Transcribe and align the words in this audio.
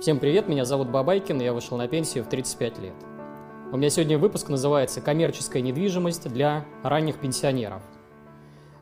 Всем 0.00 0.18
привет, 0.18 0.48
меня 0.48 0.64
зовут 0.64 0.88
Бабайкин, 0.88 1.42
я 1.42 1.52
вышел 1.52 1.76
на 1.76 1.86
пенсию 1.86 2.24
в 2.24 2.28
35 2.28 2.78
лет. 2.78 2.94
У 3.70 3.76
меня 3.76 3.90
сегодня 3.90 4.16
выпуск 4.16 4.48
называется 4.48 5.02
«Коммерческая 5.02 5.62
недвижимость 5.62 6.26
для 6.32 6.64
ранних 6.82 7.20
пенсионеров». 7.20 7.82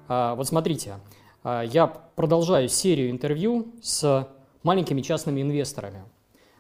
А, 0.07 0.37
вот 0.37 0.47
смотрите, 0.47 1.01
а, 1.43 1.63
я 1.63 1.89
продолжаю 1.89 2.69
серию 2.69 3.11
интервью 3.11 3.67
с 3.83 4.29
маленькими 4.63 5.01
частными 5.01 5.43
инвесторами. 5.43 6.05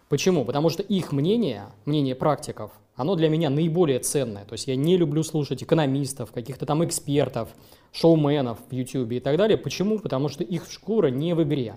Почему? 0.09 0.45
Потому 0.45 0.71
что 0.71 0.83
их 0.83 1.13
мнение, 1.13 1.67
мнение 1.85 2.17
практиков, 2.17 2.73
оно 2.97 3.15
для 3.15 3.29
меня 3.29 3.51
наиболее 3.51 4.01
ценное. 4.01 4.45
То 4.45 4.55
есть 4.55 4.67
я 4.67 4.75
не 4.75 4.97
люблю 4.97 5.23
слушать 5.23 5.63
экономистов, 5.63 6.33
каких-то 6.33 6.67
там 6.67 6.85
экспертов, 6.85 7.51
шоуменов 7.93 8.59
в 8.69 8.75
YouTube 8.75 9.13
и 9.13 9.21
так 9.21 9.37
далее. 9.37 9.57
Почему? 9.57 10.01
Потому 10.01 10.29
что 10.29 10.43
их 10.43 10.69
шкура 10.69 11.11
не 11.11 11.37
в 11.37 11.45
игре. 11.45 11.77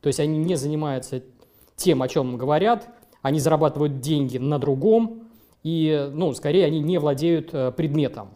То 0.00 0.08
есть 0.08 0.18
они 0.18 0.38
не 0.38 0.56
занимаются 0.56 1.22
тем, 1.76 2.02
о 2.02 2.08
чем 2.08 2.36
говорят, 2.36 2.88
они 3.22 3.40
зарабатывают 3.40 4.00
деньги 4.00 4.38
на 4.38 4.58
другом, 4.58 5.28
и, 5.62 6.10
ну, 6.12 6.32
скорее, 6.32 6.64
они 6.66 6.80
не 6.80 6.98
владеют 6.98 7.50
э, 7.52 7.72
предметом. 7.72 8.30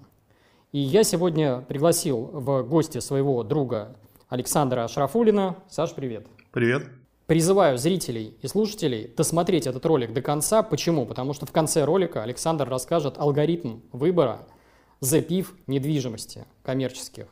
И 0.72 0.78
я 0.78 1.02
сегодня 1.04 1.60
пригласил 1.62 2.30
в 2.32 2.62
гости 2.62 2.98
своего 2.98 3.42
друга 3.42 3.96
Александра 4.28 4.86
Шарафулина. 4.88 5.56
Саш, 5.68 5.94
привет. 5.94 6.26
Привет. 6.52 6.88
Призываю 7.26 7.78
зрителей 7.78 8.36
и 8.42 8.46
слушателей 8.48 9.12
досмотреть 9.16 9.66
этот 9.66 9.86
ролик 9.86 10.12
до 10.12 10.22
конца. 10.22 10.62
Почему? 10.62 11.06
Потому 11.06 11.32
что 11.32 11.46
в 11.46 11.52
конце 11.52 11.84
ролика 11.84 12.22
Александр 12.22 12.68
расскажет 12.68 13.18
алгоритм 13.18 13.80
выбора 13.92 14.46
запив 15.00 15.54
недвижимости 15.66 16.44
коммерческих. 16.62 17.26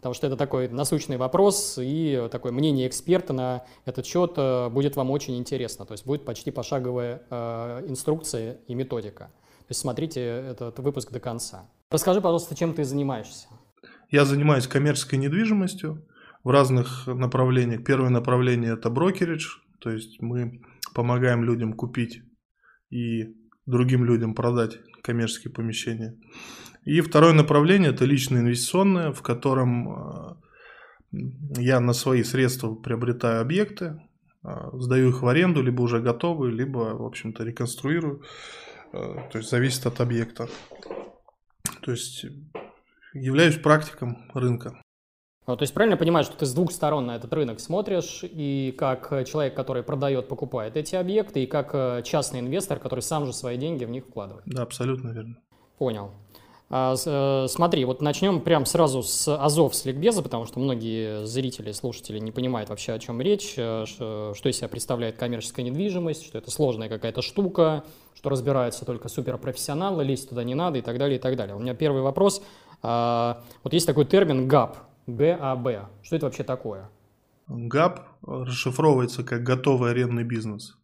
Потому 0.00 0.14
что 0.14 0.26
это 0.26 0.36
такой 0.38 0.66
насущный 0.68 1.18
вопрос, 1.18 1.78
и 1.78 2.26
такое 2.32 2.52
мнение 2.52 2.88
эксперта 2.88 3.34
на 3.34 3.64
этот 3.84 4.06
счет 4.06 4.32
э, 4.38 4.70
будет 4.70 4.96
вам 4.96 5.10
очень 5.10 5.36
интересно. 5.36 5.84
То 5.84 5.92
есть 5.92 6.06
будет 6.06 6.24
почти 6.24 6.50
пошаговая 6.50 7.22
э, 7.28 7.84
инструкция 7.86 8.60
и 8.66 8.74
методика. 8.74 9.24
То 9.24 9.72
есть 9.72 9.82
смотрите 9.82 10.22
этот 10.22 10.78
выпуск 10.78 11.12
до 11.12 11.20
конца. 11.20 11.68
Расскажи, 11.90 12.22
пожалуйста, 12.22 12.56
чем 12.56 12.72
ты 12.72 12.82
занимаешься? 12.84 13.48
Я 14.10 14.24
занимаюсь 14.24 14.66
коммерческой 14.66 15.16
недвижимостью 15.16 16.06
в 16.44 16.48
разных 16.48 17.06
направлениях. 17.06 17.84
Первое 17.84 18.08
направление– 18.08 18.72
это 18.78 18.88
брокеридж, 18.88 19.48
то 19.80 19.90
есть 19.90 20.22
мы 20.22 20.62
помогаем 20.94 21.44
людям 21.44 21.74
купить 21.74 22.22
и 22.88 23.34
другим 23.66 24.04
людям 24.06 24.34
продать 24.34 24.78
коммерческие 25.02 25.52
помещения. 25.52 26.16
И 26.84 27.00
второе 27.00 27.32
направление– 27.32 27.90
это 27.92 28.04
личное 28.04 28.40
инвестиционное, 28.40 29.12
в 29.12 29.22
котором 29.22 29.92
э, 29.92 30.34
я 31.58 31.78
на 31.80 31.92
свои 31.92 32.22
средства 32.22 32.74
приобретаю 32.74 33.42
объекты, 33.42 34.00
э, 34.42 34.48
сдаю 34.74 35.10
их 35.10 35.22
в 35.22 35.28
аренду, 35.28 35.62
либо 35.62 35.82
уже 35.82 36.00
готовые, 36.00 36.52
либо, 36.52 36.96
в 36.96 37.04
общем-то, 37.04 37.44
реконструирую. 37.44 38.22
Э, 38.92 39.28
то 39.30 39.38
есть 39.38 39.50
зависит 39.50 39.84
от 39.86 40.00
объекта. 40.00 40.48
То 41.82 41.90
есть 41.90 42.24
являюсь 43.12 43.56
практиком 43.56 44.30
рынка. 44.32 44.82
Ну, 45.46 45.56
то 45.56 45.62
есть 45.62 45.74
правильно 45.74 45.96
понимаю, 45.96 46.24
что 46.24 46.36
ты 46.36 46.46
с 46.46 46.54
двух 46.54 46.70
сторон 46.70 47.06
на 47.06 47.16
этот 47.16 47.32
рынок 47.34 47.60
смотришь, 47.60 48.20
и 48.22 48.74
как 48.78 49.26
человек, 49.26 49.54
который 49.54 49.82
продает, 49.82 50.28
покупает 50.28 50.76
эти 50.76 50.94
объекты, 50.94 51.42
и 51.42 51.46
как 51.46 52.04
частный 52.04 52.40
инвестор, 52.40 52.78
который 52.78 53.00
сам 53.00 53.26
же 53.26 53.32
свои 53.32 53.56
деньги 53.56 53.84
в 53.84 53.90
них 53.90 54.06
вкладывает. 54.06 54.44
Да, 54.46 54.62
абсолютно 54.62 55.10
верно. 55.10 55.38
Понял. 55.78 56.12
А, 56.72 56.94
э, 56.94 57.48
смотри, 57.48 57.84
вот 57.84 58.00
начнем 58.00 58.40
прям 58.40 58.64
сразу 58.64 59.02
с 59.02 59.26
Азов, 59.26 59.74
с 59.74 59.84
ликбеза, 59.84 60.22
потому 60.22 60.46
что 60.46 60.60
многие 60.60 61.26
зрители, 61.26 61.72
слушатели 61.72 62.20
не 62.20 62.30
понимают 62.30 62.70
вообще, 62.70 62.92
о 62.92 62.98
чем 63.00 63.20
речь, 63.20 63.54
э, 63.56 63.86
что 63.86 64.32
из 64.44 64.56
себя 64.56 64.68
представляет 64.68 65.16
коммерческая 65.16 65.66
недвижимость, 65.66 66.24
что 66.24 66.38
это 66.38 66.52
сложная 66.52 66.88
какая-то 66.88 67.22
штука, 67.22 67.82
что 68.14 68.30
разбираются 68.30 68.84
только 68.84 69.08
суперпрофессионалы, 69.08 70.04
лезть 70.04 70.28
туда 70.28 70.44
не 70.44 70.54
надо 70.54 70.78
и 70.78 70.82
так 70.82 70.96
далее, 70.96 71.18
и 71.18 71.20
так 71.20 71.36
далее. 71.36 71.56
У 71.56 71.58
меня 71.58 71.74
первый 71.74 72.02
вопрос. 72.02 72.40
А, 72.82 73.42
вот 73.64 73.72
есть 73.72 73.88
такой 73.88 74.04
термин 74.04 74.46
ГАП, 74.46 74.78
ГАБ. 75.08 75.68
Что 76.02 76.16
это 76.16 76.26
вообще 76.26 76.44
такое? 76.44 76.88
ГАП 77.48 78.06
расшифровывается 78.22 79.24
как 79.24 79.42
готовый 79.42 79.90
арендный 79.90 80.22
бизнес. 80.22 80.78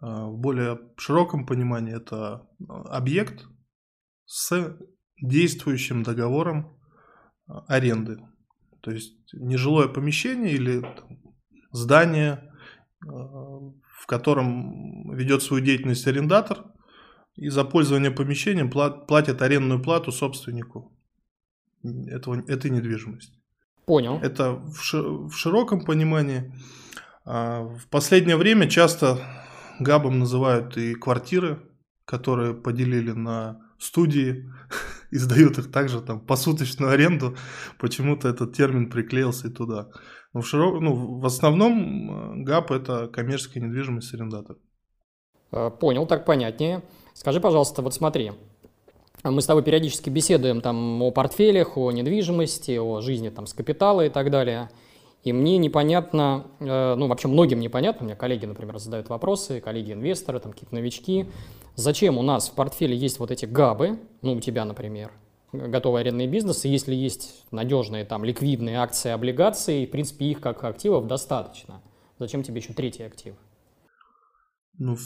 А, 0.00 0.26
в 0.26 0.36
более 0.36 0.80
широком 0.96 1.46
понимании 1.46 1.96
это 1.96 2.42
объект 2.68 3.44
с 4.24 4.76
действующим 5.22 6.02
договором 6.02 6.76
а, 7.46 7.64
аренды. 7.68 8.18
То 8.80 8.90
есть 8.90 9.14
нежилое 9.32 9.88
помещение 9.88 10.52
или 10.52 10.84
здание, 11.70 12.52
а, 13.06 13.08
в 13.08 14.06
котором 14.06 15.14
ведет 15.14 15.42
свою 15.42 15.64
деятельность 15.64 16.06
арендатор, 16.06 16.64
и 17.36 17.48
за 17.48 17.64
пользование 17.64 18.10
помещением 18.10 18.70
платит 18.70 19.40
арендную 19.40 19.82
плату 19.82 20.12
собственнику 20.12 20.92
этого, 21.82 22.42
этой 22.46 22.70
недвижимости. 22.70 23.38
Понял. 23.86 24.18
Это 24.22 24.52
в, 24.52 25.32
широком 25.32 25.84
понимании. 25.84 26.52
А, 27.24 27.62
в 27.62 27.88
последнее 27.88 28.36
время 28.36 28.68
часто 28.68 29.18
ГАБом 29.80 30.18
называют 30.18 30.76
и 30.76 30.94
квартиры, 30.94 31.60
которые 32.04 32.54
поделили 32.54 33.12
на 33.12 33.60
студии, 33.78 34.50
издают 35.16 35.58
их 35.58 35.70
также 35.70 36.00
там 36.00 36.20
посуточную 36.20 36.90
аренду, 36.90 37.36
почему-то 37.78 38.28
этот 38.28 38.54
термин 38.54 38.90
приклеился 38.90 39.48
и 39.48 39.50
туда. 39.50 39.88
Но 40.32 40.40
в, 40.40 40.46
широк... 40.46 40.80
ну, 40.80 41.20
в 41.20 41.26
основном 41.26 42.40
э, 42.40 42.44
ГАП 42.44 42.72
это 42.72 43.06
коммерческая 43.08 43.62
недвижимость 43.62 44.12
арендатор. 44.14 44.56
Э, 45.52 45.70
понял, 45.70 46.06
так 46.06 46.24
понятнее. 46.24 46.82
Скажи, 47.12 47.40
пожалуйста, 47.40 47.82
вот 47.82 47.94
смотри, 47.94 48.32
мы 49.22 49.42
с 49.42 49.46
тобой 49.46 49.62
периодически 49.62 50.08
беседуем 50.08 50.62
там 50.62 51.02
о 51.02 51.10
портфелях, 51.10 51.76
о 51.76 51.92
недвижимости, 51.92 52.78
о 52.78 53.02
жизни 53.02 53.28
там 53.28 53.46
с 53.46 53.52
капитала 53.52 54.06
и 54.06 54.08
так 54.08 54.30
далее. 54.30 54.70
И 55.22 55.32
мне 55.32 55.56
непонятно, 55.58 56.48
э, 56.58 56.94
ну 56.96 57.06
вообще 57.06 57.28
многим 57.28 57.60
непонятно, 57.60 58.02
у 58.02 58.06
меня 58.06 58.16
коллеги, 58.16 58.46
например, 58.46 58.78
задают 58.78 59.08
вопросы, 59.08 59.60
коллеги-инвесторы, 59.60 60.40
там 60.40 60.52
какие-то 60.52 60.74
новички, 60.74 61.26
зачем 61.76 62.18
у 62.18 62.22
нас 62.22 62.48
в 62.48 62.54
портфеле 62.54 62.96
есть 62.96 63.20
вот 63.20 63.30
эти 63.30 63.46
габы, 63.46 64.00
ну 64.20 64.34
у 64.34 64.40
тебя, 64.40 64.64
например, 64.64 65.12
готовый 65.52 66.00
арендный 66.00 66.26
бизнес, 66.26 66.64
и 66.64 66.68
если 66.68 66.94
есть 66.94 67.44
надежные 67.52 68.04
там 68.04 68.24
ликвидные 68.24 68.78
акции, 68.78 69.10
облигации, 69.10 69.86
в 69.86 69.90
принципе 69.90 70.26
их 70.26 70.40
как 70.40 70.64
активов 70.64 71.06
достаточно. 71.06 71.82
Зачем 72.18 72.42
тебе 72.42 72.60
еще 72.60 72.72
третий 72.72 73.04
актив? 73.04 73.34
Ну, 74.78 74.96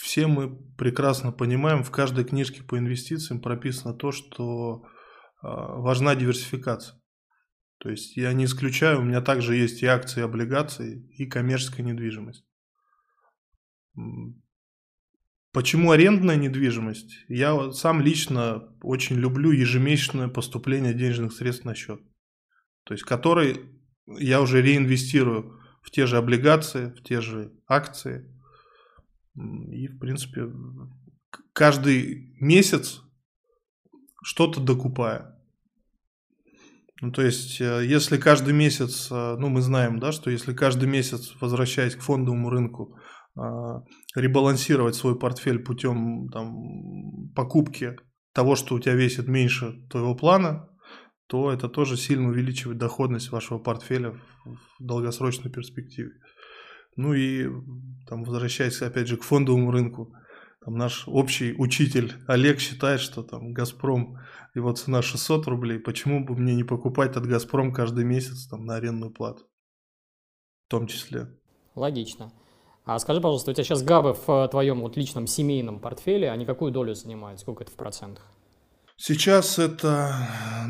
все 0.00 0.26
мы 0.26 0.56
прекрасно 0.76 1.32
понимаем, 1.32 1.84
в 1.84 1.90
каждой 1.90 2.24
книжке 2.24 2.62
по 2.62 2.76
инвестициям 2.76 3.40
прописано 3.40 3.94
то, 3.94 4.10
что 4.10 4.82
э, 5.42 5.46
важна 5.46 6.14
диверсификация. 6.14 7.01
То 7.82 7.90
есть 7.90 8.16
я 8.16 8.32
не 8.32 8.44
исключаю, 8.44 9.00
у 9.00 9.02
меня 9.02 9.20
также 9.20 9.56
есть 9.56 9.82
и 9.82 9.86
акции, 9.86 10.20
и 10.20 10.22
облигации, 10.22 11.04
и 11.18 11.26
коммерческая 11.26 11.84
недвижимость. 11.84 12.46
Почему 15.50 15.90
арендная 15.90 16.36
недвижимость? 16.36 17.24
Я 17.26 17.72
сам 17.72 18.00
лично 18.00 18.72
очень 18.82 19.16
люблю 19.16 19.50
ежемесячное 19.50 20.28
поступление 20.28 20.94
денежных 20.94 21.32
средств 21.32 21.64
на 21.64 21.74
счет. 21.74 22.00
То 22.84 22.94
есть, 22.94 23.02
который 23.02 23.60
я 24.06 24.40
уже 24.40 24.62
реинвестирую 24.62 25.60
в 25.82 25.90
те 25.90 26.06
же 26.06 26.18
облигации, 26.18 26.90
в 26.90 27.02
те 27.02 27.20
же 27.20 27.52
акции. 27.66 28.32
И, 29.34 29.88
в 29.88 29.98
принципе, 29.98 30.52
каждый 31.52 32.36
месяц 32.40 33.02
что-то 34.22 34.60
докупая. 34.60 35.31
Ну, 37.02 37.10
то 37.10 37.22
есть, 37.22 37.60
э, 37.60 37.84
если 37.84 38.16
каждый 38.16 38.54
месяц, 38.54 39.08
э, 39.10 39.36
ну, 39.36 39.48
мы 39.48 39.60
знаем, 39.60 39.98
да, 39.98 40.12
что 40.12 40.30
если 40.30 40.54
каждый 40.54 40.88
месяц, 40.88 41.34
возвращаясь 41.40 41.96
к 41.96 42.00
фондовому 42.00 42.48
рынку, 42.48 42.96
а, 43.34 43.82
ребалансировать 44.14 44.94
свой 44.94 45.18
портфель 45.18 45.58
путем 45.58 46.28
там, 46.28 47.30
покупки 47.34 47.96
того, 48.32 48.54
что 48.54 48.76
у 48.76 48.78
тебя 48.78 48.94
весит 48.94 49.26
меньше 49.26 49.84
твоего 49.90 50.14
плана, 50.14 50.68
то 51.26 51.50
это 51.50 51.68
тоже 51.68 51.96
сильно 51.96 52.28
увеличивает 52.28 52.78
доходность 52.78 53.32
вашего 53.32 53.58
портфеля 53.58 54.12
в 54.44 54.58
долгосрочной 54.78 55.50
перспективе. 55.50 56.12
Ну 56.94 57.14
и 57.14 57.48
там, 58.06 58.22
возвращаясь 58.22 58.80
опять 58.80 59.08
же 59.08 59.16
к 59.16 59.24
фондовому 59.24 59.72
рынку, 59.72 60.14
там 60.64 60.74
наш 60.74 61.08
общий 61.08 61.54
учитель 61.58 62.12
Олег 62.28 62.60
считает, 62.60 63.00
что 63.00 63.22
там 63.22 63.52
Газпром, 63.52 64.18
его 64.54 64.72
цена 64.72 65.02
600 65.02 65.48
рублей, 65.48 65.80
почему 65.80 66.24
бы 66.24 66.36
мне 66.36 66.54
не 66.54 66.62
покупать 66.62 67.16
от 67.16 67.26
Газпром 67.26 67.72
каждый 67.72 68.04
месяц 68.04 68.46
там 68.46 68.64
на 68.64 68.76
арендную 68.76 69.12
плату? 69.12 69.42
В 70.68 70.70
том 70.70 70.86
числе. 70.86 71.36
Логично. 71.74 72.32
А 72.84 72.96
скажи, 72.98 73.20
пожалуйста, 73.20 73.50
у 73.50 73.54
тебя 73.54 73.64
сейчас 73.64 73.82
габы 73.82 74.14
в 74.14 74.28
э, 74.28 74.48
твоем 74.48 74.80
вот 74.80 74.96
личном 74.96 75.26
семейном 75.26 75.80
портфеле, 75.80 76.30
они 76.30 76.46
какую 76.46 76.72
долю 76.72 76.94
занимают? 76.94 77.40
Сколько 77.40 77.64
это 77.64 77.72
в 77.72 77.76
процентах? 77.76 78.24
Сейчас 78.96 79.58
это 79.58 80.28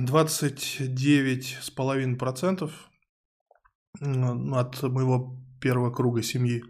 29,5% 0.09 2.71
от 4.01 4.83
моего 4.83 5.37
первого 5.61 5.91
круга 5.91 6.23
семьи 6.23 6.63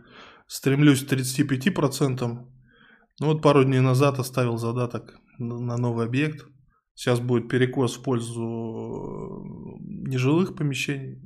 стремлюсь 0.49 1.05
к 1.05 1.13
35%. 1.13 2.52
Ну 3.21 3.29
вот 3.29 3.43
пару 3.43 3.65
дней 3.65 3.81
назад 3.81 4.19
оставил 4.19 4.57
задаток 4.57 5.19
на 5.39 5.77
новый 5.77 6.07
объект. 6.07 6.47
Сейчас 6.95 7.21
будет 7.21 7.49
перекос 7.49 7.97
в 7.97 8.03
пользу 8.03 9.77
нежилых 9.81 10.55
помещений, 10.55 11.21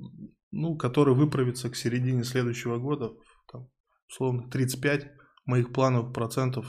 ну, 0.50 0.76
который 0.76 1.14
выправится 1.14 1.68
к 1.70 1.76
середине 1.76 2.24
следующего 2.24 2.78
года, 2.78 3.12
там, 3.50 3.68
условно, 4.08 4.48
35 4.50 5.10
моих 5.44 5.72
планов 5.72 6.12
процентов. 6.12 6.66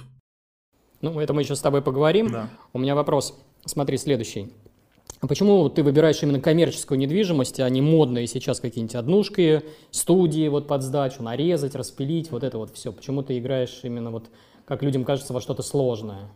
Ну, 1.01 1.19
это 1.19 1.33
мы 1.33 1.41
еще 1.41 1.55
с 1.55 1.61
тобой 1.61 1.81
поговорим. 1.81 2.31
Да. 2.31 2.49
У 2.73 2.79
меня 2.79 2.95
вопрос, 2.95 3.39
смотри, 3.65 3.97
следующий. 3.97 4.51
А 5.19 5.27
почему 5.27 5.67
ты 5.69 5.83
выбираешь 5.83 6.21
именно 6.21 6.39
коммерческую 6.39 6.99
недвижимость, 6.99 7.59
а 7.59 7.69
не 7.69 7.81
модные 7.81 8.27
сейчас 8.27 8.59
какие-нибудь 8.59 8.95
однушки, 8.95 9.63
студии 9.89 10.47
вот 10.47 10.67
под 10.67 10.83
сдачу, 10.83 11.23
нарезать, 11.23 11.75
распилить, 11.75 12.29
вот 12.31 12.43
это 12.43 12.57
вот 12.57 12.71
все? 12.75 12.91
Почему 12.91 13.23
ты 13.23 13.37
играешь 13.39 13.79
именно 13.83 14.11
вот, 14.11 14.29
как 14.67 14.83
людям 14.83 15.05
кажется, 15.05 15.33
во 15.33 15.39
что-то 15.39 15.63
сложное? 15.63 16.29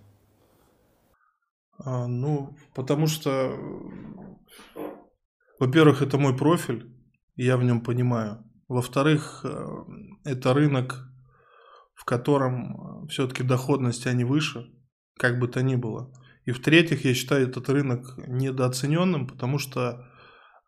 А, 1.77 2.07
ну, 2.07 2.55
потому 2.73 3.07
что, 3.07 3.53
во-первых, 5.59 6.01
это 6.01 6.17
мой 6.17 6.35
профиль, 6.35 6.95
я 7.35 7.57
в 7.57 7.63
нем 7.63 7.81
понимаю. 7.81 8.45
Во-вторых, 8.69 9.41
э, 9.43 9.67
это 10.23 10.53
рынок, 10.53 11.09
в 11.93 12.05
котором 12.05 13.07
все-таки 13.09 13.43
доходность 13.43 14.07
они 14.07 14.23
выше, 14.23 14.71
как 15.17 15.37
бы 15.37 15.49
то 15.49 15.61
ни 15.61 15.75
было. 15.75 16.13
И 16.45 16.51
в-третьих, 16.51 17.03
я 17.03 17.13
считаю 17.13 17.49
этот 17.49 17.67
рынок 17.67 18.17
недооцененным, 18.17 19.27
потому 19.27 19.57
что 19.57 20.07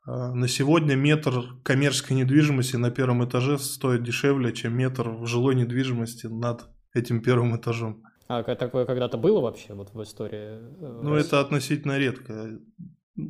э, 0.05 0.11
на 0.11 0.49
сегодня 0.49 0.95
метр 0.95 1.43
коммерческой 1.63 2.17
недвижимости 2.17 2.75
на 2.75 2.91
первом 2.91 3.23
этаже 3.23 3.57
стоит 3.57 4.03
дешевле, 4.03 4.51
чем 4.51 4.75
метр 4.75 5.07
в 5.09 5.25
жилой 5.27 5.55
недвижимости 5.55 6.27
над 6.27 6.72
этим 6.93 7.21
первым 7.21 7.55
этажом. 7.55 8.03
А 8.27 8.43
такое 8.55 8.85
когда-то 8.85 9.17
было 9.17 9.41
вообще 9.41 9.73
вот 9.73 9.93
в 9.93 10.01
истории? 10.01 10.59
Э, 10.59 11.01
ну, 11.03 11.15
это 11.15 11.39
относительно 11.39 11.97
редко. 11.97 12.59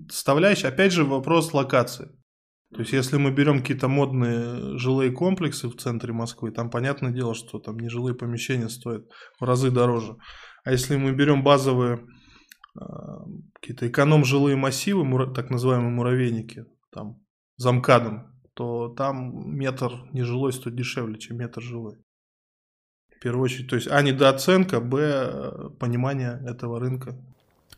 Вставляешь, 0.10 0.64
опять 0.64 0.94
же, 0.94 1.04
вопрос 1.04 1.54
локации. 1.54 2.10
То 2.74 2.80
есть, 2.80 2.94
если 2.94 3.18
мы 3.18 3.32
берем 3.32 3.60
какие-то 3.60 3.88
модные 3.88 4.78
жилые 4.78 5.12
комплексы 5.12 5.68
в 5.68 5.76
центре 5.76 6.12
Москвы, 6.12 6.52
там 6.52 6.70
понятное 6.70 7.12
дело, 7.12 7.36
что 7.36 7.60
там 7.60 7.78
нежилые 7.78 8.16
помещения 8.16 8.70
стоят 8.70 9.06
в 9.40 9.44
разы 9.44 9.70
дороже. 9.70 10.16
А 10.64 10.72
если 10.72 10.96
мы 10.96 11.12
берем 11.12 11.44
базовые 11.44 12.06
а, 12.80 13.26
какие-то 13.60 13.88
эконом-жилые 13.88 14.56
массивы, 14.56 15.34
так 15.34 15.52
называемые 15.52 15.92
муравейники, 15.92 16.66
там, 16.92 17.22
замкадом, 17.58 18.34
то 18.56 18.90
там 18.90 19.56
метр 19.56 19.92
нежилой 20.12 20.52
стоит 20.52 20.76
дешевле, 20.76 21.20
чем 21.20 21.38
метр 21.38 21.62
жилой. 21.62 21.98
Первую 23.24 23.46
очередь, 23.46 23.70
то 23.70 23.78
есть, 23.78 23.88
а, 23.90 24.02
недооценка, 24.02 24.82
б, 24.82 25.70
понимание 25.80 26.44
этого 26.46 26.78
рынка. 26.78 27.16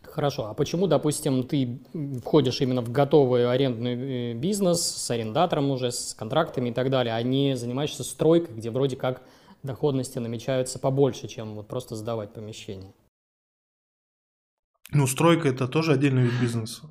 Хорошо, 0.02 0.48
а 0.48 0.56
почему, 0.56 0.88
допустим, 0.88 1.44
ты 1.44 1.82
входишь 2.24 2.62
именно 2.62 2.82
в 2.82 2.92
готовый 2.92 3.48
арендный 3.48 4.32
э, 4.32 4.34
бизнес 4.34 4.82
с 4.82 5.12
арендатором 5.12 5.70
уже, 5.70 5.92
с 5.92 6.16
контрактами 6.16 6.70
и 6.70 6.74
так 6.74 6.90
далее, 6.90 7.14
а 7.14 7.22
не 7.22 7.56
занимаешься 7.56 8.04
стройкой, 8.04 8.56
где 8.56 8.72
вроде 8.72 8.96
как 8.96 9.22
доходности 9.62 10.18
намечаются 10.18 10.80
побольше, 10.80 11.28
чем 11.28 11.54
вот 11.54 11.68
просто 11.68 11.96
сдавать 11.96 12.34
помещение? 12.34 12.96
Ну, 14.94 15.06
стройка 15.06 15.50
это 15.50 15.68
тоже 15.68 15.94
отдельный 15.94 16.24
вид 16.24 16.42
бизнеса. 16.42 16.90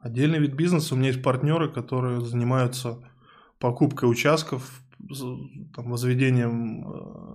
Отдельный 0.00 0.40
вид 0.40 0.54
бизнеса. 0.54 0.94
У 0.94 0.98
меня 0.98 1.10
есть 1.10 1.22
партнеры, 1.22 1.70
которые 1.70 2.20
занимаются 2.20 2.98
покупкой 3.60 4.10
участков, 4.10 4.82
там, 5.74 5.90
возведением, 5.90 6.88
э, 6.88 7.34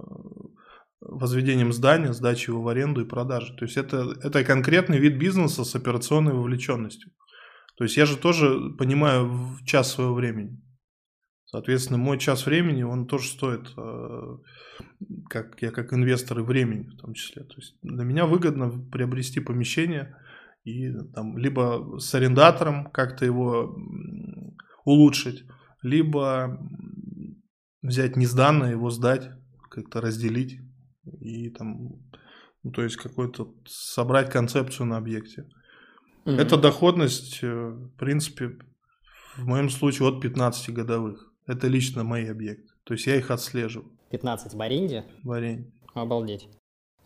возведением 1.02 1.74
здания, 1.74 2.14
сдачей 2.14 2.54
его 2.54 2.62
в 2.62 2.68
аренду 2.68 3.02
и 3.02 3.08
продажей. 3.08 3.56
То 3.58 3.66
есть 3.66 3.78
это, 3.78 4.16
это 4.22 4.44
конкретный 4.44 4.98
вид 4.98 5.18
бизнеса 5.18 5.64
с 5.64 5.76
операционной 5.76 6.34
вовлеченностью. 6.34 7.12
То 7.78 7.86
есть 7.86 7.98
я 7.98 8.06
же 8.06 8.18
тоже 8.18 8.72
понимаю 8.78 9.30
в 9.30 9.64
час 9.66 9.92
своего 9.92 10.14
времени. 10.14 10.62
Соответственно, 11.46 11.98
мой 11.98 12.20
час 12.20 12.46
времени, 12.46 12.84
он 12.84 13.08
тоже 13.08 13.30
стоит, 13.30 13.74
э, 13.76 14.38
как 15.30 15.62
я 15.62 15.72
как 15.72 15.94
инвестор 15.94 16.40
и 16.40 16.44
времени 16.44 16.90
в 16.90 16.98
том 16.98 17.14
числе. 17.14 17.44
То 17.44 17.56
есть 17.56 17.76
для 17.82 18.04
меня 18.04 18.26
выгодно 18.26 18.70
приобрести 18.92 19.40
помещение 19.40 20.16
и 20.64 20.92
там 21.14 21.38
либо 21.38 21.98
с 21.98 22.14
арендатором 22.14 22.92
как-то 22.92 23.26
его 23.26 23.76
улучшить, 24.86 25.46
либо 25.82 26.60
взять 27.82 28.16
несданное, 28.16 28.72
его 28.72 28.90
сдать, 28.90 29.32
как-то 29.70 30.02
разделить 30.02 30.60
и 31.20 31.50
там, 31.50 32.00
ну, 32.64 32.72
то 32.72 32.84
есть 32.84 32.98
какой-то 32.98 33.54
собрать 33.66 34.32
концепцию 34.32 34.88
на 34.88 34.98
объекте. 34.98 35.50
Mm-hmm. 36.26 36.38
Эта 36.38 36.58
доходность, 36.58 37.40
э, 37.42 37.48
в 37.48 37.96
принципе, 37.98 38.58
в 39.38 39.46
моем 39.46 39.70
случае 39.70 40.10
от 40.10 40.22
15 40.22 40.74
годовых. 40.74 41.32
Это 41.48 41.68
лично 41.68 42.04
мои 42.04 42.28
объекты. 42.28 42.70
То 42.84 42.94
есть 42.94 43.08
я 43.08 43.16
их 43.16 43.32
отслеживаю. 43.32 43.92
15 44.12 44.54
в 44.54 44.62
аренде? 44.62 45.06
В 45.24 45.32
аренде. 45.32 45.72
Обалдеть. 45.94 46.48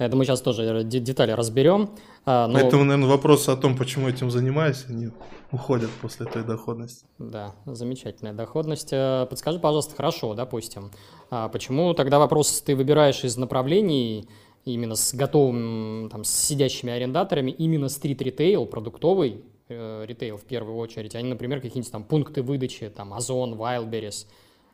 Это 0.03 0.15
мы 0.15 0.25
сейчас 0.25 0.41
тоже 0.41 0.83
детали 0.83 1.31
разберем. 1.31 1.89
А, 2.25 2.47
но... 2.47 2.59
Поэтому, 2.59 2.83
наверное, 2.83 3.09
вопросы 3.09 3.49
о 3.49 3.55
том, 3.55 3.77
почему 3.77 4.09
этим 4.09 4.29
занимаюсь, 4.29 4.85
они 4.89 5.09
уходят 5.51 5.89
после 6.01 6.25
той 6.25 6.43
доходности. 6.43 7.05
Да, 7.19 7.53
замечательная 7.65 8.33
доходность. 8.33 8.89
Э, 8.91 9.25
подскажи, 9.29 9.59
пожалуйста, 9.59 9.95
хорошо, 9.95 10.33
допустим, 10.33 10.91
а 11.29 11.47
почему 11.47 11.93
тогда 11.93 12.19
вопрос 12.19 12.61
ты 12.61 12.75
выбираешь 12.75 13.23
из 13.23 13.37
направлений 13.37 14.27
именно 14.65 14.95
с 14.95 15.13
готовым, 15.13 16.09
там, 16.11 16.23
с 16.23 16.29
сидящими 16.29 16.91
арендаторами, 16.91 17.51
именно 17.51 17.89
стрит-ритейл, 17.89 18.65
продуктовый, 18.65 19.43
э, 19.69 20.05
ритейл 20.07 20.37
в 20.37 20.43
первую 20.43 20.77
очередь, 20.77 21.15
а 21.15 21.21
не, 21.21 21.29
например, 21.29 21.61
какие-нибудь 21.61 21.91
там 21.91 22.03
пункты 22.03 22.41
выдачи, 22.41 22.89
там, 22.89 23.13
Озон, 23.13 23.53
Wildberries, 23.53 24.25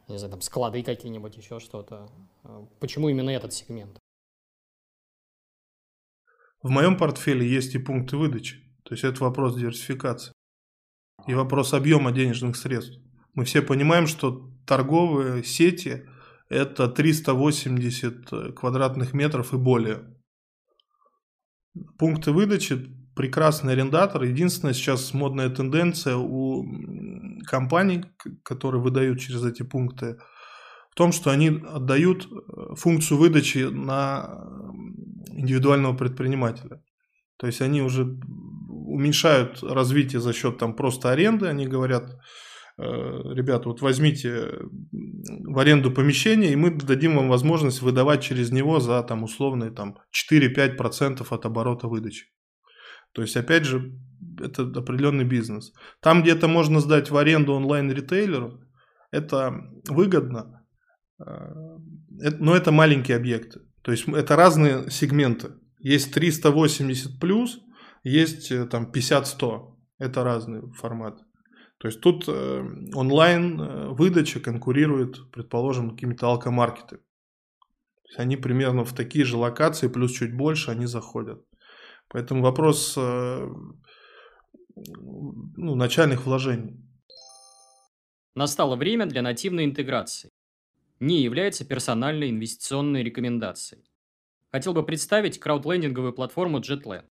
не 0.08 0.18
знаю, 0.18 0.32
там, 0.32 0.42
склады 0.42 0.82
какие-нибудь, 0.82 1.38
еще 1.38 1.60
что-то. 1.60 2.10
Э, 2.44 2.62
почему 2.80 3.10
именно 3.10 3.30
этот 3.30 3.54
сегмент? 3.54 4.00
В 6.62 6.70
моем 6.70 6.98
портфеле 6.98 7.48
есть 7.48 7.76
и 7.76 7.80
пункты 7.80 8.18
выдачи. 8.18 8.58
То 8.84 8.94
есть 8.94 9.04
это 9.04 9.24
вопрос 9.24 9.56
диверсификации. 9.56 10.34
И 11.28 11.34
вопрос 11.34 11.74
объема 11.74 12.12
денежных 12.12 12.56
средств. 12.56 13.00
Мы 13.34 13.46
все 13.46 13.62
понимаем, 13.62 14.08
что 14.08 14.52
торговые 14.66 15.44
сети– 15.44 16.06
это 16.50 16.88
380 16.88 18.56
квадратных 18.56 19.14
метров 19.14 19.54
и 19.54 19.58
более. 19.58 20.16
Пункты 21.98 22.32
выдачи 22.32 22.90
прекрасный 23.16 23.74
арендатор. 23.74 24.24
Единственная 24.24 24.74
сейчас 24.74 25.14
модная 25.14 25.50
тенденция 25.50 26.16
у 26.16 26.66
компаний, 27.46 28.06
которые 28.44 28.82
выдают 28.82 29.20
через 29.20 29.44
эти 29.46 29.64
пункты, 29.64 30.18
в 30.92 30.96
том, 30.96 31.12
что 31.12 31.30
они 31.30 31.50
отдают 31.50 32.26
э, 32.26 32.76
функцию 32.76 33.18
выдачи 33.18 33.70
на 33.70 34.44
индивидуального 35.32 35.96
предпринимателя. 35.96 36.82
То 37.38 37.48
есть 37.48 37.62
они 37.62 37.82
уже 37.82 38.04
уменьшают 38.90 39.64
развитие 39.64 40.20
за 40.20 40.34
счет 40.34 40.58
там 40.58 40.76
просто 40.76 41.12
аренды. 41.12 41.48
Они 41.48 41.68
говорят, 41.68 42.12
э, 42.78 42.84
ребята, 42.84 43.70
вот 43.70 43.82
возьмите 43.82 44.60
в 44.92 45.58
аренду 45.58 45.92
помещение, 45.92 46.52
и 46.52 46.58
мы 46.58 46.72
дадим 46.72 47.16
вам 47.16 47.30
возможность 47.30 47.82
выдавать 47.82 48.22
через 48.24 48.52
него 48.52 48.80
за 48.80 49.02
там 49.04 49.24
условные 49.24 49.72
там 49.72 49.98
4-5% 50.12 51.26
от 51.30 51.46
оборота 51.46 51.88
выдачи. 51.88 52.26
То 53.14 53.22
есть, 53.22 53.38
опять 53.38 53.64
же, 53.64 53.94
это 54.40 54.64
определенный 54.64 55.24
бизнес. 55.24 55.72
Там, 56.02 56.22
где 56.22 56.32
это 56.32 56.48
можно 56.48 56.80
сдать 56.80 57.10
в 57.10 57.18
аренду 57.18 57.54
онлайн-ритейлеру, 57.54 58.60
это 59.12 59.54
выгодно, 59.88 60.66
э, 61.20 61.24
но 62.40 62.56
это 62.56 62.72
маленькие 62.72 63.18
объекты. 63.18 63.62
То 63.82 63.92
есть, 63.92 64.08
это 64.08 64.36
разные 64.36 64.90
сегменты. 64.90 65.54
Есть 65.80 66.14
380 66.14 67.20
плюс, 67.20 67.60
есть 68.04 68.52
э, 68.52 68.66
там 68.66 68.92
50-100. 68.92 69.76
Это 70.00 70.24
разные 70.24 70.62
форматы. 70.74 71.24
То 71.80 71.88
есть 71.88 72.02
тут 72.02 72.26
э, 72.28 72.66
онлайн 72.94 73.94
выдача 73.94 74.40
конкурирует, 74.40 75.32
предположим, 75.32 75.92
какими-то 75.92 76.28
алкомаркетами. 76.28 77.02
Они 78.18 78.38
примерно 78.38 78.84
в 78.84 78.94
такие 78.94 79.24
же 79.24 79.38
локации, 79.38 79.88
плюс 79.88 80.12
чуть 80.12 80.36
больше, 80.36 80.72
они 80.72 80.86
заходят. 80.88 81.46
Поэтому 82.10 82.42
вопрос 82.42 82.96
э, 82.98 83.48
ну, 84.76 85.76
начальных 85.76 86.26
вложений. 86.26 86.84
Настало 88.36 88.76
время 88.76 89.06
для 89.06 89.22
нативной 89.22 89.66
интеграции. 89.66 90.30
Не 91.00 91.22
является 91.22 91.64
персональной 91.64 92.30
инвестиционной 92.30 93.04
рекомендацией. 93.04 93.90
Хотел 94.52 94.74
бы 94.74 94.86
представить 94.86 95.40
краудлендинговую 95.40 96.12
платформу 96.12 96.60
JetLand. 96.60 97.06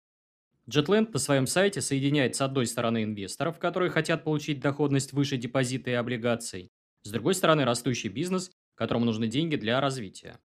JetLand 0.70 1.10
на 1.12 1.18
своем 1.18 1.46
сайте 1.46 1.82
соединяет 1.82 2.34
с 2.34 2.40
одной 2.40 2.66
стороны 2.66 3.04
инвесторов, 3.04 3.58
которые 3.58 3.90
хотят 3.90 4.24
получить 4.24 4.60
доходность 4.60 5.12
выше 5.12 5.36
депозита 5.36 5.90
и 5.90 5.94
облигаций, 5.94 6.70
с 7.02 7.10
другой 7.10 7.34
стороны 7.34 7.66
растущий 7.66 8.08
бизнес, 8.08 8.50
которому 8.74 9.04
нужны 9.04 9.26
деньги 9.26 9.56
для 9.56 9.78
развития. 9.80 10.40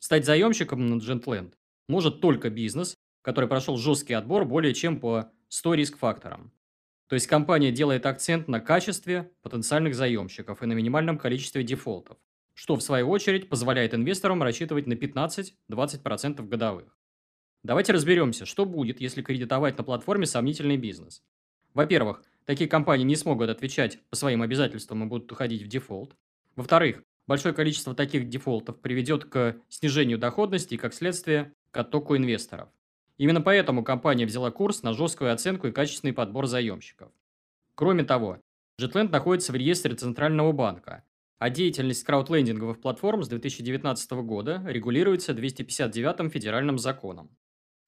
Стать 0.00 0.24
заемщиком 0.24 0.86
на 0.86 0.94
Gentland 0.94 1.52
может 1.86 2.22
только 2.22 2.48
бизнес, 2.48 2.94
который 3.20 3.48
прошел 3.48 3.76
жесткий 3.76 4.14
отбор 4.14 4.46
более 4.46 4.72
чем 4.72 5.00
по 5.00 5.30
100 5.48 5.74
риск-факторам. 5.74 6.50
То 7.08 7.14
есть 7.14 7.26
компания 7.26 7.70
делает 7.70 8.06
акцент 8.06 8.48
на 8.48 8.60
качестве 8.60 9.30
потенциальных 9.42 9.94
заемщиков 9.94 10.62
и 10.62 10.66
на 10.66 10.72
минимальном 10.72 11.18
количестве 11.18 11.62
дефолтов, 11.62 12.16
что 12.54 12.76
в 12.76 12.82
свою 12.82 13.10
очередь 13.10 13.48
позволяет 13.48 13.94
инвесторам 13.94 14.42
рассчитывать 14.42 14.86
на 14.86 14.94
15-20% 14.94 16.48
годовых. 16.48 16.96
Давайте 17.62 17.92
разберемся, 17.92 18.46
что 18.46 18.64
будет, 18.64 19.00
если 19.00 19.22
кредитовать 19.22 19.76
на 19.78 19.84
платформе 19.84 20.26
сомнительный 20.26 20.76
бизнес. 20.76 21.22
Во-первых, 21.72 22.22
такие 22.44 22.68
компании 22.68 23.04
не 23.04 23.16
смогут 23.16 23.50
отвечать 23.50 23.98
по 24.10 24.16
своим 24.16 24.42
обязательствам 24.42 25.02
и 25.02 25.06
будут 25.06 25.30
уходить 25.32 25.62
в 25.62 25.68
дефолт. 25.68 26.14
Во-вторых, 26.56 27.02
большое 27.26 27.54
количество 27.54 27.94
таких 27.94 28.28
дефолтов 28.28 28.80
приведет 28.80 29.24
к 29.24 29.56
снижению 29.68 30.18
доходности 30.18 30.74
и, 30.74 30.78
как 30.78 30.94
следствие, 30.94 31.52
к 31.70 31.76
оттоку 31.78 32.16
инвесторов. 32.16 32.68
Именно 33.16 33.40
поэтому 33.40 33.82
компания 33.82 34.26
взяла 34.26 34.50
курс 34.50 34.82
на 34.82 34.92
жесткую 34.92 35.32
оценку 35.32 35.66
и 35.66 35.72
качественный 35.72 36.12
подбор 36.12 36.46
заемщиков. 36.46 37.10
Кроме 37.74 38.04
того, 38.04 38.40
Jetland 38.80 39.10
находится 39.10 39.52
в 39.52 39.56
реестре 39.56 39.94
Центрального 39.94 40.52
банка, 40.52 41.04
а 41.38 41.50
деятельность 41.50 42.04
краудлендинговых 42.04 42.80
платформ 42.80 43.22
с 43.22 43.28
2019 43.28 44.12
года 44.22 44.62
регулируется 44.66 45.34
259 45.34 46.32
федеральным 46.32 46.78
законом. 46.78 47.36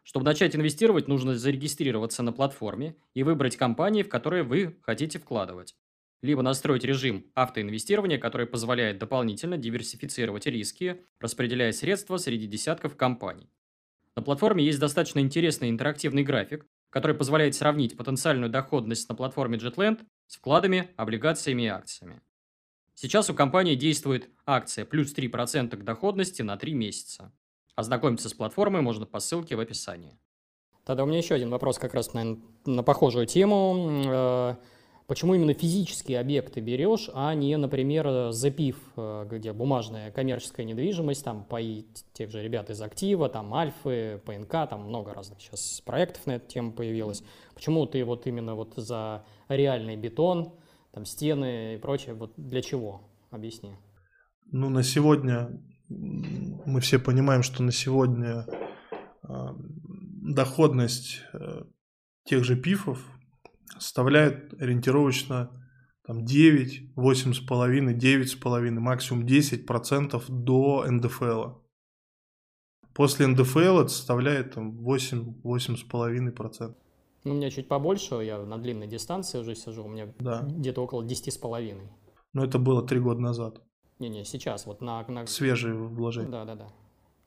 Чтобы 0.02 0.24
начать 0.24 0.54
инвестировать, 0.54 1.08
нужно 1.08 1.36
зарегистрироваться 1.36 2.22
на 2.22 2.32
платформе 2.32 2.96
и 3.14 3.22
выбрать 3.22 3.56
компании, 3.56 4.04
в 4.04 4.08
которые 4.08 4.44
вы 4.44 4.78
хотите 4.82 5.18
вкладывать. 5.18 5.74
Либо 6.22 6.42
настроить 6.42 6.84
режим 6.84 7.26
автоинвестирования, 7.34 8.18
который 8.18 8.46
позволяет 8.46 8.98
дополнительно 8.98 9.58
диверсифицировать 9.58 10.46
риски, 10.46 11.02
распределяя 11.20 11.72
средства 11.72 12.18
среди 12.18 12.46
десятков 12.46 12.96
компаний. 12.96 13.50
На 14.14 14.22
платформе 14.22 14.64
есть 14.64 14.78
достаточно 14.78 15.18
интересный 15.18 15.68
интерактивный 15.68 16.22
график, 16.22 16.66
который 16.88 17.16
позволяет 17.16 17.54
сравнить 17.54 17.96
потенциальную 17.96 18.48
доходность 18.48 19.08
на 19.08 19.14
платформе 19.14 19.58
Jetland 19.58 20.04
с 20.26 20.36
вкладами, 20.36 20.90
облигациями 20.96 21.62
и 21.62 21.66
акциями. 21.66 22.22
Сейчас 22.96 23.30
у 23.30 23.34
компании 23.34 23.74
действует 23.74 24.28
акция 24.46 24.84
плюс 24.84 25.14
3% 25.14 25.76
к 25.76 25.84
доходности 25.84 26.42
на 26.42 26.56
3 26.56 26.72
месяца. 26.72 27.30
Ознакомиться 27.74 28.28
с 28.28 28.34
платформой 28.34 28.80
можно 28.80 29.04
по 29.04 29.20
ссылке 29.20 29.54
в 29.54 29.60
описании. 29.60 30.18
Тогда 30.84 31.04
у 31.04 31.06
меня 31.06 31.18
еще 31.18 31.34
один 31.34 31.50
вопрос 31.50 31.78
как 31.78 31.92
раз, 31.92 32.14
наверное, 32.14 32.42
на 32.64 32.82
похожую 32.82 33.26
тему. 33.26 34.02
Э, 34.06 34.54
Почему 35.06 35.36
именно 35.36 35.54
физические 35.54 36.18
объекты 36.18 36.58
берешь, 36.58 37.08
а 37.14 37.32
не, 37.34 37.56
например, 37.56 38.32
запив, 38.32 38.76
э, 38.96 39.26
где 39.30 39.52
бумажная 39.52 40.10
коммерческая 40.10 40.66
недвижимость, 40.66 41.22
там 41.22 41.44
по 41.44 41.60
тех 42.12 42.30
же 42.30 42.42
ребят 42.42 42.70
из 42.70 42.82
Актива, 42.82 43.28
там 43.28 43.54
Альфы, 43.54 44.20
ПНК, 44.26 44.68
там 44.68 44.88
много 44.88 45.14
разных 45.14 45.40
сейчас 45.40 45.80
проектов 45.84 46.26
на 46.26 46.32
эту 46.32 46.48
тему 46.48 46.72
появилось. 46.72 47.22
Почему 47.54 47.86
ты 47.86 48.04
вот 48.04 48.26
именно 48.26 48.56
вот 48.56 48.72
за 48.74 49.24
реальный 49.48 49.94
бетон, 49.94 50.54
там 50.96 51.04
стены 51.04 51.74
и 51.74 51.78
прочее, 51.78 52.14
вот 52.14 52.32
для 52.38 52.62
чего? 52.62 53.02
Объясни. 53.30 53.76
Ну, 54.50 54.70
на 54.70 54.82
сегодня 54.82 55.50
мы 55.90 56.80
все 56.80 56.98
понимаем, 56.98 57.42
что 57.42 57.62
на 57.62 57.70
сегодня 57.70 58.46
э, 59.28 59.28
доходность 60.22 61.20
э, 61.34 61.64
тех 62.24 62.44
же 62.44 62.56
пифов 62.56 63.06
составляет 63.78 64.54
ориентировочно 64.54 65.50
там 66.06 66.24
9, 66.24 66.94
8,5, 66.96 67.92
9,5, 67.92 68.70
максимум 68.70 69.26
10% 69.26 70.24
до 70.30 70.86
НДФЛ. 70.88 71.58
После 72.94 73.26
НДФЛ 73.26 73.80
это 73.80 73.88
составляет 73.88 74.54
там 74.54 74.78
8, 74.78 75.42
8,5%. 75.42 76.74
Ну, 77.26 77.32
у 77.32 77.36
меня 77.36 77.50
чуть 77.50 77.66
побольше, 77.66 78.14
я 78.22 78.38
на 78.38 78.56
длинной 78.56 78.86
дистанции 78.86 79.40
уже 79.40 79.56
сижу, 79.56 79.84
у 79.84 79.88
меня 79.88 80.14
да. 80.20 80.42
где-то 80.48 80.80
около 80.80 81.02
10,5. 81.02 81.76
Но 82.32 82.44
это 82.44 82.60
было 82.60 82.86
три 82.86 83.00
года 83.00 83.20
назад. 83.20 83.62
Не-не, 83.98 84.24
сейчас 84.24 84.64
вот 84.64 84.80
на... 84.80 85.04
на... 85.08 85.26
Свежие 85.26 85.74
вложения. 85.74 86.30
Да-да-да. 86.30 86.68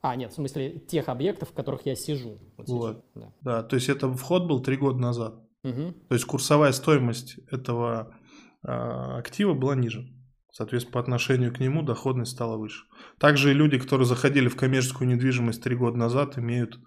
А, 0.00 0.16
нет, 0.16 0.32
в 0.32 0.36
смысле 0.36 0.78
тех 0.78 1.10
объектов, 1.10 1.50
в 1.50 1.52
которых 1.52 1.84
я 1.84 1.94
сижу. 1.94 2.38
Вот. 2.56 2.68
вот. 2.68 3.04
Да. 3.14 3.32
да, 3.42 3.62
то 3.62 3.76
есть 3.76 3.90
это 3.90 4.10
вход 4.10 4.46
был 4.46 4.60
три 4.60 4.78
года 4.78 4.98
назад. 4.98 5.34
Угу. 5.64 5.92
То 6.08 6.14
есть 6.14 6.24
курсовая 6.24 6.72
стоимость 6.72 7.36
этого 7.50 8.16
э, 8.62 8.70
актива 8.70 9.52
была 9.52 9.74
ниже. 9.74 10.08
Соответственно, 10.50 10.94
по 10.94 11.00
отношению 11.00 11.52
к 11.54 11.60
нему 11.60 11.82
доходность 11.82 12.32
стала 12.32 12.56
выше. 12.56 12.84
Также 13.18 13.50
и 13.50 13.54
люди, 13.54 13.78
которые 13.78 14.06
заходили 14.06 14.48
в 14.48 14.56
коммерческую 14.56 15.08
недвижимость 15.08 15.62
три 15.62 15.76
года 15.76 15.98
назад, 15.98 16.38
имеют 16.38 16.78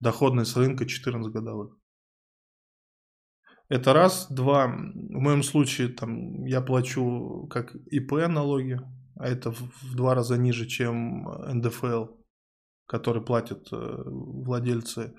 доходность 0.00 0.54
рынка 0.54 0.84
14 0.84 1.32
годовых. 1.32 1.78
Это 3.68 3.92
раз. 3.92 4.28
Два. 4.30 4.66
В 4.66 5.20
моем 5.20 5.42
случае 5.42 5.88
там, 5.88 6.44
я 6.44 6.60
плачу 6.60 7.46
как 7.50 7.74
ИП 7.90 8.12
налоги, 8.28 8.80
а 9.16 9.28
это 9.28 9.52
в, 9.52 9.94
два 9.94 10.14
раза 10.14 10.38
ниже, 10.38 10.66
чем 10.66 11.24
НДФЛ, 11.24 12.06
который 12.86 13.22
платят 13.22 13.68
э, 13.72 13.76
владельцы 13.76 15.14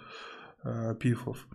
э, 0.63 0.95
ПИФов. 0.95 1.47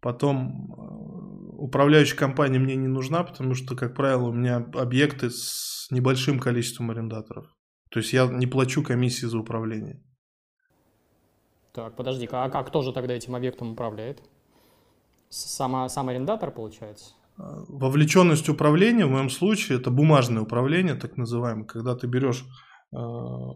Потом 0.00 0.72
э, 0.72 1.56
управляющая 1.58 2.18
компания 2.18 2.58
мне 2.58 2.76
не 2.76 2.88
нужна, 2.88 3.24
потому 3.24 3.54
что, 3.54 3.74
как 3.74 3.94
правило, 3.94 4.28
у 4.28 4.32
меня 4.32 4.56
объекты 4.74 5.30
с 5.30 5.88
небольшим 5.90 6.38
количеством 6.38 6.90
арендаторов. 6.90 7.46
То 7.90 8.00
есть 8.00 8.12
я 8.12 8.26
не 8.26 8.46
плачу 8.46 8.82
комиссии 8.82 9.26
за 9.26 9.38
управление. 9.38 10.02
Так, 11.72 11.96
подожди, 11.96 12.28
а 12.30 12.50
как 12.50 12.70
тоже 12.70 12.92
тогда 12.92 13.14
этим 13.14 13.34
объектом 13.34 13.72
управляет? 13.72 14.22
Сама, 15.28 15.88
сам 15.88 16.08
арендатор, 16.08 16.50
получается? 16.50 17.14
Э, 17.38 17.64
вовлеченность 17.68 18.48
управления 18.48 19.06
в 19.06 19.10
моем 19.10 19.30
случае 19.30 19.78
это 19.78 19.90
бумажное 19.90 20.42
управление, 20.42 20.94
так 20.94 21.16
называемое, 21.16 21.66
когда 21.66 21.94
ты 21.94 22.06
берешь, 22.06 22.44
э, 22.92 22.96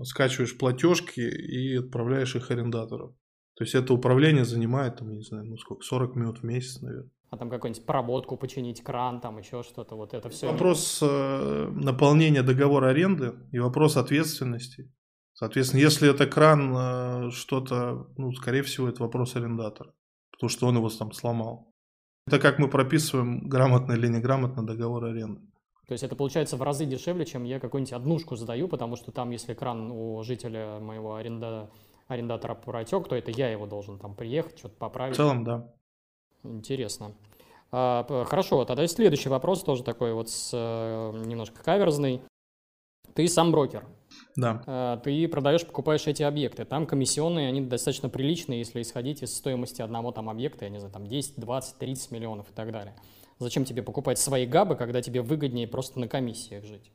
скачиваешь 0.05 0.57
платежки 0.59 1.21
и 1.21 1.77
отправляешь 1.77 2.37
их 2.37 2.51
арендатору. 2.51 3.17
То 3.55 3.65
есть 3.65 3.75
это 3.75 3.93
управление 3.93 4.45
занимает, 4.45 4.97
там, 4.97 5.13
не 5.13 5.23
знаю, 5.23 5.45
ну 5.47 5.57
сколько, 5.59 5.83
40 5.85 6.17
минут 6.17 6.39
в 6.39 6.45
месяц, 6.45 6.81
наверное. 6.81 7.11
А 7.31 7.37
там 7.37 7.49
какую-нибудь 7.49 7.87
проводку 7.87 8.37
починить, 8.37 8.83
кран, 8.83 9.21
там 9.21 9.39
еще 9.39 9.63
что-то, 9.63 9.95
вот 9.95 10.15
это 10.15 10.29
все. 10.31 10.51
Вопрос 10.51 10.99
э, 11.01 11.71
наполнения 11.75 12.43
договора 12.43 12.89
аренды 12.89 13.35
и 13.53 13.59
вопрос 13.61 13.97
ответственности. 13.97 14.93
Соответственно, 15.33 15.81
если 15.81 16.11
это 16.11 16.27
кран, 16.27 16.75
э, 16.77 17.31
что-то, 17.31 18.09
ну, 18.17 18.33
скорее 18.33 18.63
всего, 18.63 18.89
это 18.89 19.03
вопрос 19.03 19.37
арендатора, 19.37 19.93
потому 20.41 20.49
что 20.49 20.67
он 20.69 20.77
его 20.77 20.89
там 20.89 21.13
сломал. 21.13 21.71
Это 22.27 22.39
как 22.39 22.59
мы 22.59 22.69
прописываем 22.69 23.47
грамотно 23.47 23.93
или 23.93 24.07
неграмотно 24.07 24.67
договор 24.67 25.05
аренды. 25.05 25.43
То 25.87 25.93
есть 25.93 26.03
это 26.03 26.17
получается 26.17 26.57
в 26.57 26.63
разы 26.63 26.87
дешевле, 26.87 27.27
чем 27.27 27.45
я 27.45 27.61
какую-нибудь 27.61 27.93
однушку 27.93 28.37
сдаю, 28.37 28.67
потому 28.67 28.97
что 28.97 29.13
там, 29.13 29.31
если 29.31 29.53
кран 29.53 29.91
у 29.91 30.23
жителя 30.23 30.79
моего 30.81 31.17
аренда 31.17 31.71
арендатора 32.07 32.55
протек, 32.55 33.07
то 33.07 33.15
это 33.15 33.31
я 33.31 33.51
его 33.51 33.67
должен 33.67 33.99
там 33.99 34.15
приехать, 34.15 34.59
что-то 34.59 34.77
поправить. 34.77 35.15
В 35.15 35.19
целом, 35.19 35.45
да. 35.45 35.73
Интересно. 36.43 37.13
А, 37.71 38.05
хорошо, 38.25 38.65
тогда 38.65 38.87
следующий 38.87 39.29
вопрос, 39.29 39.63
тоже 39.63 39.85
такой 39.85 40.15
вот 40.15 40.31
с, 40.31 40.51
э, 40.55 41.25
немножко 41.27 41.63
каверзный. 41.63 42.23
Ты 43.15 43.29
сам 43.29 43.53
брокер. 43.53 43.87
Да. 44.37 44.63
А, 44.67 44.97
ты 44.99 45.27
продаешь, 45.29 45.67
покупаешь 45.67 46.07
эти 46.07 46.23
объекты. 46.23 46.65
Там 46.65 46.87
комиссионные, 46.87 47.49
они 47.49 47.61
достаточно 47.61 48.09
приличные, 48.09 48.61
если 48.61 48.81
исходить 48.83 49.23
из 49.23 49.35
стоимости 49.35 49.83
одного 49.83 50.13
там 50.13 50.31
объекта, 50.31 50.65
я 50.65 50.71
не 50.71 50.79
знаю, 50.79 50.93
там 50.93 51.07
10, 51.07 51.35
20, 51.37 51.79
30 51.79 52.11
миллионов 52.11 52.51
и 52.51 52.55
так 52.55 52.73
далее. 52.73 52.95
Зачем 53.39 53.65
тебе 53.65 53.83
покупать 53.83 54.19
свои 54.19 54.47
габы, 54.47 54.77
когда 54.77 55.01
тебе 55.03 55.23
выгоднее 55.23 55.67
просто 55.67 55.99
на 55.99 56.09
комиссиях 56.09 56.65
жить? 56.65 56.93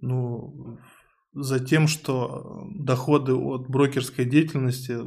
Ну, 0.00 0.78
за 1.32 1.64
тем, 1.64 1.86
что 1.86 2.66
доходы 2.74 3.34
от 3.34 3.68
брокерской 3.68 4.24
деятельности 4.24 4.98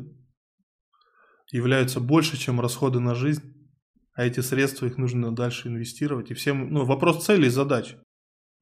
являются 1.51 1.99
больше, 1.99 2.37
чем 2.37 2.61
расходы 2.61 2.99
на 2.99 3.15
жизнь, 3.15 3.53
а 4.13 4.25
эти 4.25 4.39
средства 4.39 4.85
их 4.85 4.97
нужно 4.97 5.35
дальше 5.35 5.67
инвестировать. 5.67 6.31
И 6.31 6.33
всем, 6.33 6.71
ну, 6.71 6.85
вопрос 6.85 7.25
цели 7.25 7.47
и 7.47 7.49
задач. 7.49 7.95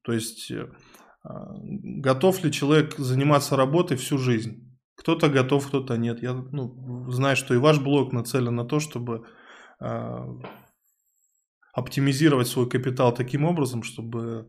То 0.02 0.12
есть, 0.12 0.50
э, 0.50 0.70
готов 1.28 2.44
ли 2.44 2.52
человек 2.52 2.96
заниматься 2.98 3.56
работой 3.56 3.96
всю 3.96 4.18
жизнь? 4.18 4.64
Кто-то 4.96 5.28
готов, 5.28 5.66
кто-то 5.66 5.96
нет. 5.96 6.22
Я 6.22 6.32
ну, 6.32 7.10
знаю, 7.10 7.36
что 7.36 7.54
и 7.54 7.58
ваш 7.58 7.78
блог 7.80 8.12
нацелен 8.12 8.54
на 8.54 8.64
то, 8.64 8.80
чтобы 8.80 9.24
э, 9.80 10.18
оптимизировать 11.72 12.48
свой 12.48 12.68
капитал 12.68 13.14
таким 13.14 13.44
образом, 13.44 13.82
чтобы 13.82 14.48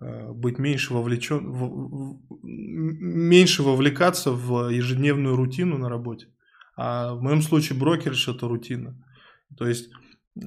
Э, 0.00 0.32
быть 0.32 0.58
меньше 0.58 0.94
вовлечен, 0.94 1.50
в, 1.50 2.20
меньше 2.42 3.62
вовлекаться 3.62 4.30
в 4.30 4.68
ежедневную 4.68 5.34
рутину 5.34 5.76
на 5.76 5.88
работе. 5.88 6.28
А 6.76 7.14
в 7.14 7.22
моем 7.22 7.42
случае 7.42 7.78
брокерш 7.78 8.28
это 8.28 8.46
рутина. 8.46 8.96
То 9.56 9.66
есть 9.66 9.90
э, 10.36 10.40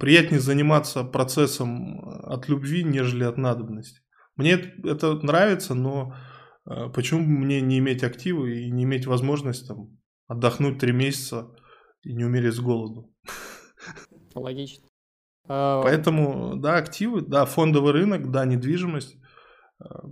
приятнее 0.00 0.40
заниматься 0.40 1.04
процессом 1.04 2.00
от 2.24 2.48
любви, 2.48 2.82
нежели 2.82 3.24
от 3.24 3.36
надобности. 3.36 4.00
Мне 4.36 4.52
это 4.52 5.14
нравится, 5.14 5.74
но 5.74 6.14
э, 6.66 6.88
почему 6.94 7.22
мне 7.22 7.60
не 7.60 7.78
иметь 7.78 8.02
активы 8.02 8.60
и 8.60 8.70
не 8.70 8.84
иметь 8.84 9.06
возможность 9.06 9.68
там, 9.68 9.96
отдохнуть 10.26 10.78
три 10.78 10.92
месяца 10.92 11.54
и 12.02 12.14
не 12.14 12.24
умереть 12.24 12.54
с 12.54 12.60
голоду? 12.60 13.12
Логично. 14.34 14.88
А, 15.46 15.82
Поэтому, 15.82 16.56
да, 16.56 16.76
активы, 16.76 17.20
да, 17.20 17.44
фондовый 17.44 17.92
рынок, 17.92 18.30
да, 18.30 18.44
недвижимость. 18.44 19.16
А, 19.78 20.04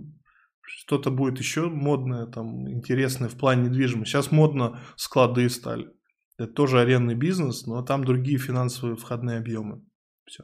что-то 0.61 1.11
будет 1.11 1.39
еще 1.39 1.69
модное, 1.69 2.25
там, 2.25 2.69
интересное 2.69 3.29
в 3.29 3.37
плане 3.37 3.69
недвижимости. 3.69 4.11
Сейчас 4.11 4.31
модно 4.31 4.79
склады 4.95 5.49
стали. 5.49 5.89
Это 6.37 6.51
тоже 6.51 6.79
арендный 6.79 7.15
бизнес, 7.15 7.65
но 7.65 7.81
там 7.83 8.03
другие 8.03 8.37
финансовые 8.37 8.95
входные 8.95 9.37
объемы. 9.37 9.85
Все. 10.25 10.43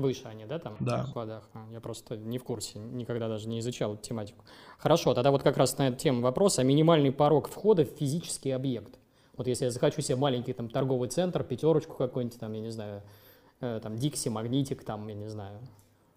Выше 0.00 0.22
они, 0.24 0.46
да, 0.46 0.58
там? 0.58 0.76
Да. 0.80 1.04
В 1.04 1.08
складах. 1.08 1.48
А, 1.54 1.66
я 1.72 1.80
просто 1.80 2.16
не 2.16 2.38
в 2.38 2.44
курсе, 2.44 2.78
никогда 2.78 3.28
даже 3.28 3.48
не 3.48 3.60
изучал 3.60 3.94
эту 3.94 4.02
тематику. 4.02 4.44
Хорошо, 4.78 5.14
тогда 5.14 5.30
вот 5.30 5.42
как 5.42 5.56
раз 5.56 5.76
на 5.78 5.88
эту 5.88 5.98
тему 5.98 6.20
вопрос. 6.20 6.58
А 6.58 6.62
минимальный 6.62 7.12
порог 7.12 7.48
входа 7.48 7.84
в 7.84 7.88
физический 7.90 8.50
объект? 8.50 8.98
Вот 9.36 9.46
если 9.46 9.66
я 9.66 9.70
захочу 9.70 10.02
себе 10.02 10.16
маленький 10.16 10.52
там 10.52 10.68
торговый 10.68 11.08
центр, 11.08 11.44
пятерочку 11.44 11.94
какой-нибудь 11.94 12.38
там, 12.38 12.52
я 12.52 12.60
не 12.60 12.70
знаю, 12.70 13.02
э, 13.60 13.80
там 13.82 13.96
Дикси, 13.96 14.28
Магнитик, 14.28 14.84
там, 14.84 15.06
я 15.08 15.14
не 15.14 15.28
знаю, 15.28 15.60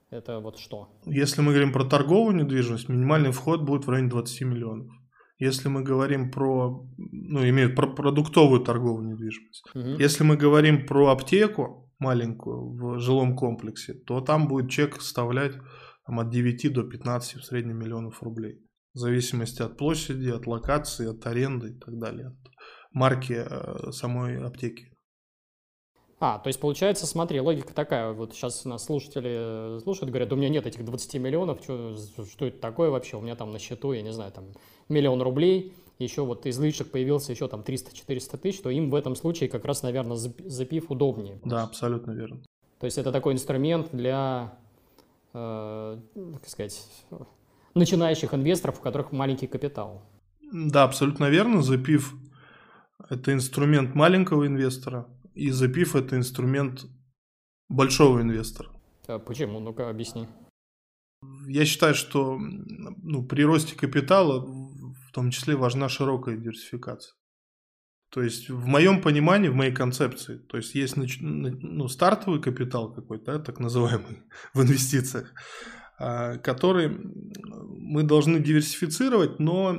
это 0.10 0.40
вот 0.40 0.58
что? 0.58 0.90
Если 1.06 1.42
мы 1.42 1.52
говорим 1.52 1.72
про 1.72 1.86
торговую 1.86 2.36
недвижимость, 2.36 2.90
минимальный 2.90 3.32
вход 3.32 3.62
будет 3.62 3.86
в 3.86 3.90
районе 3.90 4.10
20 4.10 4.42
миллионов. 4.42 4.88
Если 5.38 5.70
мы 5.70 5.84
говорим 5.84 6.30
про, 6.30 6.86
ну, 6.98 7.50
имеют 7.50 7.76
про 7.76 7.88
продуктовую 7.88 8.62
торговую 8.62 9.08
недвижимость. 9.08 9.64
Угу. 9.74 10.02
Если 10.02 10.24
мы 10.24 10.36
говорим 10.36 10.86
про 10.86 11.08
аптеку 11.08 11.91
маленькую 12.02 12.74
в 12.74 13.00
жилом 13.00 13.36
комплексе, 13.36 13.94
то 13.94 14.20
там 14.22 14.48
будет 14.48 14.70
чек 14.70 15.02
составлять 15.02 15.54
там, 16.06 16.20
от 16.20 16.30
9 16.30 16.74
до 16.74 16.84
15 16.84 17.36
в 17.36 17.46
среднем 17.46 17.78
миллионов 17.78 18.22
рублей. 18.24 18.60
В 18.94 18.98
зависимости 18.98 19.62
от 19.62 19.78
площади, 19.78 20.30
от 20.30 20.48
локации, 20.48 21.08
от 21.08 21.26
аренды 21.26 21.70
и 21.70 21.80
так 21.80 21.98
далее, 21.98 22.28
от 22.30 22.52
марки 22.92 23.46
э, 23.48 23.92
самой 23.92 24.44
аптеки. 24.44 24.92
А, 26.20 26.38
то 26.38 26.50
есть 26.50 26.60
получается, 26.60 27.08
смотри, 27.08 27.40
логика 27.40 27.74
такая, 27.74 28.12
вот 28.14 28.34
сейчас 28.34 28.66
нас 28.66 28.86
слушатели 28.86 29.80
слушают, 29.80 30.12
говорят, 30.12 30.32
у 30.34 30.36
меня 30.36 30.50
нет 30.50 30.68
этих 30.68 30.86
20 30.86 31.16
миллионов, 31.16 31.62
что, 31.64 31.96
что 32.26 32.46
это 32.46 32.60
такое 32.60 32.92
вообще, 32.92 33.18
у 33.18 33.22
меня 33.22 33.36
там 33.36 33.52
на 33.52 33.58
счету, 33.58 33.92
я 33.94 34.04
не 34.04 34.14
знаю, 34.14 34.32
там 34.32 34.52
миллион 34.88 35.22
рублей, 35.24 35.74
еще 36.04 36.24
вот 36.26 36.46
излишек 36.46 36.92
появился 36.92 37.32
еще 37.32 37.48
там 37.48 37.62
300-400 37.62 38.38
тысяч, 38.38 38.62
то 38.62 38.70
им 38.70 38.90
в 38.90 38.96
этом 38.96 39.16
случае 39.16 39.50
как 39.50 39.66
раз, 39.66 39.84
наверное, 39.84 40.18
запив 40.18 40.92
удобнее. 40.92 41.40
Да, 41.46 41.64
абсолютно 41.64 42.12
верно. 42.12 42.42
То 42.80 42.86
есть 42.86 42.98
это 42.98 43.12
такой 43.12 43.34
инструмент 43.34 43.90
для, 43.92 44.58
э, 45.34 46.00
как 46.16 46.50
сказать, 46.50 46.84
начинающих 47.76 48.34
инвесторов, 48.34 48.80
у 48.80 48.82
которых 48.82 49.12
маленький 49.12 49.48
капитал. 49.48 50.02
Да, 50.52 50.84
абсолютно 50.84 51.30
верно. 51.30 51.62
Запив– 51.62 52.16
это 53.10 53.34
инструмент 53.34 53.96
маленького 53.96 54.48
инвестора, 54.48 55.08
и 55.34 55.50
запив 55.52 55.96
это 55.96 56.18
инструмент 56.18 56.86
большого 57.70 58.22
инвестора. 58.22 58.70
А 59.08 59.20
почему? 59.20 59.60
Ну-ка, 59.60 59.90
объясни. 59.90 60.28
Я 61.48 61.66
считаю, 61.66 61.94
что 61.94 62.38
ну, 62.40 63.24
при 63.24 63.44
росте 63.44 63.76
капитала 63.76 64.44
в 65.12 65.14
том 65.14 65.30
числе 65.30 65.58
важна 65.58 65.90
широкая 65.90 66.38
диверсификация. 66.38 67.14
То 68.12 68.22
есть 68.22 68.50
в 68.50 68.66
моем 68.66 69.02
понимании, 69.02 69.50
в 69.50 69.56
моей 69.56 69.74
концепции, 69.74 70.38
то 70.38 70.56
есть 70.56 70.74
есть 70.74 70.96
ну, 70.96 71.88
стартовый 71.90 72.42
капитал 72.42 72.94
какой-то, 72.94 73.40
так 73.40 73.60
называемый, 73.60 74.24
в 74.54 74.62
инвестициях, 74.62 75.34
а, 76.00 76.38
который 76.38 76.90
мы 76.90 78.04
должны 78.04 78.40
диверсифицировать, 78.40 79.40
но 79.40 79.76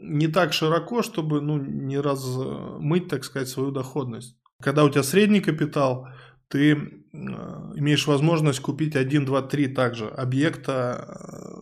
не 0.00 0.26
так 0.26 0.52
широко, 0.52 1.02
чтобы 1.02 1.40
ну, 1.40 1.58
не 1.58 2.00
размыть, 2.00 3.06
так 3.06 3.24
сказать, 3.24 3.48
свою 3.48 3.70
доходность. 3.70 4.36
Когда 4.60 4.84
у 4.84 4.90
тебя 4.90 5.04
средний 5.04 5.40
капитал, 5.40 6.08
ты 6.48 6.72
э, 6.72 6.76
имеешь 7.12 8.08
возможность 8.08 8.60
купить 8.60 8.96
1, 8.96 9.24
2, 9.24 9.42
3 9.42 9.68
также 9.68 10.08
объекта 10.08 11.06
э, 11.08 11.52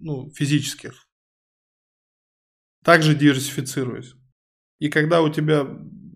ну, 0.00 0.30
физических. 0.30 1.03
Также 2.84 3.14
диверсифицируясь. 3.14 4.14
И 4.78 4.90
когда 4.90 5.22
у 5.22 5.30
тебя 5.30 5.66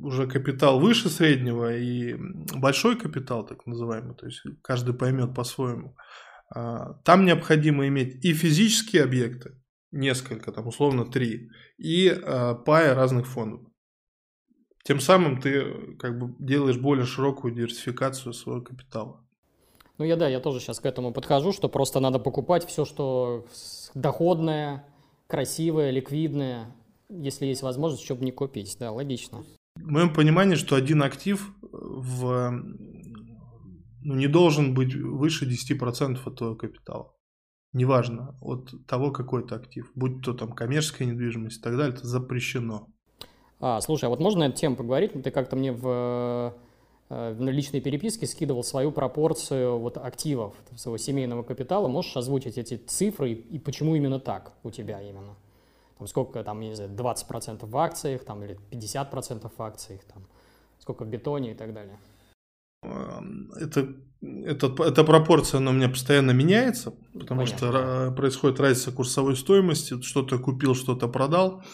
уже 0.00 0.26
капитал 0.26 0.78
выше 0.78 1.08
среднего 1.08 1.74
и 1.74 2.14
большой 2.54 2.96
капитал, 2.96 3.46
так 3.46 3.66
называемый, 3.66 4.14
то 4.14 4.26
есть 4.26 4.42
каждый 4.62 4.94
поймет 4.94 5.34
по-своему, 5.34 5.96
а, 6.54 6.94
там 7.04 7.24
необходимо 7.24 7.88
иметь 7.88 8.24
и 8.24 8.32
физические 8.32 9.04
объекты, 9.04 9.60
несколько, 9.90 10.52
там 10.52 10.66
условно 10.66 11.04
три, 11.04 11.50
и 11.78 12.08
а, 12.08 12.54
пая 12.54 12.94
разных 12.94 13.26
фондов. 13.26 13.66
Тем 14.84 15.00
самым 15.00 15.40
ты 15.40 15.96
как 15.98 16.18
бы 16.18 16.34
делаешь 16.38 16.78
более 16.78 17.04
широкую 17.04 17.54
диверсификацию 17.54 18.32
своего 18.32 18.62
капитала. 18.62 19.24
Ну 19.98 20.04
я 20.04 20.16
да, 20.16 20.28
я 20.28 20.40
тоже 20.40 20.60
сейчас 20.60 20.80
к 20.80 20.86
этому 20.86 21.12
подхожу, 21.12 21.52
что 21.52 21.68
просто 21.68 21.98
надо 22.00 22.18
покупать 22.18 22.66
все, 22.66 22.84
что 22.84 23.46
доходное, 23.94 24.86
красивое, 25.28 25.90
ликвидное, 25.90 26.74
если 27.08 27.46
есть 27.46 27.62
возможность, 27.62 28.04
чтобы 28.04 28.24
не 28.24 28.32
купить. 28.32 28.76
Да, 28.80 28.90
логично. 28.90 29.44
В 29.76 29.86
моем 29.86 30.12
понимании, 30.12 30.56
что 30.56 30.74
один 30.74 31.02
актив 31.02 31.52
в, 31.62 32.50
ну, 34.02 34.14
не 34.14 34.26
должен 34.26 34.74
быть 34.74 34.94
выше 34.94 35.48
10% 35.48 36.18
от 36.24 36.36
твоего 36.36 36.56
капитала. 36.56 37.14
Неважно, 37.72 38.36
от 38.40 38.72
того, 38.86 39.12
какой 39.12 39.44
это 39.44 39.56
актив. 39.56 39.90
Будь 39.94 40.22
то 40.22 40.32
там 40.32 40.52
коммерческая 40.52 41.06
недвижимость 41.06 41.58
и 41.58 41.62
так 41.62 41.76
далее, 41.76 41.94
это 41.94 42.06
запрещено. 42.06 42.88
А, 43.60 43.80
слушай, 43.80 44.06
а 44.06 44.08
вот 44.08 44.20
можно 44.20 44.40
на 44.40 44.48
эту 44.48 44.56
тему 44.56 44.76
поговорить? 44.76 45.12
Ты 45.22 45.30
как-то 45.30 45.54
мне 45.54 45.72
в, 45.72 45.86
э, 45.86 46.52
в 47.08 47.40
личной 47.40 47.80
переписке 47.80 48.26
скидывал 48.26 48.62
свою 48.62 48.92
пропорцию 48.92 49.78
вот 49.78 49.96
активов 49.96 50.54
своего 50.76 50.98
семейного 50.98 51.42
капитала. 51.42 51.88
Можешь 51.88 52.16
озвучить 52.16 52.58
эти 52.58 52.76
цифры 52.76 53.32
и, 53.32 53.34
и 53.34 53.58
почему 53.58 53.96
именно 53.96 54.20
так 54.20 54.52
у 54.62 54.70
тебя 54.70 55.00
именно? 55.00 55.34
Там 55.96 56.06
сколько 56.06 56.44
там, 56.44 56.60
я 56.60 56.68
не 56.68 56.74
знаю, 56.74 56.90
20% 56.90 57.66
в 57.66 57.76
акциях 57.76 58.24
там, 58.24 58.44
или 58.44 58.58
50% 58.70 59.50
в 59.56 59.62
акциях, 59.62 60.04
там, 60.04 60.22
сколько 60.78 61.04
в 61.04 61.08
бетоне 61.08 61.52
и 61.52 61.54
так 61.54 61.72
далее? 61.72 61.98
Эм, 62.82 63.50
это, 63.56 63.88
это, 64.20 64.74
эта 64.84 65.02
пропорция, 65.02 65.58
она 65.58 65.70
у 65.70 65.74
меня 65.74 65.88
постоянно 65.88 66.30
меняется, 66.32 66.92
потому 67.12 67.42
Понятно. 67.42 67.56
что 67.56 68.12
происходит 68.16 68.60
разница 68.60 68.92
курсовой 68.92 69.34
стоимости, 69.34 70.00
что-то 70.02 70.38
купил, 70.38 70.74
что-то 70.74 71.08
продал 71.08 71.64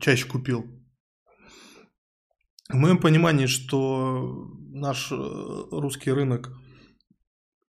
чаще 0.00 0.26
купил. 0.28 0.66
В 2.72 2.76
моем 2.76 2.98
понимании, 2.98 3.46
что 3.46 4.48
наш 4.72 5.12
э, 5.12 5.16
русский 5.70 6.12
рынок, 6.12 6.50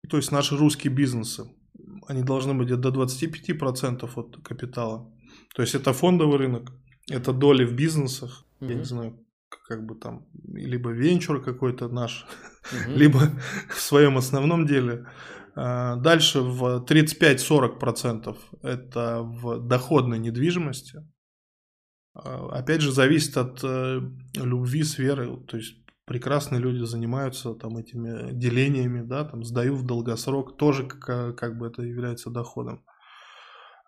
то 0.08 0.16
есть 0.16 0.32
наши 0.32 0.56
русские 0.56 0.92
бизнесы, 0.92 1.44
они 2.06 2.22
должны 2.22 2.54
быть 2.54 2.68
до 2.68 2.90
25% 2.90 4.10
от 4.14 4.36
капитала. 4.42 5.12
То 5.54 5.62
есть 5.62 5.74
это 5.74 5.92
фондовый 5.92 6.38
рынок, 6.38 6.72
это 7.08 7.32
доли 7.32 7.64
в 7.64 7.74
бизнесах, 7.74 8.46
mm 8.60 8.68
я 8.68 8.74
не 8.74 8.84
знаю, 8.84 9.26
как 9.68 9.86
бы 9.86 9.94
там, 9.94 10.26
либо 10.44 10.90
венчур 10.90 11.42
какой-то 11.42 11.88
наш, 11.88 12.26
mm 12.72 12.94
либо 12.96 13.20
в 13.68 13.80
своем 13.80 14.18
основном 14.18 14.66
деле. 14.66 15.06
А, 15.54 15.96
дальше 15.96 16.40
в 16.40 16.84
35-40% 16.84 18.36
это 18.62 19.22
в 19.22 19.66
доходной 19.66 20.18
недвижимости, 20.18 21.06
опять 22.22 22.80
же, 22.80 22.92
зависит 22.92 23.36
от 23.36 23.60
э, 23.62 24.00
любви, 24.34 24.82
сферы. 24.82 25.36
То 25.46 25.56
есть 25.56 25.76
прекрасные 26.04 26.60
люди 26.60 26.84
занимаются 26.84 27.54
там 27.54 27.76
этими 27.76 28.32
делениями, 28.32 29.02
да, 29.02 29.24
там 29.24 29.44
сдаю 29.44 29.76
в 29.76 29.86
долгосрок, 29.86 30.56
тоже 30.56 30.86
как, 30.86 31.36
как 31.36 31.58
бы 31.58 31.66
это 31.66 31.82
является 31.82 32.30
доходом. 32.30 32.84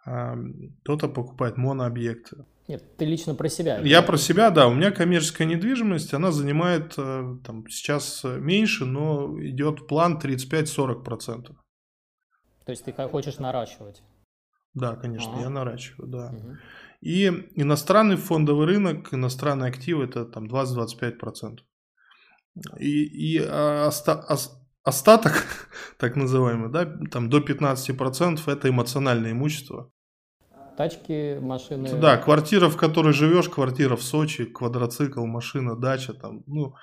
А, 0.04 0.36
кто-то 0.82 1.08
покупает 1.08 1.56
монообъекты. 1.56 2.44
Нет, 2.68 2.96
ты 2.96 3.04
лично 3.04 3.34
про 3.34 3.48
себя. 3.48 3.80
Я 3.80 4.02
про 4.02 4.16
себя, 4.16 4.50
да. 4.50 4.68
У 4.68 4.74
меня 4.74 4.90
коммерческая 4.90 5.46
недвижимость, 5.48 6.14
она 6.14 6.30
занимает 6.30 6.94
э, 6.96 7.36
там, 7.44 7.66
сейчас 7.68 8.22
меньше, 8.24 8.84
но 8.84 9.36
идет 9.40 9.86
план 9.88 10.20
35-40%. 10.22 11.54
То 12.64 12.70
есть 12.70 12.84
ты 12.84 12.92
хочешь 12.92 13.38
наращивать? 13.38 14.02
Да, 14.74 14.96
конечно, 14.96 15.32
ага. 15.32 15.42
я 15.42 15.50
наращиваю, 15.50 16.08
да. 16.08 16.26
Угу. 16.28 16.56
И 17.02 17.26
иностранный 17.56 18.16
фондовый 18.16 18.66
рынок, 18.66 19.12
иностранные 19.12 19.68
активы 19.68 20.04
это 20.04 20.24
там 20.24 20.46
20-25%. 20.46 21.58
И, 22.78 23.36
и 23.36 23.40
оста, 23.40 24.24
остаток, 24.84 25.44
так 25.98 26.14
называемый, 26.14 26.70
да, 26.70 26.86
там 27.10 27.28
до 27.28 27.38
15% 27.38 28.40
это 28.46 28.68
эмоциональное 28.68 29.32
имущество. 29.32 29.90
Тачки, 30.76 31.38
машины. 31.40 31.92
Да, 32.00 32.16
квартира, 32.16 32.68
в 32.68 32.76
которой 32.76 33.12
живешь, 33.12 33.48
квартира 33.48 33.96
в 33.96 34.02
Сочи, 34.02 34.44
квадроцикл, 34.44 35.26
машина, 35.26 35.76
дача, 35.76 36.14
там, 36.14 36.44
ну, 36.46 36.74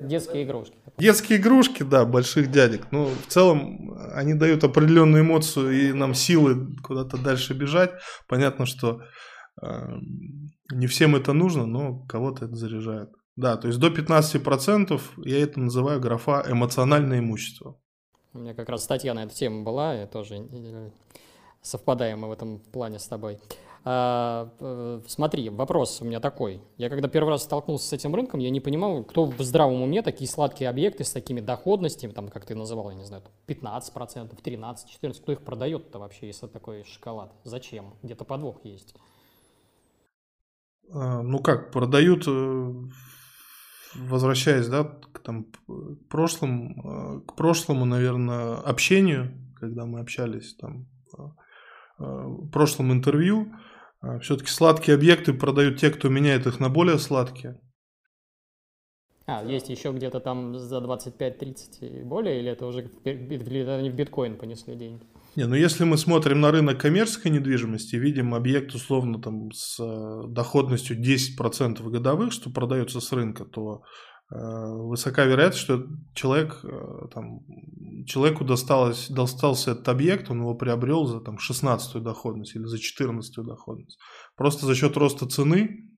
Детские 0.00 0.44
игрушки. 0.44 0.76
Детские 0.98 1.38
игрушки, 1.38 1.82
да, 1.82 2.04
больших 2.04 2.50
дядек. 2.50 2.90
Но 2.90 3.06
в 3.06 3.26
целом 3.28 3.96
они 4.14 4.34
дают 4.34 4.64
определенную 4.64 5.22
эмоцию 5.22 5.70
и 5.70 5.92
нам 5.92 6.14
силы 6.14 6.76
куда-то 6.82 7.16
дальше 7.16 7.54
бежать. 7.54 7.92
Понятно, 8.26 8.66
что 8.66 9.02
не 9.62 10.86
всем 10.86 11.16
это 11.16 11.32
нужно, 11.32 11.66
но 11.66 12.04
кого-то 12.06 12.46
это 12.46 12.56
заряжает. 12.56 13.10
Да, 13.36 13.56
то 13.56 13.66
есть 13.66 13.80
до 13.80 13.88
15% 13.88 15.00
я 15.24 15.42
это 15.42 15.58
называю 15.58 16.00
графа 16.00 16.44
эмоциональное 16.48 17.18
имущество. 17.18 17.76
У 18.32 18.38
меня 18.38 18.54
как 18.54 18.68
раз 18.68 18.84
статья 18.84 19.14
на 19.14 19.24
эту 19.24 19.34
тему 19.34 19.64
была, 19.64 20.02
и 20.02 20.06
тоже 20.06 20.36
э, 20.36 20.90
совпадаем 21.62 22.20
мы 22.20 22.28
в 22.28 22.32
этом 22.32 22.58
плане 22.58 22.98
с 22.98 23.06
тобой. 23.06 23.38
А, 23.86 24.50
э, 24.60 25.02
смотри, 25.06 25.50
вопрос 25.50 26.00
у 26.00 26.04
меня 26.04 26.18
такой. 26.18 26.62
Я 26.78 26.88
когда 26.88 27.08
первый 27.08 27.30
раз 27.30 27.42
столкнулся 27.42 27.88
с 27.88 27.92
этим 27.92 28.14
рынком, 28.14 28.40
я 28.40 28.50
не 28.50 28.60
понимал, 28.60 29.04
кто 29.04 29.26
в 29.26 29.40
здравом 29.42 29.82
уме 29.82 30.00
такие 30.00 30.28
сладкие 30.28 30.70
объекты 30.70 31.04
с 31.04 31.10
такими 31.10 31.40
доходностями, 31.40 32.12
там, 32.12 32.28
как 32.28 32.46
ты 32.46 32.54
называл, 32.54 32.90
я 32.90 32.96
не 32.96 33.04
знаю, 33.04 33.22
15%, 33.46 34.40
13%, 34.42 34.76
14%, 35.02 35.20
кто 35.20 35.32
их 35.32 35.42
продает-то 35.42 35.98
вообще, 35.98 36.28
если 36.28 36.46
такой 36.46 36.84
шоколад? 36.84 37.32
Зачем? 37.44 37.94
Где-то 38.02 38.24
подвох 38.24 38.64
есть. 38.64 38.94
А, 40.92 41.22
ну 41.22 41.38
как, 41.38 41.70
продают, 41.70 42.24
э, 42.26 42.72
возвращаясь, 43.94 44.68
да, 44.68 44.84
к, 44.84 45.20
там, 45.20 45.46
прошлым, 46.08 46.80
э, 46.80 47.20
к 47.26 47.34
прошлому, 47.36 47.84
наверное, 47.84 48.56
общению, 48.56 49.32
когда 49.56 49.86
мы 49.86 50.00
общались 50.00 50.54
там 50.56 50.86
в 51.96 52.50
прошлом 52.50 52.92
интервью, 52.92 53.52
а, 54.04 54.18
Все-таки 54.18 54.50
сладкие 54.50 54.96
объекты 54.96 55.32
продают 55.32 55.78
те, 55.78 55.90
кто 55.90 56.08
меняет 56.08 56.46
их 56.46 56.60
на 56.60 56.68
более 56.68 56.98
сладкие. 56.98 57.58
А, 59.26 59.42
есть 59.42 59.70
еще 59.70 59.92
где-то 59.92 60.20
там 60.20 60.58
за 60.58 60.80
25-30 60.80 61.78
и 61.80 62.02
более, 62.02 62.40
или 62.40 62.50
это 62.50 62.66
уже 62.66 62.82
в 62.82 63.94
биткоин 63.94 64.36
понесли 64.36 64.74
деньги? 64.74 65.06
Не, 65.36 65.46
ну 65.46 65.56
если 65.56 65.82
мы 65.84 65.96
смотрим 65.96 66.40
на 66.40 66.52
рынок 66.52 66.80
коммерческой 66.80 67.32
недвижимости, 67.32 67.96
видим 67.96 68.34
объект 68.34 68.72
условно 68.74 69.20
там 69.20 69.50
с 69.50 69.80
э, 69.80 70.28
доходностью 70.28 70.96
10% 70.96 71.82
годовых, 71.90 72.32
что 72.32 72.50
продается 72.50 73.00
с 73.00 73.10
рынка, 73.10 73.44
то 73.44 73.82
э, 74.30 74.36
высока 74.36 75.24
вероятность, 75.24 75.64
что 75.64 75.86
человек, 76.14 76.60
э, 76.62 77.08
там, 77.12 77.40
человеку 78.06 78.44
досталось, 78.44 79.08
достался 79.08 79.72
этот 79.72 79.88
объект, 79.88 80.30
он 80.30 80.38
его 80.38 80.54
приобрел 80.54 81.06
за 81.06 81.20
там, 81.20 81.38
16 81.38 82.00
доходность 82.00 82.54
или 82.54 82.64
за 82.64 82.78
14 82.78 83.44
доходность. 83.44 83.98
Просто 84.36 84.66
за 84.66 84.76
счет 84.76 84.96
роста 84.96 85.26
цены 85.26 85.90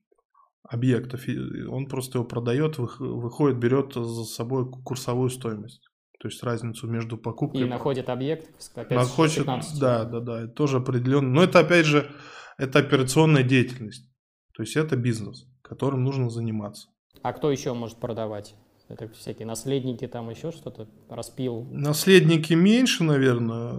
объектов, 0.63 1.25
он 1.69 1.85
просто 1.85 2.17
его 2.17 2.27
продает, 2.27 2.79
выходит, 2.79 3.59
берет 3.59 3.93
за 3.93 4.23
собой 4.23 4.67
курсовую 4.83 5.29
стоимость. 5.29 5.87
То 6.19 6.27
есть 6.27 6.41
разницу 6.43 6.87
между 6.87 7.17
покупкой... 7.17 7.61
И 7.61 7.65
находит 7.65 8.09
объект, 8.09 8.49
опять 8.75 8.97
находит, 8.97 9.37
15. 9.37 9.79
Да, 9.79 10.03
да, 10.05 10.19
да, 10.19 10.43
это 10.43 10.53
тоже 10.53 10.77
определенно. 10.77 11.29
Но 11.29 11.43
это 11.43 11.59
опять 11.59 11.85
же, 11.85 12.09
это 12.57 12.79
операционная 12.79 13.43
деятельность. 13.43 14.09
То 14.55 14.63
есть 14.63 14.75
это 14.75 14.95
бизнес, 14.95 15.45
которым 15.61 16.03
нужно 16.03 16.29
заниматься. 16.29 16.89
А 17.21 17.33
кто 17.33 17.51
еще 17.51 17.73
может 17.73 17.99
продавать? 17.99 18.55
Это 18.89 19.09
всякие 19.09 19.45
наследники 19.45 20.07
там 20.07 20.29
еще 20.29 20.51
что-то 20.51 20.87
распил? 21.09 21.65
Наследники 21.71 22.53
меньше, 22.53 23.03
наверное. 23.03 23.73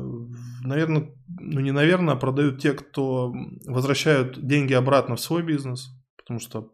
Наверное, 0.63 1.11
ну 1.27 1.61
не 1.61 1.73
наверное, 1.73 2.15
а 2.15 2.19
продают 2.19 2.61
те, 2.61 2.75
кто 2.75 3.33
возвращают 3.67 4.47
деньги 4.47 4.75
обратно 4.75 5.17
в 5.17 5.21
свой 5.21 5.43
бизнес. 5.43 5.89
Потому 6.19 6.41
что 6.41 6.71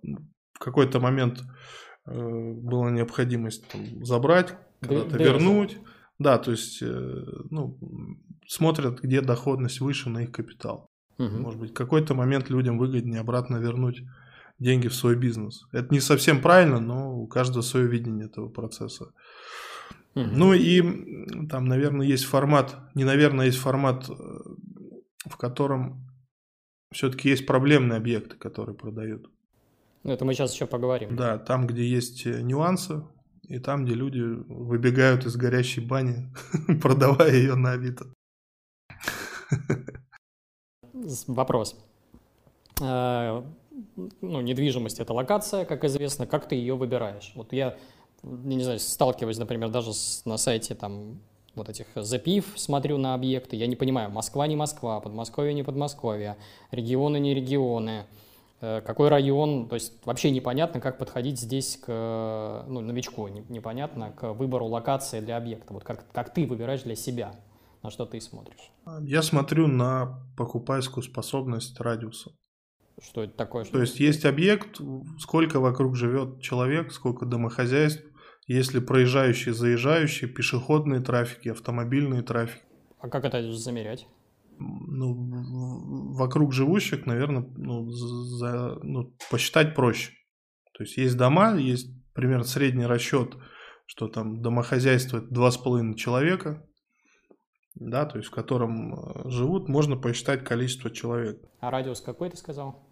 в 0.52 0.58
какой-то 0.58 0.98
момент 0.98 1.42
э, 2.06 2.12
была 2.12 2.90
необходимость 2.90 3.68
там, 3.68 4.04
забрать, 4.04 4.56
когда-то 4.86 5.16
вернуть. 5.16 5.78
Да, 6.18 6.38
то 6.38 6.52
есть 6.52 6.80
э, 6.80 7.24
ну, 7.50 7.78
смотрят, 8.46 9.00
где 9.00 9.20
доходность 9.20 9.80
выше 9.80 10.10
на 10.10 10.22
их 10.22 10.32
капитал. 10.32 10.90
Угу. 11.18 11.28
Может 11.28 11.60
быть, 11.60 11.70
в 11.70 11.74
какой-то 11.74 12.14
момент 12.14 12.50
людям 12.50 12.78
выгоднее 12.78 13.20
обратно 13.20 13.56
вернуть 13.56 14.02
деньги 14.58 14.88
в 14.88 14.94
свой 14.94 15.16
бизнес. 15.16 15.64
Это 15.72 15.92
не 15.92 16.00
совсем 16.00 16.40
правильно, 16.40 16.80
но 16.80 17.16
у 17.16 17.26
каждого 17.26 17.62
свое 17.62 17.86
видение 17.86 18.26
этого 18.26 18.48
процесса. 18.48 19.06
Угу. 20.14 20.24
Ну 20.32 20.52
и 20.54 21.46
там, 21.48 21.64
наверное, 21.66 22.06
есть 22.06 22.24
формат, 22.24 22.76
не 22.94 23.04
наверное, 23.04 23.46
есть 23.46 23.58
формат, 23.58 24.08
э, 24.08 24.12
в 25.26 25.36
котором 25.36 26.08
все-таки 26.92 27.28
есть 27.28 27.46
проблемные 27.46 27.96
объекты, 27.96 28.36
которые 28.36 28.76
продают. 28.76 29.28
Это 30.04 30.24
мы 30.24 30.34
сейчас 30.34 30.54
еще 30.54 30.66
поговорим. 30.66 31.16
Да, 31.16 31.38
там, 31.38 31.66
где 31.66 31.84
есть 31.84 32.26
э, 32.26 32.42
нюансы, 32.42 33.02
и 33.48 33.58
там, 33.58 33.84
где 33.84 33.94
люди 33.94 34.20
выбегают 34.20 35.26
из 35.26 35.36
горящей 35.36 35.84
бани, 35.84 36.32
продавая 36.82 37.32
ее 37.32 37.54
на 37.54 37.72
Авито. 37.72 38.06
Вопрос. 41.26 41.76
Э, 42.80 43.42
ну, 44.20 44.40
недвижимость– 44.40 44.98
это 45.00 45.12
локация, 45.12 45.64
как 45.64 45.84
известно. 45.84 46.26
Как 46.26 46.48
ты 46.48 46.54
ее 46.54 46.74
выбираешь? 46.74 47.32
Вот 47.34 47.52
я, 47.52 47.76
не 48.22 48.62
знаю, 48.62 48.78
сталкиваюсь, 48.78 49.38
например, 49.38 49.70
даже 49.70 49.92
с, 49.92 50.24
на 50.24 50.36
сайте 50.36 50.74
там 50.74 51.20
вот 51.54 51.68
этих 51.68 51.86
запив, 51.94 52.52
смотрю 52.56 52.98
на 52.98 53.14
объекты, 53.14 53.56
я 53.56 53.66
не 53.66 53.76
понимаю, 53.76 54.10
Москва 54.10 54.46
не 54.46 54.56
Москва, 54.56 55.00
Подмосковье 55.00 55.54
не 55.54 55.62
Подмосковье, 55.62 56.36
регионы 56.72 57.20
не 57.20 57.32
регионы, 57.32 58.06
какой 58.84 59.08
район, 59.08 59.68
то 59.68 59.74
есть 59.74 60.04
вообще 60.06 60.30
непонятно, 60.30 60.80
как 60.80 60.98
подходить 60.98 61.38
здесь 61.38 61.76
к, 61.76 62.64
ну, 62.68 62.80
новичку, 62.80 63.28
непонятно 63.28 64.12
к 64.12 64.32
выбору 64.32 64.66
локации 64.66 65.20
для 65.20 65.36
объекта. 65.36 65.72
Вот 65.74 65.84
как, 65.84 66.10
как 66.12 66.32
ты 66.32 66.46
выбираешь 66.46 66.82
для 66.82 66.96
себя, 66.96 67.34
на 67.82 67.90
что 67.90 68.06
ты 68.06 68.20
смотришь? 68.20 68.70
Я 69.02 69.22
смотрю 69.22 69.66
на 69.66 70.22
покупательскую 70.36 71.02
способность 71.02 71.80
радиуса. 71.80 72.30
Что 73.02 73.24
это 73.24 73.36
такое? 73.36 73.64
То 73.64 73.80
есть 73.80 73.98
есть 73.98 74.24
объект, 74.24 74.80
сколько 75.18 75.58
вокруг 75.58 75.96
живет 75.96 76.40
человек, 76.40 76.92
сколько 76.92 77.26
домохозяйств, 77.26 78.04
есть 78.46 78.74
ли 78.74 78.80
проезжающие, 78.80 79.54
заезжающие, 79.54 80.30
пешеходные 80.30 81.00
трафики, 81.00 81.48
автомобильные 81.48 82.22
трафики. 82.22 82.62
А 83.00 83.08
как 83.08 83.24
это 83.24 83.52
замерять? 83.52 84.06
Ну, 84.58 85.14
вокруг 86.14 86.52
живущих, 86.52 87.06
наверное, 87.06 87.46
ну, 87.56 87.90
за, 87.90 88.78
ну, 88.82 89.14
посчитать 89.30 89.74
проще. 89.74 90.12
То 90.76 90.84
есть 90.84 90.96
есть 90.96 91.16
дома, 91.16 91.56
есть 91.56 91.90
примерно 92.14 92.44
средний 92.44 92.86
расчет, 92.86 93.36
что 93.86 94.08
там 94.08 94.40
домохозяйство 94.40 95.18
2,5 95.18 95.94
человека, 95.94 96.64
да, 97.74 98.06
то 98.06 98.18
есть 98.18 98.30
в 98.30 98.32
котором 98.32 98.94
э, 98.94 99.30
живут, 99.30 99.68
можно 99.68 99.96
посчитать 99.96 100.44
количество 100.44 100.90
человек. 100.90 101.42
А 101.60 101.70
радиус 101.70 102.00
какой 102.00 102.30
ты 102.30 102.36
сказал? 102.36 102.88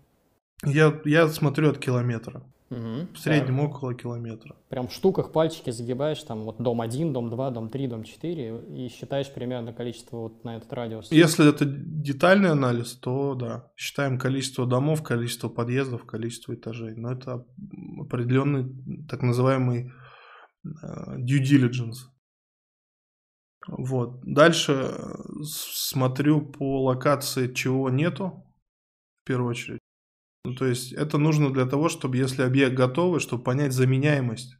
Я, 0.65 1.01
я 1.05 1.29
смотрю 1.29 1.71
от 1.71 1.79
километра. 1.79 2.45
Угу, 2.73 3.13
в 3.13 3.19
среднем 3.19 3.59
так. 3.59 3.69
около 3.69 3.95
километра. 3.95 4.57
Прям 4.71 4.89
в 4.89 4.93
штуках 4.93 5.31
пальчики 5.31 5.69
загибаешь, 5.69 6.23
там 6.23 6.45
вот 6.45 6.57
дом 6.59 6.81
1, 6.81 7.13
дом 7.13 7.29
2, 7.29 7.51
дом 7.51 7.69
3, 7.69 7.87
дом 7.87 8.05
4 8.05 8.65
и 8.75 8.89
считаешь 8.89 9.31
примерно 9.31 9.75
количество 9.75 10.17
вот 10.17 10.43
на 10.45 10.57
этот 10.57 10.73
радиус. 10.73 11.13
Если 11.13 11.47
это 11.47 11.67
детальный 11.67 12.51
анализ, 12.51 12.95
то 12.95 13.35
да, 13.35 13.71
считаем 13.77 14.19
количество 14.19 14.67
домов, 14.67 15.03
количество 15.03 15.51
подъездов, 15.51 16.07
количество 16.07 16.55
этажей. 16.55 16.95
Но 16.97 17.13
это 17.13 17.45
определенный 18.01 19.07
так 19.07 19.21
называемый 19.21 19.93
uh, 20.67 21.19
due 21.19 21.43
diligence. 21.43 22.09
Вот. 23.69 24.21
Дальше 24.25 24.73
э, 24.73 25.15
смотрю 25.45 26.41
по 26.41 26.85
локации, 26.85 27.53
чего 27.53 27.91
нету, 27.91 28.45
в 29.23 29.27
первую 29.27 29.51
очередь. 29.51 29.82
Ну, 30.45 30.55
то 30.55 30.67
есть 30.67 30.93
это 30.93 31.19
нужно 31.19 31.53
для 31.53 31.67
того, 31.67 31.89
чтобы 31.89 32.17
если 32.17 32.43
объект 32.43 32.75
готовый, 32.75 33.21
чтобы 33.21 33.45
понять 33.45 33.73
заменяемость. 33.73 34.57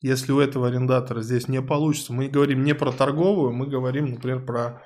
Если 0.00 0.32
у 0.32 0.40
этого 0.40 0.68
арендатора 0.68 1.22
здесь 1.22 1.48
не 1.48 1.62
получится, 1.62 2.12
мы 2.12 2.28
говорим 2.28 2.64
не 2.64 2.74
про 2.74 2.92
торговую, 2.92 3.52
мы 3.52 3.66
говорим, 3.66 4.06
например, 4.06 4.44
про 4.44 4.82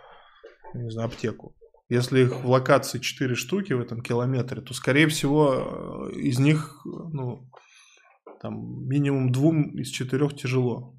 не 0.74 0.90
знаю, 0.90 1.08
аптеку. 1.08 1.54
Если 1.88 2.22
их 2.22 2.34
в 2.42 2.48
локации 2.48 2.98
4 2.98 3.34
штуки 3.36 3.72
в 3.72 3.80
этом 3.80 4.02
километре, 4.02 4.60
то, 4.60 4.74
скорее 4.74 5.06
всего, 5.08 6.10
э, 6.12 6.18
из 6.18 6.38
них 6.38 6.80
ну, 6.84 7.48
там, 8.42 8.86
минимум 8.86 9.30
двум 9.30 9.70
из 9.78 9.88
четырех 9.88 10.34
тяжело. 10.34 10.96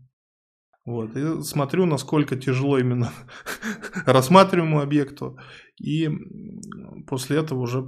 Вот. 0.86 1.18
И 1.18 1.44
смотрю, 1.44 1.86
насколько 1.86 2.38
тяжело 2.38 2.80
именно 2.80 3.12
рассматриваемому 4.06 4.80
объекту. 4.80 5.38
И 5.78 6.10
после 7.06 7.38
этого 7.38 7.60
уже 7.60 7.86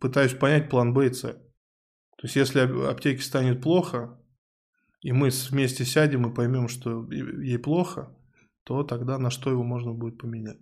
пытаюсь 0.00 0.34
понять 0.34 0.70
план 0.70 0.92
Б 0.94 1.08
и 1.08 1.12
С. 1.12 1.22
То 1.22 2.26
есть, 2.26 2.36
если 2.36 2.60
аптеке 2.88 3.22
станет 3.22 3.62
плохо, 3.62 4.18
и 5.00 5.12
мы 5.12 5.30
вместе 5.50 5.84
сядем 5.84 6.30
и 6.30 6.34
поймем, 6.34 6.68
что 6.68 7.10
ей 7.10 7.58
плохо, 7.58 8.14
то 8.64 8.82
тогда 8.82 9.18
на 9.18 9.30
что 9.30 9.50
его 9.50 9.62
можно 9.62 9.92
будет 9.92 10.18
поменять. 10.18 10.58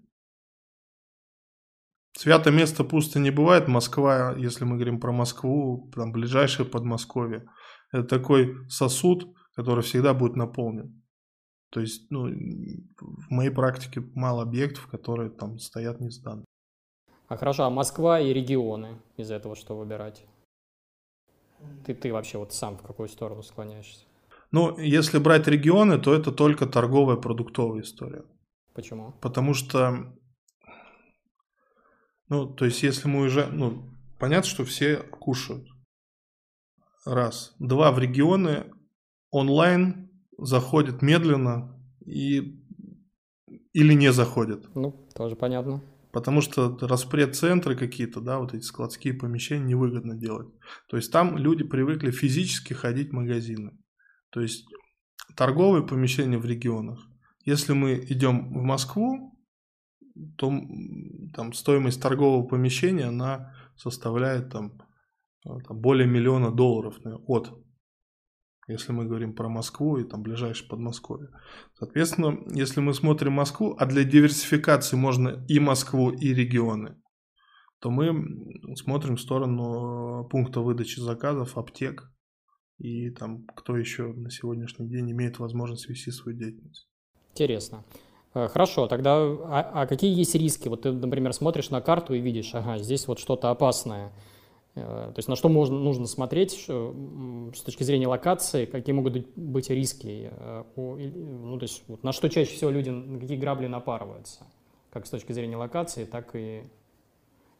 Свято 2.16 2.50
место 2.50 2.84
пусто 2.84 3.20
не 3.20 3.30
бывает. 3.30 3.68
Москва, 3.68 4.34
если 4.36 4.64
мы 4.64 4.74
говорим 4.74 4.98
про 5.00 5.12
Москву, 5.12 5.90
там 5.94 6.12
ближайшее 6.12 6.66
Подмосковье, 6.66 7.46
это 7.92 8.04
такой 8.04 8.68
сосуд, 8.68 9.34
который 9.54 9.82
всегда 9.82 10.14
будет 10.14 10.36
наполнен. 10.36 11.02
То 11.70 11.80
есть, 11.80 12.10
ну, 12.10 12.26
в 12.26 13.30
моей 13.30 13.50
практике 13.50 14.00
мало 14.14 14.42
объектов, 14.42 14.86
которые 14.86 15.30
там 15.30 15.58
стоят 15.58 16.00
не 16.00 16.10
сданы. 16.10 16.44
А 17.28 17.36
хорошо, 17.36 17.64
а 17.64 17.70
Москва 17.70 18.20
и 18.20 18.32
регионы 18.32 18.98
из 19.18 19.30
этого 19.30 19.54
что 19.54 19.76
выбирать? 19.76 20.24
Ты, 21.84 21.94
ты 21.94 22.12
вообще 22.12 22.38
вот 22.38 22.54
сам 22.54 22.78
в 22.78 22.82
какую 22.82 23.08
сторону 23.08 23.42
склоняешься? 23.42 24.06
Ну, 24.50 24.78
если 24.78 25.18
брать 25.18 25.46
регионы, 25.46 25.98
то 25.98 26.14
это 26.14 26.32
только 26.32 26.66
торговая 26.66 27.16
продуктовая 27.16 27.82
история. 27.82 28.24
Почему? 28.72 29.12
Потому 29.20 29.52
что, 29.52 30.14
ну, 32.28 32.46
то 32.46 32.64
есть, 32.64 32.82
если 32.82 33.08
мы 33.08 33.26
уже, 33.26 33.46
ну, 33.48 33.90
понятно, 34.18 34.48
что 34.48 34.64
все 34.64 34.96
кушают. 34.96 35.68
Раз. 37.04 37.54
Два, 37.58 37.92
в 37.92 37.98
регионы 37.98 38.72
онлайн 39.30 40.10
заходит 40.38 41.02
медленно 41.02 41.78
и 42.06 42.64
или 43.72 43.92
не 43.92 44.12
заходит. 44.12 44.74
Ну, 44.74 44.92
тоже 45.14 45.36
понятно. 45.36 45.82
Потому 46.12 46.40
что 46.40 46.76
распред-центры 46.80 47.76
какие-то, 47.76 48.20
да, 48.20 48.38
вот 48.38 48.54
эти 48.54 48.62
складские 48.62 49.14
помещения 49.14 49.64
невыгодно 49.64 50.14
делать. 50.14 50.48
То 50.88 50.96
есть 50.96 51.12
там 51.12 51.36
люди 51.36 51.64
привыкли 51.64 52.10
физически 52.10 52.72
ходить 52.72 53.10
в 53.10 53.14
магазины. 53.14 53.78
То 54.30 54.40
есть 54.40 54.66
торговые 55.36 55.86
помещения 55.86 56.38
в 56.38 56.46
регионах. 56.46 57.06
Если 57.44 57.72
мы 57.72 57.94
идем 58.08 58.52
в 58.52 58.62
Москву, 58.62 59.38
то 60.36 60.52
там 61.34 61.52
стоимость 61.52 62.02
торгового 62.02 62.46
помещения, 62.46 63.06
она 63.06 63.54
составляет 63.76 64.50
там, 64.50 64.78
э, 65.46 65.50
там 65.66 65.78
более 65.78 66.06
миллиона 66.08 66.50
долларов 66.50 66.96
от 67.26 67.52
если 68.68 68.92
мы 68.92 69.06
говорим 69.06 69.34
про 69.34 69.48
Москву 69.48 69.96
и 69.96 70.04
там 70.04 70.22
ближайшее 70.22 70.68
Подмосковье. 70.68 71.30
Соответственно, 71.78 72.38
если 72.54 72.80
мы 72.80 72.94
смотрим 72.94 73.32
Москву, 73.32 73.74
а 73.78 73.86
для 73.86 74.04
диверсификации 74.04 74.96
можно 74.96 75.44
и 75.48 75.58
Москву, 75.58 76.10
и 76.10 76.32
регионы, 76.34 76.96
то 77.80 77.90
мы 77.90 78.12
смотрим 78.76 79.16
в 79.16 79.20
сторону 79.20 80.28
пункта 80.30 80.60
выдачи 80.60 81.00
заказов, 81.00 81.56
аптек 81.56 82.12
и 82.78 83.10
там 83.10 83.44
кто 83.56 83.76
еще 83.76 84.12
на 84.12 84.30
сегодняшний 84.30 84.88
день 84.88 85.10
имеет 85.10 85.38
возможность 85.38 85.88
вести 85.88 86.10
свою 86.10 86.38
деятельность. 86.38 86.88
Интересно. 87.32 87.84
Э, 88.34 88.48
хорошо, 88.48 88.86
тогда 88.86 89.16
а, 89.16 89.70
а 89.74 89.86
какие 89.86 90.16
есть 90.16 90.34
риски? 90.34 90.68
Вот 90.68 90.82
ты, 90.82 90.92
например, 90.92 91.32
смотришь 91.32 91.70
на 91.70 91.80
карту 91.80 92.14
и 92.14 92.20
видишь, 92.20 92.54
ага, 92.54 92.78
здесь 92.78 93.08
вот 93.08 93.18
что-то 93.18 93.50
опасное. 93.50 94.12
Э, 94.80 95.12
то 95.12 95.18
есть 95.18 95.28
на 95.28 95.36
что 95.36 95.48
можно, 95.48 95.78
нужно 95.78 96.06
смотреть 96.06 96.52
с 96.52 97.60
точки 97.62 97.82
зрения 97.82 98.08
локации, 98.08 98.66
какие 98.66 98.94
могут 98.94 99.36
быть 99.36 99.70
риски, 99.70 100.30
э, 100.30 100.64
ну, 100.76 101.58
то 101.58 101.64
есть 101.64 101.82
вот 101.88 102.02
на 102.04 102.12
что 102.12 102.28
чаще 102.28 102.52
всего 102.52 102.70
люди, 102.70 102.90
на 102.90 103.18
какие 103.18 103.36
грабли 103.36 103.66
напарываются, 103.66 104.46
как 104.90 105.06
с 105.06 105.10
точки 105.10 105.32
зрения 105.32 105.56
локации, 105.56 106.04
так 106.04 106.34
и 106.34 106.64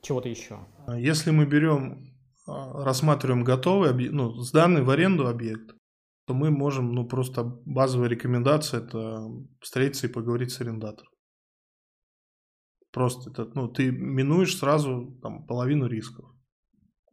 чего-то 0.00 0.28
еще. 0.28 0.58
Если 0.96 1.30
мы 1.30 1.46
берем, 1.46 2.14
а, 2.46 2.84
рассматриваем 2.84 3.44
готовый, 3.44 4.08
ну, 4.10 4.32
сданный 4.40 4.82
в 4.82 4.90
аренду 4.90 5.26
объект, 5.28 5.74
то 6.26 6.34
мы 6.34 6.50
можем, 6.50 6.92
ну, 6.92 7.06
просто 7.06 7.44
базовая 7.64 8.08
рекомендация– 8.08 8.80
это 8.82 9.26
встретиться 9.60 10.06
и 10.06 10.12
поговорить 10.12 10.52
с 10.52 10.60
арендатором. 10.60 11.10
Просто 12.92 13.30
это, 13.30 13.50
ну, 13.54 13.68
ты 13.68 13.90
минуешь 13.90 14.56
сразу 14.56 15.18
там, 15.22 15.46
половину 15.46 15.86
рисков. 15.86 16.26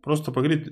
Просто 0.06 0.32
поговорить, 0.32 0.72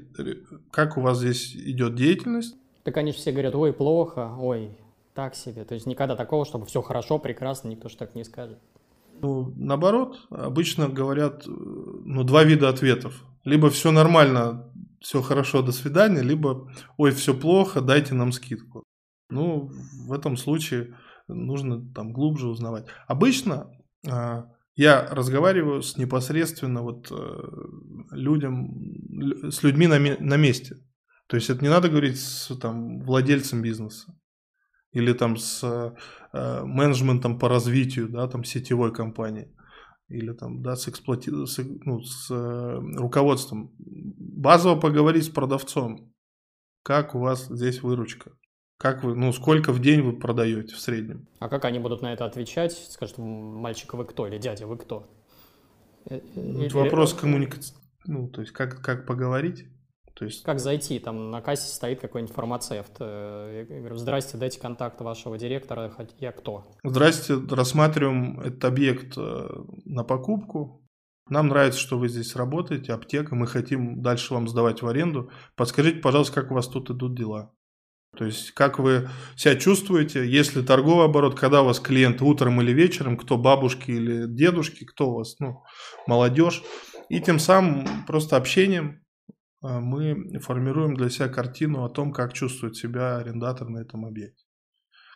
как 0.70 0.96
у 0.96 1.02
вас 1.02 1.18
здесь 1.18 1.56
идет 1.56 1.96
деятельность. 1.96 2.56
Так 2.84 2.98
они 2.98 3.12
же 3.12 3.18
все 3.18 3.32
говорят, 3.32 3.56
ой, 3.56 3.74
плохо, 3.74 4.36
ой, 4.40 4.78
так 5.16 5.34
себе. 5.36 5.66
То 5.66 5.74
есть 5.74 5.88
никогда 5.88 6.16
такого, 6.16 6.46
чтобы 6.46 6.68
все 6.68 6.84
хорошо, 6.84 7.18
прекрасно, 7.18 7.70
никто 7.70 7.90
же 7.90 7.98
так 7.98 8.14
не 8.14 8.24
скажет. 8.24 8.60
Ну, 9.22 9.52
наоборот, 9.56 10.20
обычно 10.30 10.88
говорят, 10.88 11.44
ну, 11.48 12.24
два 12.24 12.44
вида 12.44 12.70
ответов. 12.70 13.24
Либо 13.44 13.72
все 13.72 13.92
нормально, 13.92 14.72
все 15.02 15.24
хорошо, 15.24 15.64
до 15.64 15.72
свидания, 15.72 16.22
либо, 16.22 16.72
ой, 16.98 17.10
все 17.12 17.34
плохо, 17.34 17.82
дайте 17.82 18.14
нам 18.14 18.32
скидку. 18.32 18.84
Ну, 19.32 19.72
в 20.06 20.14
этом 20.14 20.38
случае 20.38 20.96
нужно 21.28 21.84
там 21.94 22.14
глубже 22.14 22.48
узнавать. 22.48 22.86
Обычно 23.08 23.72
а, 24.08 24.46
я 24.76 25.08
разговариваю 25.10 25.82
с 25.82 25.98
непосредственно 25.98 26.82
вот 26.82 27.12
э, 27.12 27.16
людям, 28.12 29.52
с 29.52 29.64
людьми 29.64 29.88
на, 29.88 30.00
на 30.00 30.38
месте. 30.38 30.78
То 31.28 31.38
есть 31.38 31.50
это 31.50 31.62
не 31.64 31.70
надо 31.70 31.90
говорить 31.90 32.20
с 32.20 32.56
там, 32.58 33.00
владельцем 33.02 33.62
бизнеса 33.62 34.16
или 34.92 35.14
там 35.14 35.38
с 35.38 35.64
э, 35.64 36.64
менеджментом 36.64 37.40
по 37.40 37.50
развитию, 37.50 38.10
да, 38.10 38.28
там 38.28 38.44
сетевой 38.44 38.94
компании 38.94 39.54
или 40.08 40.34
там, 40.34 40.62
да, 40.62 40.76
с, 40.76 40.88
эксплуати... 40.88 41.30
с, 41.46 41.60
ну, 41.86 42.02
с 42.02 42.30
э, 42.30 42.80
руководством. 42.98 43.74
Базово 43.78 44.80
поговорить 44.80 45.26
с 45.26 45.30
продавцом. 45.30 46.14
Как 46.84 47.16
у 47.16 47.20
вас 47.20 47.48
здесь 47.48 47.82
выручка? 47.82 48.32
Как 48.78 49.04
вы, 49.04 49.16
ну, 49.16 49.32
сколько 49.32 49.72
в 49.72 49.80
день 49.80 50.02
вы 50.02 50.14
продаете 50.14 50.76
в 50.76 50.80
среднем? 50.80 51.28
А 51.40 51.48
как 51.48 51.66
они 51.66 51.80
будут 51.80 52.02
на 52.02 52.14
это 52.14 52.26
отвечать? 52.26 52.74
Скажут, 52.74 53.18
мальчик, 53.18 53.94
вы 53.94 54.06
кто? 54.06 54.28
Или 54.28 54.38
дядя, 54.38 54.68
вы 54.68 54.78
кто? 54.78 55.08
Э, 56.10 56.20
э, 56.36 56.66
это 56.66 56.78
вопрос 56.78 57.14
коммуникации. 57.14 57.76
Ну, 58.06 58.28
то 58.28 58.42
есть, 58.42 58.52
как, 58.52 58.82
как 58.82 59.06
поговорить? 59.06 59.66
То 60.14 60.26
есть... 60.26 60.44
Как 60.44 60.60
зайти? 60.60 61.00
Там 61.00 61.32
на 61.32 61.42
кассе 61.42 61.74
стоит 61.74 62.02
какой-нибудь 62.02 62.36
фармацевт. 62.36 62.98
Э, 63.00 63.66
я 63.70 63.80
говорю, 63.80 63.96
здрасте, 63.96 64.38
дайте 64.38 64.60
контакт 64.60 65.00
вашего 65.02 65.38
директора. 65.38 65.92
Я 66.20 66.32
кто? 66.32 66.66
Здрасте, 66.84 67.36
рассматриваем 67.50 68.40
этот 68.42 68.64
объект 68.66 69.16
на 69.16 70.04
покупку. 70.04 70.84
Нам 71.30 71.48
нравится, 71.48 71.80
что 71.80 71.98
вы 71.98 72.10
здесь 72.10 72.36
работаете, 72.36 72.92
аптека. 72.92 73.34
Мы 73.34 73.48
хотим 73.48 74.02
дальше 74.02 74.34
вам 74.34 74.50
сдавать 74.50 74.82
в 74.82 74.88
аренду. 74.88 75.32
Подскажите, 75.56 76.00
пожалуйста, 76.00 76.42
как 76.42 76.52
у 76.52 76.56
вас 76.56 76.68
тут 76.68 76.90
идут 76.92 77.16
дела? 77.18 77.54
То 78.16 78.26
есть, 78.26 78.52
как 78.52 78.78
вы 78.78 79.10
себя 79.36 79.56
чувствуете, 79.56 80.28
если 80.28 80.62
торговый 80.62 81.06
оборот, 81.06 81.40
когда 81.40 81.64
у 81.64 81.66
вас 81.66 81.80
клиент 81.80 82.22
утром 82.22 82.62
или 82.62 82.72
вечером, 82.72 83.18
кто 83.18 83.38
бабушки 83.38 83.90
или 83.90 84.28
дедушки, 84.28 84.86
кто 84.86 85.10
у 85.10 85.16
вас, 85.16 85.40
ну, 85.40 85.64
молодежь. 86.06 86.64
И 87.10 87.20
тем 87.20 87.40
самым 87.40 88.06
просто 88.06 88.38
общением 88.38 89.04
а, 89.62 89.80
мы 89.80 90.40
формируем 90.40 90.96
для 90.96 91.10
себя 91.10 91.28
картину 91.28 91.84
о 91.84 91.90
том, 91.90 92.14
как 92.14 92.34
чувствует 92.34 92.76
себя 92.76 93.18
арендатор 93.18 93.68
на 93.70 93.80
этом 93.80 94.06
объекте. 94.06 94.46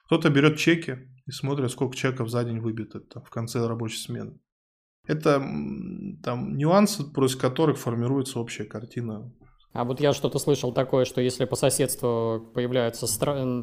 Кто-то 0.06 0.30
берет 0.30 0.58
чеки 0.58 1.10
и 1.26 1.32
смотрит, 1.32 1.70
сколько 1.70 1.96
чеков 1.96 2.30
за 2.30 2.44
день 2.46 2.60
выбито 2.60 3.02
там, 3.02 3.24
в 3.24 3.30
конце 3.30 3.66
рабочей 3.68 4.00
смены. 4.00 4.40
Это 5.06 5.40
там 6.24 6.58
нюансы, 6.58 7.04
против 7.04 7.38
которых 7.38 7.78
формируется 7.78 8.40
общая 8.40 8.66
картина 8.66 9.32
а 9.74 9.84
вот 9.84 10.00
я 10.00 10.14
что-то 10.14 10.40
слышал 10.40 10.72
такое, 10.72 11.06
что 11.06 11.22
если 11.22 11.46
по 11.46 11.56
соседству 11.56 12.46
появляются, 12.54 13.06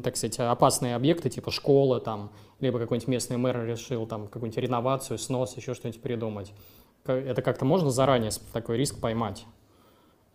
так 0.01 0.15
сказать, 0.15 0.39
опасные 0.39 0.95
объекты, 0.95 1.29
типа 1.29 1.51
школы 1.51 1.99
там, 1.99 2.31
либо 2.59 2.79
какой-нибудь 2.79 3.07
местный 3.07 3.37
мэр 3.37 3.65
решил 3.65 4.07
там 4.07 4.27
какую-нибудь 4.27 4.57
реновацию, 4.57 5.17
снос, 5.17 5.57
еще 5.57 5.73
что-нибудь 5.73 6.01
придумать, 6.01 6.53
это 7.05 7.41
как-то 7.41 7.65
можно 7.65 7.89
заранее 7.89 8.31
такой 8.53 8.77
риск 8.77 8.99
поймать? 8.99 9.45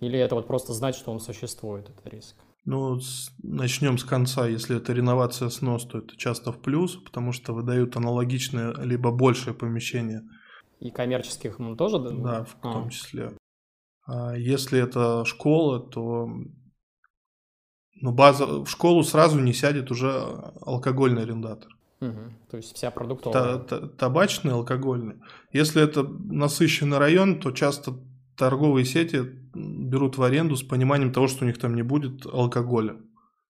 Или 0.01 0.19
это 0.19 0.35
вот 0.35 0.47
просто 0.47 0.73
знать, 0.73 0.95
что 0.95 1.13
он 1.13 1.21
существует, 1.21 1.89
этот 1.89 2.07
риск? 2.13 2.37
Ну, 2.65 3.01
с, 3.01 3.31
начнем 3.43 3.99
с 3.99 4.05
конца. 4.05 4.47
Если 4.47 4.77
это 4.77 4.93
реновация 4.93 5.49
снос, 5.49 5.87
то 5.87 5.99
это 5.99 6.17
часто 6.17 6.53
в 6.53 6.59
плюс, 6.61 6.97
потому 6.97 7.33
что 7.33 7.53
выдают 7.53 7.97
аналогичное, 7.97 8.75
либо 8.83 9.11
большее 9.11 9.55
помещение. 9.55 10.23
И 10.79 10.91
коммерческих 10.91 11.59
тоже? 11.77 11.99
Да, 11.99 12.45
в 12.45 12.57
а. 12.63 12.73
том 12.73 12.91
числе. 12.91 13.33
А 14.13 14.35
если 14.35 14.81
это 14.81 15.25
школа, 15.25 15.79
то 15.79 16.29
ну, 17.95 18.13
база, 18.13 18.47
в 18.47 18.67
школу 18.67 19.05
сразу 19.05 19.39
не 19.39 19.53
сядет 19.53 19.93
уже 19.93 20.11
алкогольный 20.63 21.23
арендатор. 21.23 21.71
Угу. 22.01 22.21
То 22.51 22.57
есть 22.57 22.75
вся 22.75 22.91
продуктовая. 22.91 23.59
Та, 23.59 23.79
та, 23.79 23.89
табачный, 23.89 24.53
алкогольный. 24.53 25.21
Если 25.53 25.81
это 25.81 26.03
насыщенный 26.03 26.99
район, 26.99 27.39
то 27.39 27.53
часто 27.53 27.95
торговые 28.37 28.85
сети 28.85 29.19
берут 29.55 30.19
в 30.19 30.23
аренду 30.25 30.57
с 30.57 30.65
пониманием 30.65 31.13
того, 31.13 31.29
что 31.29 31.45
у 31.45 31.47
них 31.47 31.59
там 31.59 31.75
не 31.75 31.83
будет 31.83 32.27
алкоголя. 32.27 32.97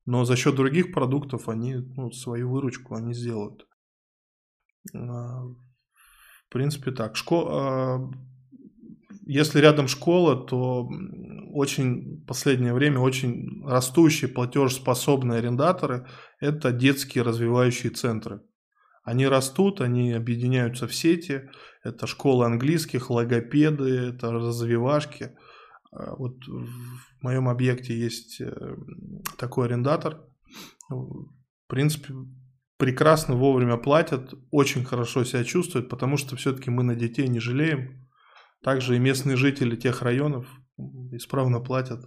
Но 0.07 0.25
за 0.25 0.37
счет 0.37 0.55
других 0.55 0.95
продуктов 0.95 1.51
они 1.51 1.75
ну, 1.75 2.13
свою 2.13 2.51
выручку 2.51 2.95
они 2.95 3.13
сделают. 3.13 3.67
А, 4.95 5.43
в 5.43 6.49
принципе 6.49 6.93
так. 6.93 7.17
Шко... 7.17 8.11
Если 9.29 9.59
рядом 9.59 9.89
школа, 9.89 10.37
то 10.37 10.89
очень 11.53 12.25
последнее 12.27 12.73
время 12.73 13.01
очень 13.01 13.61
растущие 13.67 14.31
платежеспособные 14.31 15.41
арендаторы– 15.41 16.07
это 16.41 16.71
детские 16.71 17.25
развивающие 17.25 17.91
центры. 17.91 18.43
Они 19.03 19.27
растут, 19.27 19.81
они 19.81 20.13
объединяются 20.13 20.87
в 20.87 20.95
сети, 20.95 21.51
это 21.83 22.07
школы 22.07 22.47
английских, 22.47 23.11
логопеды, 23.11 24.11
это 24.11 24.31
развивашки. 24.31 25.37
вот 25.91 26.47
в 26.47 26.69
моем 27.21 27.49
объекте 27.49 27.99
есть 27.99 28.41
э, 28.41 28.77
такой 29.39 29.67
арендатор. 29.67 30.21
В 30.89 31.27
принципе, 31.67 32.15
прекрасно 32.79 33.35
вовремя 33.35 33.77
платят, 33.77 34.35
очень 34.53 34.85
хорошо 34.85 35.25
себя 35.25 35.43
чувствуют, 35.43 35.89
потому 35.89 36.17
что 36.17 36.37
все-таки 36.37 36.71
мы 36.71 36.85
на 36.85 36.95
детей 36.95 37.27
не 37.27 37.41
жалеем. 37.41 38.06
Также 38.63 38.97
и 38.97 38.99
местные 38.99 39.37
жители 39.37 39.77
тех 39.77 40.03
районов 40.03 40.47
исправно 41.13 41.61
платят. 41.61 42.01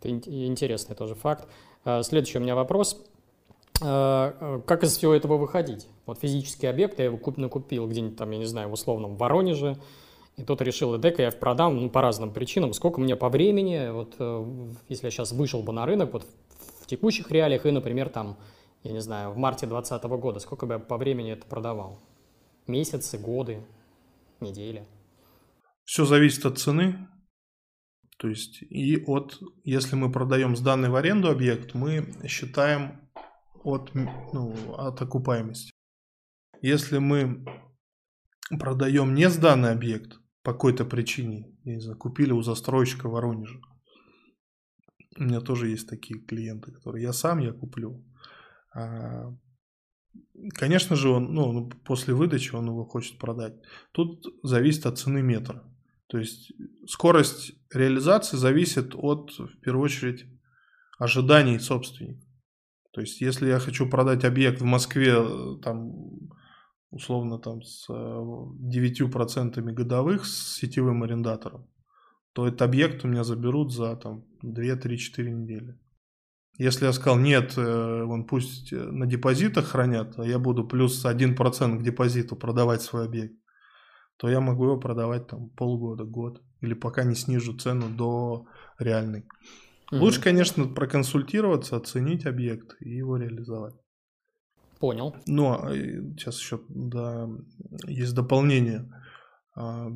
Это 0.00 0.10
интересный 0.10 0.96
тоже 0.96 1.14
факт. 1.14 1.48
А, 1.84 2.02
следующий 2.02 2.38
у 2.38 2.40
меня 2.40 2.54
вопрос. 2.54 3.04
А, 3.82 4.60
как 4.66 4.84
из 4.84 4.96
всего 4.96 5.14
этого 5.14 5.36
выходить? 5.36 5.88
Вот 6.06 6.18
физический 6.20 6.66
объект, 6.66 6.98
я 6.98 7.06
его 7.06 7.18
купил 7.18 7.88
где-нибудь 7.88 8.16
там, 8.16 8.30
я 8.30 8.38
не 8.38 8.44
знаю, 8.44 8.68
в 8.68 8.72
условном 8.72 9.16
Воронеже, 9.16 9.76
и 10.36 10.42
тот 10.42 10.60
решил, 10.60 10.96
дека 10.98 11.22
я 11.22 11.30
продам 11.30 11.76
ну, 11.76 11.90
по 11.90 12.02
разным 12.02 12.32
причинам. 12.32 12.72
Сколько 12.74 13.00
мне 13.00 13.16
по 13.16 13.28
времени, 13.28 13.90
вот 13.90 14.16
э, 14.18 14.72
если 14.88 15.06
я 15.06 15.10
сейчас 15.10 15.32
вышел 15.32 15.62
бы 15.62 15.72
на 15.72 15.86
рынок, 15.86 16.12
вот 16.12 16.26
в 16.80 16.86
текущих 16.86 17.30
реалиях 17.30 17.64
и, 17.64 17.70
например, 17.70 18.10
там, 18.10 18.36
я 18.82 18.92
не 18.92 19.00
знаю, 19.00 19.30
в 19.30 19.36
марте 19.38 19.66
2020 19.66 20.04
года, 20.20 20.38
сколько 20.40 20.66
бы 20.66 20.74
я 20.74 20.78
по 20.78 20.98
времени 20.98 21.32
это 21.32 21.46
продавал? 21.46 21.98
Месяцы, 22.66 23.18
годы, 23.18 23.62
недели? 24.40 24.84
Все 25.86 26.04
зависит 26.04 26.44
от 26.44 26.58
цены. 26.58 27.08
То 28.18 28.28
есть 28.28 28.60
и 28.62 29.02
от, 29.06 29.40
если 29.64 29.96
мы 29.96 30.12
продаем 30.12 30.54
сданный 30.54 30.90
в 30.90 30.96
аренду 30.96 31.30
объект, 31.30 31.72
мы 31.72 32.14
считаем 32.28 33.10
от, 33.64 33.94
ну, 33.94 34.54
от 34.74 35.00
окупаемости. 35.00 35.70
Если 36.60 36.98
мы 36.98 37.46
продаем 38.58 39.14
не 39.14 39.30
сданный 39.30 39.72
объект, 39.72 40.18
по 40.46 40.52
какой-то 40.52 40.84
причине. 40.84 41.52
Не 41.64 41.80
знаю, 41.80 41.98
купили 41.98 42.30
у 42.30 42.40
застройщика 42.40 43.08
в 43.08 43.12
Воронеже. 43.12 43.60
У 45.18 45.24
меня 45.24 45.40
тоже 45.40 45.70
есть 45.70 45.88
такие 45.88 46.20
клиенты, 46.20 46.70
которые 46.70 47.02
я 47.02 47.12
сам 47.12 47.40
я 47.40 47.52
куплю. 47.52 48.04
А, 48.72 49.34
конечно 50.54 50.94
же, 50.94 51.08
он, 51.08 51.34
ну, 51.34 51.68
после 51.84 52.14
выдачи 52.14 52.54
он 52.54 52.66
его 52.66 52.84
хочет 52.84 53.18
продать. 53.18 53.54
Тут 53.90 54.24
зависит 54.44 54.86
от 54.86 54.98
цены 54.98 55.20
метра. 55.20 55.64
То 56.08 56.18
есть 56.18 56.52
скорость 56.86 57.52
реализации 57.72 58.36
зависит 58.36 58.94
от, 58.94 59.32
в 59.38 59.60
первую 59.60 59.84
очередь, 59.84 60.26
ожиданий 60.98 61.58
собственника. 61.58 62.24
То 62.92 63.00
есть, 63.02 63.20
если 63.20 63.48
я 63.48 63.58
хочу 63.58 63.88
продать 63.88 64.24
объект 64.24 64.60
в 64.60 64.64
Москве 64.64 65.14
там 65.62 65.92
условно 66.90 67.38
там 67.38 67.62
с 67.62 67.88
9% 67.88 69.58
э, 69.58 69.72
годовых 69.72 70.24
с 70.24 70.56
сетевым 70.56 71.02
арендатором, 71.02 71.68
то 72.32 72.46
этот 72.46 72.62
объект 72.62 73.04
у 73.04 73.08
меня 73.08 73.24
заберут 73.24 73.72
за 73.72 73.96
там 73.96 74.24
2-3-4 74.42 75.30
недели. 75.30 75.78
Если 76.58 76.86
я 76.86 76.92
сказал, 76.92 77.18
нет, 77.18 77.54
э, 77.56 78.02
он 78.02 78.24
пусть 78.24 78.72
э, 78.72 78.76
на 78.76 79.06
депозитах 79.06 79.66
хранят, 79.66 80.18
а 80.18 80.24
я 80.24 80.38
буду 80.38 80.66
плюс 80.66 81.04
1% 81.04 81.78
к 81.78 81.82
депозиту 81.82 82.36
продавать 82.36 82.82
свой 82.82 83.04
объект, 83.04 83.36
то 84.16 84.28
я 84.28 84.40
могу 84.40 84.64
его 84.64 84.78
продавать 84.78 85.26
там 85.26 85.50
полгода, 85.50 86.04
год, 86.04 86.42
или 86.60 86.74
пока 86.74 87.04
не 87.04 87.14
снижу 87.14 87.56
цену 87.56 87.88
до 87.88 88.46
реальной. 88.78 89.26
Угу. 89.92 90.00
Лучше, 90.00 90.20
конечно, 90.20 90.66
проконсультироваться, 90.66 91.76
оценить 91.76 92.26
объект 92.26 92.76
и 92.80 92.90
его 92.90 93.16
реализовать. 93.16 93.74
Понял. 94.80 95.16
Но 95.26 95.70
сейчас 96.18 96.38
еще 96.38 96.60
да, 96.68 97.28
есть 97.86 98.14
дополнение. 98.14 98.90
А, 99.54 99.88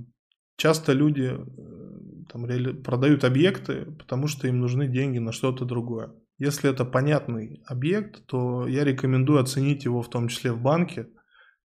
часто 0.57 0.93
люди 0.93 1.37
э, 1.37 2.25
там, 2.29 2.47
продают 2.83 3.25
объекты, 3.25 3.87
потому 3.99 4.27
что 4.27 4.49
им 4.49 4.61
нужны 4.61 4.89
деньги 4.89 5.19
на 5.19 5.33
что-то 5.33 5.65
другое. 5.65 6.13
Если 6.39 6.71
это 6.71 6.87
понятный 6.87 7.63
объект, 7.67 8.25
то 8.27 8.67
я 8.67 8.85
рекомендую 8.85 9.41
оценить 9.41 9.85
его 9.85 10.01
в 10.01 10.09
том 10.09 10.29
числе 10.29 10.53
в 10.53 10.63
банке 10.63 11.09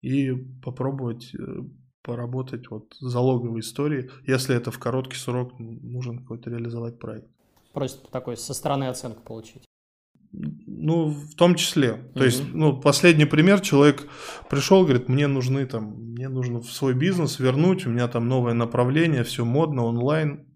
и 0.01 0.33
попробовать 0.33 1.33
э, 1.35 1.41
поработать 2.05 2.71
вот 2.71 2.95
залоговой 3.01 3.61
истории, 3.61 4.11
если 4.27 4.55
это 4.55 4.71
в 4.71 4.79
короткий 4.79 5.17
срок 5.17 5.59
нужен 5.59 6.19
какой-то 6.19 6.51
реализовать 6.51 6.99
проект. 6.99 7.29
Просто 7.73 8.09
такой 8.11 8.37
со 8.37 8.53
стороны 8.53 8.85
оценку 8.85 9.23
получить. 9.23 9.65
Ну, 10.33 11.07
в 11.07 11.35
том 11.35 11.55
числе. 11.55 11.95
То 11.95 12.21
mm-hmm. 12.21 12.25
есть, 12.25 12.45
ну, 12.53 12.81
последний 12.81 13.25
пример, 13.25 13.61
человек 13.61 14.07
пришел, 14.51 14.83
говорит, 14.83 15.09
мне 15.09 15.29
нужны 15.29 15.65
там, 15.65 15.95
мне 16.13 16.29
нужно 16.29 16.61
в 16.61 16.71
свой 16.71 16.93
бизнес 16.93 17.39
вернуть, 17.39 17.87
у 17.87 17.91
меня 17.91 18.07
там 18.09 18.29
новое 18.29 18.53
направление, 18.53 19.25
все 19.25 19.45
модно, 19.45 19.85
онлайн. 19.85 20.47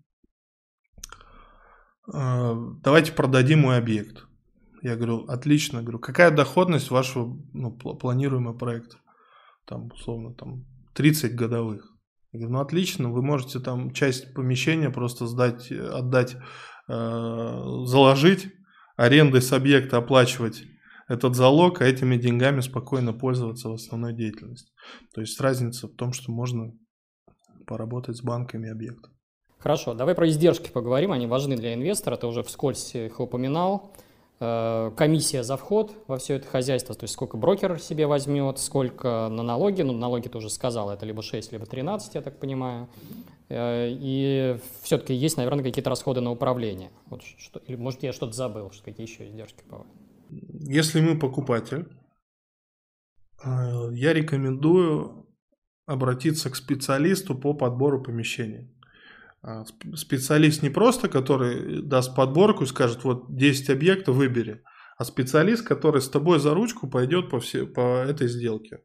А, 2.12 2.56
давайте 2.82 3.12
продадим 3.12 3.60
мой 3.60 3.78
объект. 3.78 4.26
Я 4.82 4.96
говорю, 4.96 5.24
отлично, 5.26 5.80
говорю, 5.80 5.98
какая 5.98 6.30
доходность 6.30 6.90
вашего 6.90 7.40
ну, 7.54 7.70
планируемого 7.72 8.56
проекта? 8.56 8.98
Там, 9.64 9.90
условно, 9.92 10.34
там 10.34 10.64
30 10.98 11.36
годовых. 11.36 11.92
Я 12.32 12.40
говорю, 12.40 12.54
ну 12.54 12.60
отлично, 12.60 13.10
вы 13.10 13.22
можете 13.22 13.60
там 13.60 13.92
часть 13.92 14.34
помещения 14.34 14.90
просто 14.90 15.28
сдать, 15.28 15.70
отдать, 15.70 16.34
э, 16.88 17.62
заложить 17.84 18.48
арендой 18.96 19.40
с 19.40 19.52
объекта 19.52 19.98
оплачивать 19.98 20.64
этот 21.06 21.36
залог, 21.36 21.80
а 21.80 21.86
этими 21.86 22.16
деньгами 22.16 22.60
спокойно 22.60 23.12
пользоваться 23.12 23.68
в 23.68 23.74
основной 23.74 24.12
деятельности. 24.12 24.72
То 25.14 25.20
есть 25.20 25.40
разница 25.40 25.86
в 25.86 25.94
том, 25.94 26.12
что 26.12 26.32
можно 26.32 26.72
поработать 27.64 28.16
с 28.16 28.22
банками 28.22 28.68
объекта. 28.68 29.08
Хорошо, 29.58 29.94
давай 29.94 30.16
про 30.16 30.28
издержки 30.28 30.70
поговорим, 30.70 31.12
они 31.12 31.28
важны 31.28 31.56
для 31.56 31.74
инвестора, 31.74 32.16
ты 32.16 32.26
уже 32.26 32.42
вскользь 32.42 32.96
их 32.96 33.20
упоминал. 33.20 33.94
Э, 34.40 34.92
комиссия 34.96 35.42
за 35.42 35.56
вход 35.56 35.92
во 36.06 36.18
все 36.18 36.34
это 36.34 36.46
хозяйство, 36.46 36.94
то 36.94 37.04
есть 37.04 37.14
сколько 37.14 37.36
брокер 37.36 37.80
себе 37.80 38.06
возьмет, 38.06 38.58
сколько 38.58 39.28
на 39.28 39.42
налоги, 39.42 39.82
ну 39.82 39.92
налоги 39.92 40.28
ты 40.28 40.38
уже 40.38 40.48
сказал, 40.48 40.90
это 40.90 41.04
либо 41.04 41.22
6, 41.22 41.50
либо 41.50 41.66
13, 41.66 42.14
я 42.14 42.22
так 42.22 42.38
понимаю. 42.38 42.88
Э, 43.48 43.88
и 43.90 44.56
все-таки 44.82 45.12
есть, 45.12 45.38
наверное, 45.38 45.64
какие-то 45.64 45.90
расходы 45.90 46.20
на 46.20 46.30
управление. 46.30 46.90
Вот 47.06 47.22
что, 47.22 47.58
или, 47.66 47.74
может, 47.74 48.04
я 48.04 48.12
что-то 48.12 48.32
забыл, 48.32 48.70
что 48.70 48.84
какие 48.84 49.06
еще 49.08 49.26
издержки 49.26 49.64
бывают. 49.68 49.90
Если 50.30 51.00
мы 51.00 51.18
покупатель, 51.18 51.88
э, 53.42 53.90
я 53.92 54.12
рекомендую 54.12 55.26
обратиться 55.86 56.48
к 56.50 56.54
специалисту 56.54 57.34
по 57.34 57.54
подбору 57.54 58.00
помещений. 58.00 58.70
А, 59.48 59.64
специалист 59.94 60.62
не 60.62 60.68
просто, 60.68 61.08
который 61.08 61.80
даст 61.82 62.14
подборку 62.14 62.64
и 62.64 62.66
скажет, 62.66 63.04
вот 63.04 63.34
10 63.34 63.70
объектов 63.70 64.16
выбери, 64.16 64.62
а 64.98 65.04
специалист, 65.04 65.66
который 65.66 66.02
с 66.02 66.08
тобой 66.08 66.38
за 66.38 66.52
ручку 66.52 66.88
пойдет 66.88 67.30
по, 67.30 67.40
все, 67.40 67.66
по 67.66 68.02
этой 68.02 68.28
сделке. 68.28 68.80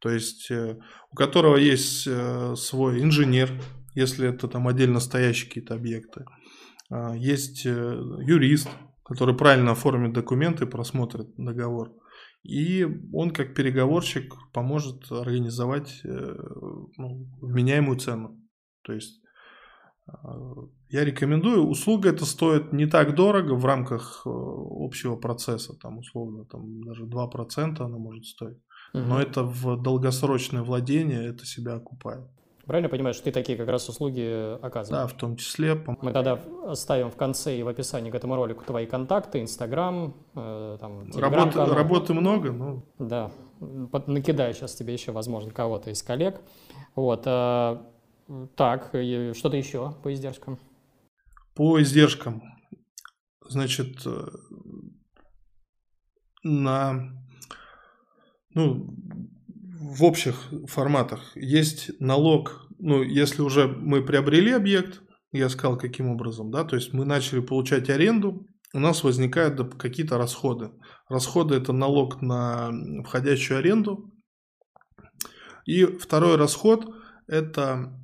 То 0.00 0.08
есть 0.10 0.50
э, 0.50 0.78
у 1.10 1.16
которого 1.16 1.56
есть 1.56 2.08
свой 2.56 3.02
инженер, 3.02 3.50
если 3.94 4.28
это 4.28 4.48
там 4.48 4.68
отдельно 4.68 5.00
стоящие 5.00 5.48
какие-то 5.48 5.74
объекты. 5.74 6.24
А, 6.90 7.14
есть 7.14 7.66
э, 7.66 7.70
юрист, 7.70 8.68
который 9.04 9.36
правильно 9.36 9.72
оформит 9.72 10.14
документы, 10.14 10.66
просмотрит 10.66 11.28
договор. 11.36 11.92
И 12.42 12.86
он 13.12 13.32
как 13.32 13.54
переговорщик 13.54 14.34
поможет 14.52 15.10
организовать 15.10 16.00
э, 16.04 16.36
ну, 16.96 17.28
вменяемую 17.42 17.98
цену. 17.98 18.40
То 18.82 18.94
есть 18.94 19.20
я 20.88 21.04
рекомендую. 21.04 21.66
Услуга 21.66 22.10
это 22.10 22.24
стоит 22.24 22.72
не 22.72 22.86
так 22.86 23.14
дорого 23.14 23.54
в 23.54 23.64
рамках 23.64 24.22
э, 24.24 24.30
общего 24.30 25.16
процесса. 25.16 25.74
Там 25.74 25.98
условно 25.98 26.44
там 26.44 26.82
даже 26.84 27.04
2% 27.04 27.80
она 27.80 27.98
может 27.98 28.24
стоить. 28.24 28.58
Но 28.92 29.20
это 29.20 29.42
в 29.42 29.82
долгосрочное 29.82 30.62
владение 30.62 31.26
это 31.26 31.44
себя 31.44 31.74
окупает. 31.74 32.26
Правильно 32.66 32.88
понимаю, 32.88 33.14
что 33.14 33.24
ты 33.24 33.32
такие 33.32 33.56
как 33.56 33.68
раз 33.68 33.88
услуги 33.88 34.56
оказываешь? 34.60 35.02
Да, 35.02 35.06
в 35.06 35.16
том 35.16 35.36
числе. 35.36 35.80
Мы 36.02 36.12
тогда 36.12 36.40
оставим 36.66 37.12
в 37.12 37.16
конце 37.16 37.58
и 37.58 37.62
в 37.62 37.68
описании 37.68 38.10
к 38.10 38.14
этому 38.16 38.34
ролику 38.34 38.64
твои 38.64 38.86
контакты, 38.86 39.40
Инстаграм, 39.40 40.14
э, 40.34 40.76
там, 40.80 41.08
Работы, 41.12 41.64
работы 41.64 42.14
много, 42.14 42.50
но... 42.50 42.82
Да, 42.98 43.30
накидаю 44.06 44.52
сейчас 44.52 44.74
тебе 44.74 44.94
еще, 44.94 45.12
возможно, 45.12 45.52
кого-то 45.52 45.90
из 45.90 46.02
коллег. 46.02 46.40
Вот, 46.96 47.22
э, 47.26 47.78
так, 48.56 48.88
что-то 48.88 49.56
еще 49.56 49.92
по 50.02 50.12
издержкам? 50.12 50.58
По 51.54 51.80
издержкам, 51.80 52.42
значит, 53.48 54.04
э, 54.04 54.26
на, 56.42 57.12
ну, 58.54 58.94
в 59.78 60.04
общих 60.04 60.36
форматах 60.66 61.36
есть 61.36 61.98
налог, 62.00 62.66
ну, 62.78 63.02
если 63.02 63.42
уже 63.42 63.68
мы 63.68 64.04
приобрели 64.04 64.52
объект, 64.52 65.02
я 65.32 65.48
сказал, 65.48 65.78
каким 65.78 66.08
образом, 66.08 66.50
да, 66.50 66.64
то 66.64 66.76
есть 66.76 66.92
мы 66.92 67.04
начали 67.04 67.40
получать 67.40 67.88
аренду, 67.90 68.46
у 68.74 68.78
нас 68.78 69.04
возникают 69.04 69.74
какие-то 69.76 70.18
расходы. 70.18 70.70
Расходы– 71.08 71.54
это 71.56 71.72
налог 71.72 72.20
на 72.20 72.70
входящую 73.04 73.58
аренду. 73.58 74.12
И 75.64 75.84
второй 75.84 76.36
расход– 76.36 76.86
это 77.26 77.98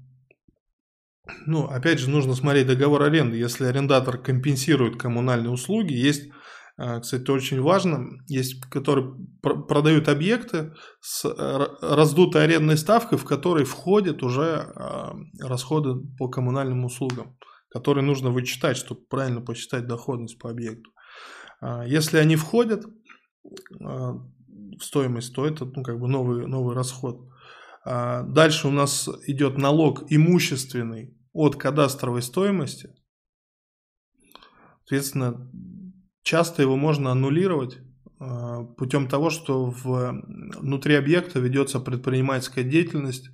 Ну, 1.47 1.67
опять 1.67 1.99
же, 1.99 2.11
нужно 2.11 2.35
смотреть 2.35 2.67
договор 2.67 3.03
аренды. 3.03 3.37
Если 3.37 3.65
арендатор 3.65 4.19
компенсирует 4.19 4.97
коммунальные 4.97 5.51
услуги, 5.51 5.93
есть 5.93 6.31
а, 6.79 7.01
кстати, 7.01 7.31
очень 7.31 7.61
важно, 7.61 8.09
есть, 8.29 8.61
которые 8.71 9.15
продают 9.43 10.09
объекты 10.09 10.73
с 11.01 11.25
э, 11.25 11.67
раздутой 11.81 12.45
арендной 12.45 12.79
ставкой, 12.79 13.19
в 13.19 13.25
которой 13.25 13.65
входят 13.65 14.23
уже 14.23 14.73
а, 14.75 15.15
расходы 15.39 15.95
по 16.19 16.29
коммунальным 16.29 16.85
услугам, 16.85 17.37
которые 17.69 18.05
нужно 18.05 18.31
вычитать, 18.31 18.77
чтобы 18.77 19.03
правильно 19.03 19.41
посчитать 19.43 19.87
доходность 19.87 20.39
по 20.39 20.51
объекту. 20.51 20.91
Если 21.87 22.17
они 22.17 22.35
входят 22.35 22.85
в 23.79 24.81
стоимость, 24.81 25.33
то 25.33 25.47
это 25.47 25.65
ну, 25.65 25.85
как 25.85 26.01
бы 26.01 26.09
новый, 26.09 26.49
новый 26.49 26.75
расход. 26.75 27.29
Дальше 27.85 28.69
у 28.69 28.71
нас 28.71 29.09
идет 29.27 29.59
налог 29.59 30.05
имущественный 30.09 31.17
от 31.33 31.57
кадастровой 31.57 32.23
стоимости. 32.23 32.95
Соответственно, 34.85 35.51
Часто 36.23 36.63
его 36.63 36.77
можно 36.77 37.11
аннулировать 37.11 37.79
э, 38.21 38.59
путем 38.77 39.09
того, 39.09 39.31
что 39.31 39.71
в, 39.71 40.23
внутри 40.61 40.95
объекта 40.95 41.41
ведется 41.41 41.81
предпринимательская 41.81 42.65
деятельность, 42.65 43.31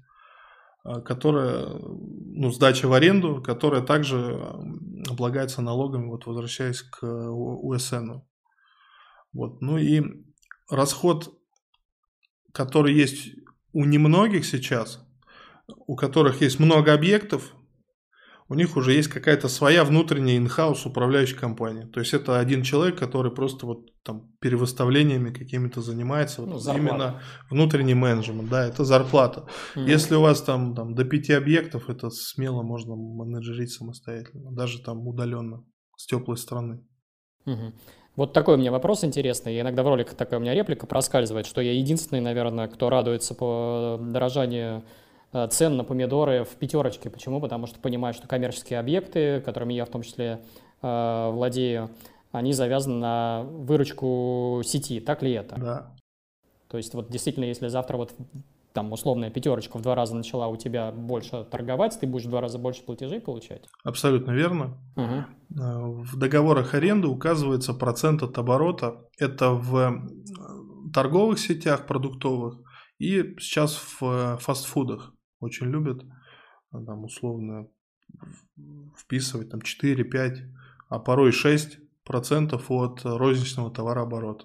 э, 0.85 1.03
которая, 1.03 1.67
ну, 1.69 2.51
сдача 2.51 2.89
в 2.89 2.95
аренду, 2.95 3.43
которая 3.43 3.83
также 3.83 4.41
облагается 5.09 5.61
налогами, 5.61 6.07
вот 6.07 6.25
возвращаясь 6.25 6.81
к 6.81 7.05
УСН. 7.07 8.23
Вот. 9.35 9.61
Ну 9.61 9.77
и 9.77 10.03
расход, 10.71 11.39
который 12.53 12.95
есть 12.95 13.35
у 13.73 13.85
немногих 13.85 14.47
сейчас, 14.47 15.07
у 15.67 15.97
которых 15.97 16.41
есть 16.41 16.59
много 16.59 16.95
объектов, 16.95 17.55
у 18.51 18.55
них 18.55 18.77
уже 18.77 18.95
есть 18.95 19.09
какая-то 19.09 19.49
своя 19.49 19.85
внутренняя 19.85 20.39
инхаус 20.39 20.87
управляющая 20.87 21.37
компания. 21.37 21.87
То 21.87 22.01
есть 22.01 22.15
это 22.15 22.39
один 22.39 22.63
человек, 22.63 22.99
который 22.99 23.31
просто 23.31 23.67
вот 23.67 23.91
там 24.03 24.33
перевыставлениями 24.41 25.31
какими-то 25.31 25.83
занимается. 25.83 26.41
Ну, 26.41 26.57
вот 26.57 26.75
именно 26.75 27.21
внутренний 27.51 27.93
менеджмент, 27.93 28.49
да, 28.49 28.67
это 28.67 28.85
зарплата. 28.85 29.47
Mm-hmm. 29.75 29.87
Если 29.87 30.15
у 30.15 30.23
вас 30.23 30.41
там, 30.43 30.75
там 30.75 30.95
до 30.95 31.05
пяти 31.05 31.35
объектов, 31.35 31.91
это 31.91 32.09
смело 32.09 32.63
можно 32.63 32.97
менеджерить 32.97 33.71
самостоятельно, 33.71 34.51
даже 34.53 34.83
там 34.83 35.07
удаленно, 35.07 35.63
с 35.99 36.07
теплой 36.07 36.39
стороны. 36.39 36.83
Mm-hmm. 37.47 37.73
Вот 38.19 38.33
такой 38.33 38.55
у 38.55 38.59
меня 38.59 38.71
вопрос 38.73 39.05
интересный. 39.05 39.55
И 39.55 39.61
иногда 39.61 39.83
в 39.83 39.89
роликах 39.89 40.15
такая 40.15 40.39
у 40.39 40.43
меня 40.43 40.53
реплика 40.53 40.87
проскальзывает, 40.87 41.47
что 41.47 41.61
я 41.61 41.73
единственный, 41.73 42.21
наверное, 42.21 42.69
кто 42.69 42.91
радуется 42.91 43.35
по 43.35 43.99
дорожанию 44.01 44.83
Э, 45.33 45.47
цен 45.51 45.77
на 45.77 45.85
помидоры 45.85 46.45
в 46.45 46.57
пятерочке. 46.57 47.11
Почему? 47.11 47.41
Потому 47.41 47.67
что 47.67 47.79
понимаю, 47.81 48.15
что 48.15 48.27
коммерческие 48.27 48.79
объекты, 48.79 49.41
которыми 49.41 49.75
я 49.75 49.85
в 49.85 49.91
том 49.91 50.03
числе 50.03 50.41
э, 50.81 51.31
владею, 51.31 51.91
они 52.33 52.53
завязаны 52.53 52.97
на 52.97 53.43
выручку 53.43 54.63
сети. 54.65 55.01
Так 55.01 55.23
ли 55.23 55.33
это? 55.33 55.57
Да. 55.57 55.95
То 56.69 56.77
есть 56.77 56.95
вот 56.95 57.11
действительно, 57.11 57.45
если 57.45 57.69
завтра 57.69 57.97
вот 57.97 58.13
там 58.79 58.93
условная 58.93 59.29
пятерочка 59.29 59.77
в 59.77 59.83
два 59.83 59.97
раза 59.97 60.15
начала 60.15 60.47
у 60.47 60.57
тебя 60.57 60.93
больше 60.93 61.45
торговать, 61.51 61.99
ты 61.99 62.07
будешь 62.07 62.27
в 62.27 62.31
два 62.31 62.41
раза 62.41 62.59
больше 62.59 62.85
платежей 62.85 63.21
получать? 63.21 63.67
Абсолютно 63.83 64.31
верно. 64.31 64.81
Угу. 64.95 66.05
В 66.05 66.17
договорах 66.17 66.75
аренды 66.75 67.09
указывается 67.09 67.75
процент 67.75 68.23
от 68.23 68.39
оборота. 68.39 69.05
Это 69.19 69.51
в 69.51 70.09
торговых 70.95 71.41
сетях 71.41 71.89
продуктовых 71.89 72.61
и 73.01 73.35
сейчас 73.41 73.75
в 74.01 74.39
фастфудах 74.39 75.13
очень 75.41 75.67
любят 75.67 76.05
там 76.71 77.03
условно 77.03 77.67
вписывать 78.97 79.51
там 79.51 79.59
4-5, 79.59 80.37
а 80.89 81.01
порой 81.01 81.33
6 81.33 81.81
процентов 82.05 82.71
от 82.71 83.01
розничного 83.05 83.73
товарооборота. 83.73 84.45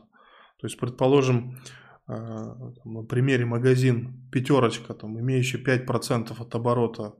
То 0.60 0.68
есть, 0.68 0.80
предположим, 0.80 1.60
на 2.08 3.04
примере 3.08 3.46
магазин 3.46 4.28
пятерочка, 4.32 4.94
там, 4.94 5.20
имеющий 5.20 5.58
5% 5.58 6.40
от 6.40 6.56
оборота, 6.56 7.14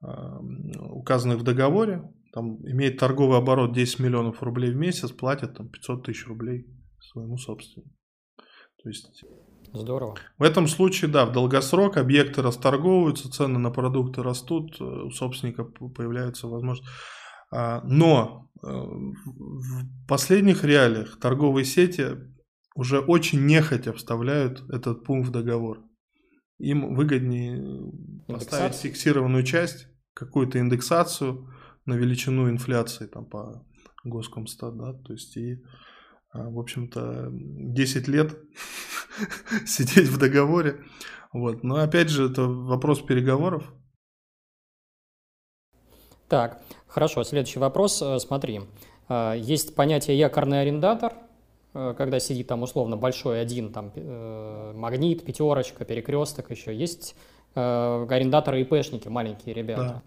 а, 0.00 0.38
указанных 0.90 1.38
в 1.38 1.42
договоре, 1.42 2.02
там, 2.32 2.56
имеет 2.66 2.98
торговый 2.98 3.38
оборот 3.38 3.74
10 3.74 4.00
миллионов 4.00 4.42
рублей 4.42 4.72
в 4.72 4.76
месяц, 4.76 5.10
платит 5.10 5.56
там, 5.56 5.68
500 5.68 6.06
тысяч 6.06 6.26
рублей 6.26 6.66
своему 7.00 7.36
собственнику. 7.36 7.90
То 8.82 8.88
есть 8.88 9.24
Здорово. 9.74 10.14
В 10.38 10.44
этом 10.44 10.68
случае, 10.68 11.10
да, 11.10 11.26
в 11.26 11.32
долгосрок 11.32 11.96
объекты 11.96 12.42
расторговываются, 12.42 13.28
цены 13.28 13.58
на 13.58 13.70
продукты 13.70 14.22
растут, 14.22 14.80
э, 14.80 14.84
у 14.84 15.10
собственника 15.10 15.64
появляются 15.64 16.46
возможности. 16.46 16.88
А, 17.50 17.80
но 17.82 18.48
э, 18.62 18.66
в 18.68 20.06
последних 20.08 20.62
реалиях 20.62 21.18
торговые 21.18 21.64
сети 21.64 22.06
уже 22.74 23.00
очень 23.00 23.46
нехотя 23.46 23.92
вставляют 23.92 24.62
этот 24.70 25.04
пункт 25.04 25.28
в 25.28 25.32
договор. 25.32 25.82
Им 26.58 26.94
выгоднее 26.94 27.92
поставить 28.26 28.74
фиксированную 28.74 29.44
часть, 29.44 29.88
какую-то 30.14 30.58
индексацию 30.58 31.50
на 31.86 31.94
величину 31.94 32.48
инфляции 32.48 33.06
там, 33.06 33.26
по 33.26 33.66
Госкомстат, 34.04 34.76
да, 34.76 34.92
то 34.92 35.12
есть 35.12 35.36
и 35.36 35.62
а, 36.34 36.50
в 36.50 36.58
общем-то, 36.58 37.28
10 37.30 38.08
лет 38.08 38.36
сидеть 39.66 40.08
в 40.08 40.18
договоре. 40.18 40.80
Вот. 41.32 41.62
Но 41.62 41.76
опять 41.76 42.08
же, 42.08 42.30
это 42.30 42.42
вопрос 42.42 43.00
переговоров. 43.00 43.72
Так, 46.28 46.60
хорошо. 46.88 47.22
Следующий 47.22 47.60
вопрос. 47.60 48.02
Э, 48.02 48.18
смотри, 48.18 48.62
э, 49.08 49.34
есть 49.38 49.76
понятие 49.76 50.18
якорный 50.18 50.60
арендатор, 50.62 51.12
когда 51.74 52.18
сидит 52.20 52.46
там 52.46 52.62
условно 52.62 52.96
большой 52.96 53.40
один, 53.40 53.72
там 53.72 53.92
магнит, 54.74 55.24
пятерочка, 55.24 55.84
перекресток 55.84 56.50
еще. 56.50 56.74
Есть 56.74 57.14
арендаторы 57.54 58.62
ИПшники, 58.62 59.08
маленькие 59.08 59.54
ребята. 59.54 60.02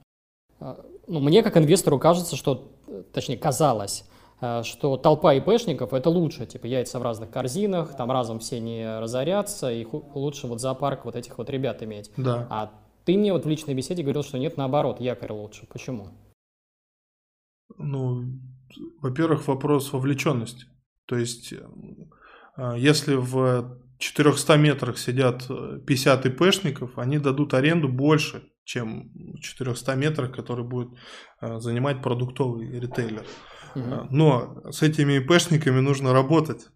Да. 0.59 0.78
Ну, 1.07 1.20
мне 1.20 1.43
как 1.43 1.55
инвестору 1.57 1.99
кажется, 1.99 2.36
что, 2.36 2.72
точнее, 3.13 3.38
казалось, 3.38 4.05
Э, 4.39 4.61
что 4.63 4.97
толпа 4.97 5.34
ИПшников– 5.34 5.93
это 5.93 6.09
лучше, 6.09 6.45
типа 6.45 6.65
яйца 6.65 6.99
в 6.99 7.01
разных 7.01 7.32
корзинах, 7.32 7.95
там 7.95 8.11
разом 8.11 8.39
все 8.39 8.59
не 8.59 8.99
разорятся, 8.99 9.72
и 9.72 9.86
лучше 10.13 10.47
вот 10.47 10.61
зоопарк 10.61 11.05
вот 11.05 11.15
этих 11.15 11.38
вот 11.38 11.49
ребят 11.49 11.82
иметь. 11.84 12.11
Да. 12.18 12.47
А 12.49 12.72
ты 13.05 13.18
мне 13.18 13.34
вот 13.34 13.45
в 13.45 13.49
личной 13.49 13.74
беседе 13.74 14.03
говорил, 14.03 14.24
что 14.24 14.38
нет, 14.38 14.57
наоборот, 14.57 14.99
якорь 14.99 15.32
лучше. 15.32 15.65
Почему? 15.68 16.09
Ну, 17.78 18.26
во-первых, 19.01 19.47
вопрос 19.47 19.91
вовлеченности. 19.91 20.65
То 21.08 21.18
есть, 21.18 21.53
э, 21.53 22.74
если 22.78 23.16
в 23.16 23.80
400 23.97 24.58
метрах 24.58 24.97
сидят 24.97 25.47
50 25.47 26.26
э, 26.26 26.30
ИПшников, 26.30 26.97
они 26.97 27.18
дадут 27.18 27.53
аренду 27.53 27.89
больше, 27.89 28.43
чем 28.64 29.12
в 29.14 29.39
400 29.39 29.95
метрах, 29.95 30.36
который 30.36 30.66
будет 30.66 30.89
занимать 31.41 32.01
продуктовый 32.01 32.80
ритейлер. 32.80 33.26
Угу. 33.76 34.08
Но 34.12 34.62
с 34.72 34.82
этими 34.82 35.18
ИПшниками 35.18 35.80
нужно 35.80 36.14
работать. 36.14 36.68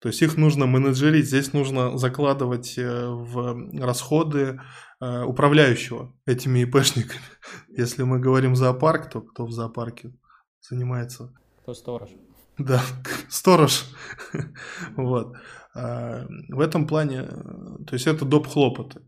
То 0.00 0.08
есть 0.08 0.22
их 0.22 0.36
нужно 0.36 0.66
менеджерить, 0.66 1.26
здесь 1.26 1.52
нужно 1.52 1.98
закладывать 1.98 2.78
э, 2.78 3.08
в 3.08 3.80
расходы 3.80 4.60
э, 5.00 5.22
управляющего 5.24 6.14
этими 6.24 6.60
ИПшниками. 6.60 7.20
Если 7.68 8.04
мы 8.04 8.20
говорим 8.20 8.54
зоопарк, 8.54 9.10
то 9.10 9.20
кто 9.20 9.44
в 9.44 9.50
зоопарке 9.50 10.12
занимается? 10.60 11.34
Кто 11.62 11.74
сторож. 11.74 12.10
Да, 12.58 12.82
сторож. 13.28 13.84
вот. 14.96 15.36
А, 15.74 16.26
в 16.48 16.60
этом 16.60 16.86
плане, 16.86 17.22
то 17.22 17.92
есть 17.92 18.06
это 18.06 18.24
доп. 18.24 18.46
хлопоты. 18.46 19.00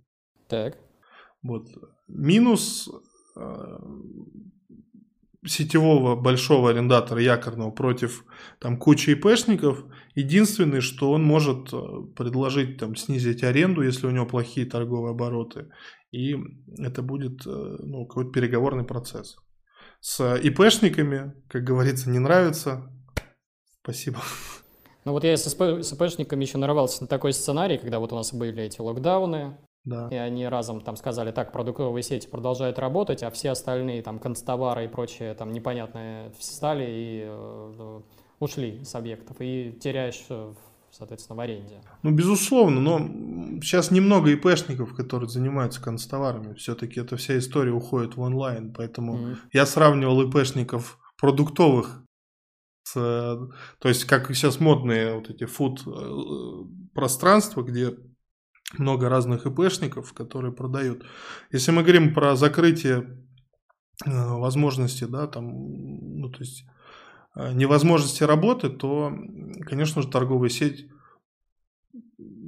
Так. 0.48 0.78
Вот. 1.42 1.68
Минус 2.08 2.88
сетевого 5.46 6.16
большого 6.16 6.70
арендатора 6.70 7.22
якорного 7.22 7.70
против 7.70 8.24
там 8.58 8.76
кучи 8.76 9.10
ИПшников, 9.10 9.84
единственное, 10.14 10.82
что 10.82 11.10
он 11.12 11.22
может 11.22 11.72
э, 11.72 11.78
предложить 12.14 12.76
там 12.76 12.94
снизить 12.94 13.42
аренду, 13.42 13.82
если 13.82 14.06
у 14.06 14.10
него 14.10 14.26
плохие 14.26 14.66
торговые 14.66 15.12
обороты, 15.12 15.70
и 16.10 16.36
это 16.78 17.02
будет 17.02 17.46
ну, 17.46 18.04
какой-то 18.04 18.32
переговорный 18.32 18.84
процесс. 18.84 19.36
С 20.00 20.36
ИПшниками, 20.36 21.34
как 21.48 21.64
говорится, 21.64 22.10
не 22.10 22.18
нравится. 22.18 22.90
Спасибо. 23.82 24.18
Ну 25.04 25.12
вот 25.12 25.24
я 25.24 25.36
с, 25.36 25.46
ИП, 25.46 25.82
с 25.82 25.92
ИПшниками 25.92 26.44
еще 26.44 26.58
нарвался 26.58 27.02
на 27.02 27.08
такой 27.08 27.32
сценарий, 27.32 27.78
когда 27.78 27.98
вот 27.98 28.12
у 28.12 28.16
нас 28.16 28.34
были 28.34 28.64
эти 28.64 28.80
локдауны, 28.80 29.56
да. 29.84 30.08
И 30.10 30.14
они 30.14 30.46
разом 30.46 30.82
там 30.82 30.96
сказали, 30.96 31.30
так, 31.32 31.52
продуктовые 31.52 32.02
сети 32.02 32.28
продолжают 32.28 32.78
работать, 32.78 33.22
а 33.22 33.30
все 33.30 33.50
остальные, 33.50 34.02
там, 34.02 34.18
констовары 34.18 34.84
и 34.84 34.88
прочее, 34.88 35.34
там, 35.34 35.52
непонятные, 35.52 36.32
встали 36.38 36.86
и 36.86 37.24
э, 37.26 38.00
ушли 38.40 38.84
с 38.84 38.94
объектов. 38.94 39.38
И 39.40 39.72
теряешь 39.80 40.26
э, 40.28 40.52
соответственно, 40.90 41.36
в 41.36 41.40
аренде. 41.40 41.80
Ну, 42.02 42.10
безусловно, 42.10 42.80
но 42.80 42.98
сейчас 43.62 43.90
немного 43.90 44.30
ИПшников, 44.30 44.94
которые 44.94 45.30
занимаются 45.30 45.80
констоварами. 45.80 46.54
Все-таки 46.54 47.00
эта 47.00 47.16
вся 47.16 47.38
история 47.38 47.72
уходит 47.72 48.16
в 48.16 48.20
онлайн, 48.20 48.74
поэтому 48.74 49.16
mm-hmm. 49.16 49.36
я 49.52 49.66
сравнивал 49.66 50.20
ИПшников 50.22 50.98
продуктовых 51.16 51.99
с, 52.90 53.48
то 53.78 53.88
есть 53.88 54.04
как 54.04 54.34
сейчас 54.34 54.60
модные 54.60 55.14
вот 55.14 55.30
эти 55.30 55.44
фуд 55.44 55.82
э, 55.86 55.90
пространства, 56.94 57.62
где 57.62 57.96
много 58.78 59.08
разных 59.08 59.46
ИПшников, 59.46 60.12
которые 60.12 60.52
продают. 60.52 61.04
Если 61.52 61.72
мы 61.72 61.82
говорим 61.82 62.14
про 62.14 62.36
закрытие 62.36 63.24
э, 64.04 64.10
возможности, 64.10 65.04
да, 65.04 65.26
там, 65.26 65.50
ну, 66.18 66.30
то 66.30 66.40
есть 66.40 66.64
э, 67.36 67.52
невозможности 67.52 68.22
работы, 68.24 68.70
то, 68.70 69.12
конечно 69.66 70.02
же, 70.02 70.08
торговая 70.08 70.50
сеть, 70.50 70.88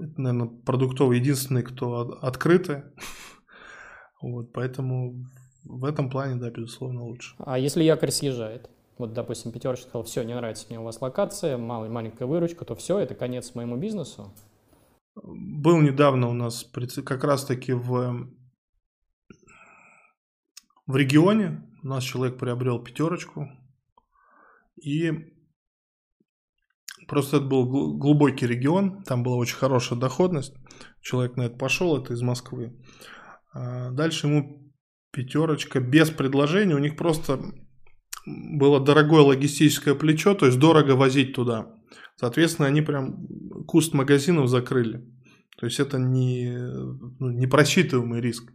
это, 0.01 0.21
наверное, 0.21 0.49
продуктовый 0.65 1.19
единственный, 1.19 1.63
кто 1.63 2.19
открыты. 2.23 2.85
Вот, 4.25 4.53
поэтому 4.53 5.27
в 5.65 5.85
этом 5.85 6.09
плане, 6.09 6.37
да, 6.37 6.49
безусловно, 6.49 7.03
лучше. 7.03 7.35
А 7.41 7.59
если 7.59 7.83
якорь 7.83 8.13
съезжает? 8.13 8.71
Вот, 9.03 9.15
допустим, 9.15 9.51
пятерочка 9.51 9.89
сказал, 9.89 10.05
все, 10.05 10.23
не 10.23 10.33
нравится 10.33 10.67
мне 10.69 10.79
у 10.79 10.85
вас 10.85 11.01
локация, 11.01 11.59
мал, 11.59 11.89
маленькая 11.89 12.27
выручка, 12.27 12.65
то 12.65 12.77
все, 12.77 13.01
это 13.01 13.17
конец 13.17 13.53
моему 13.57 13.77
бизнесу? 13.77 14.33
Был 15.17 15.81
недавно 15.81 16.29
у 16.29 16.35
нас 16.35 16.65
как 17.05 17.25
раз-таки 17.25 17.73
в, 17.73 18.29
в 20.87 20.97
регионе. 20.97 21.69
У 21.83 21.89
нас 21.89 22.05
человек 22.05 22.39
приобрел 22.39 22.79
пятерочку. 22.79 23.49
И 24.81 25.11
просто 27.09 27.39
это 27.39 27.47
был 27.47 27.99
глубокий 27.99 28.47
регион. 28.47 29.03
Там 29.03 29.25
была 29.25 29.35
очень 29.35 29.57
хорошая 29.57 29.99
доходность. 29.99 30.55
Человек 31.01 31.37
на 31.37 31.43
это 31.43 31.57
пошел, 31.57 32.01
это 32.01 32.13
из 32.13 32.23
Москвы. 32.23 32.81
А 33.53 33.91
дальше 33.91 34.29
ему 34.29 34.73
пятерочка 35.11 35.81
без 35.81 36.11
предложения. 36.11 36.77
У 36.77 36.79
них 36.79 36.97
просто 36.97 37.41
было 38.27 38.81
дорогое 38.81 39.23
логистическое 39.23 39.95
плечо, 39.95 40.35
то 40.35 40.47
есть 40.47 40.59
дорого 40.59 40.93
возить 40.93 41.35
туда. 41.35 41.75
Соответственно, 42.17 42.69
они 42.69 42.83
прям 42.83 43.27
куст 43.67 43.95
магазинов 43.95 44.49
закрыли. 44.49 45.05
То 45.59 45.67
есть 45.67 45.81
это 45.81 45.99
не, 45.99 46.57
ну, 47.19 47.31
не 47.31 47.47
просчитываемый 47.47 48.21
риск. 48.21 48.53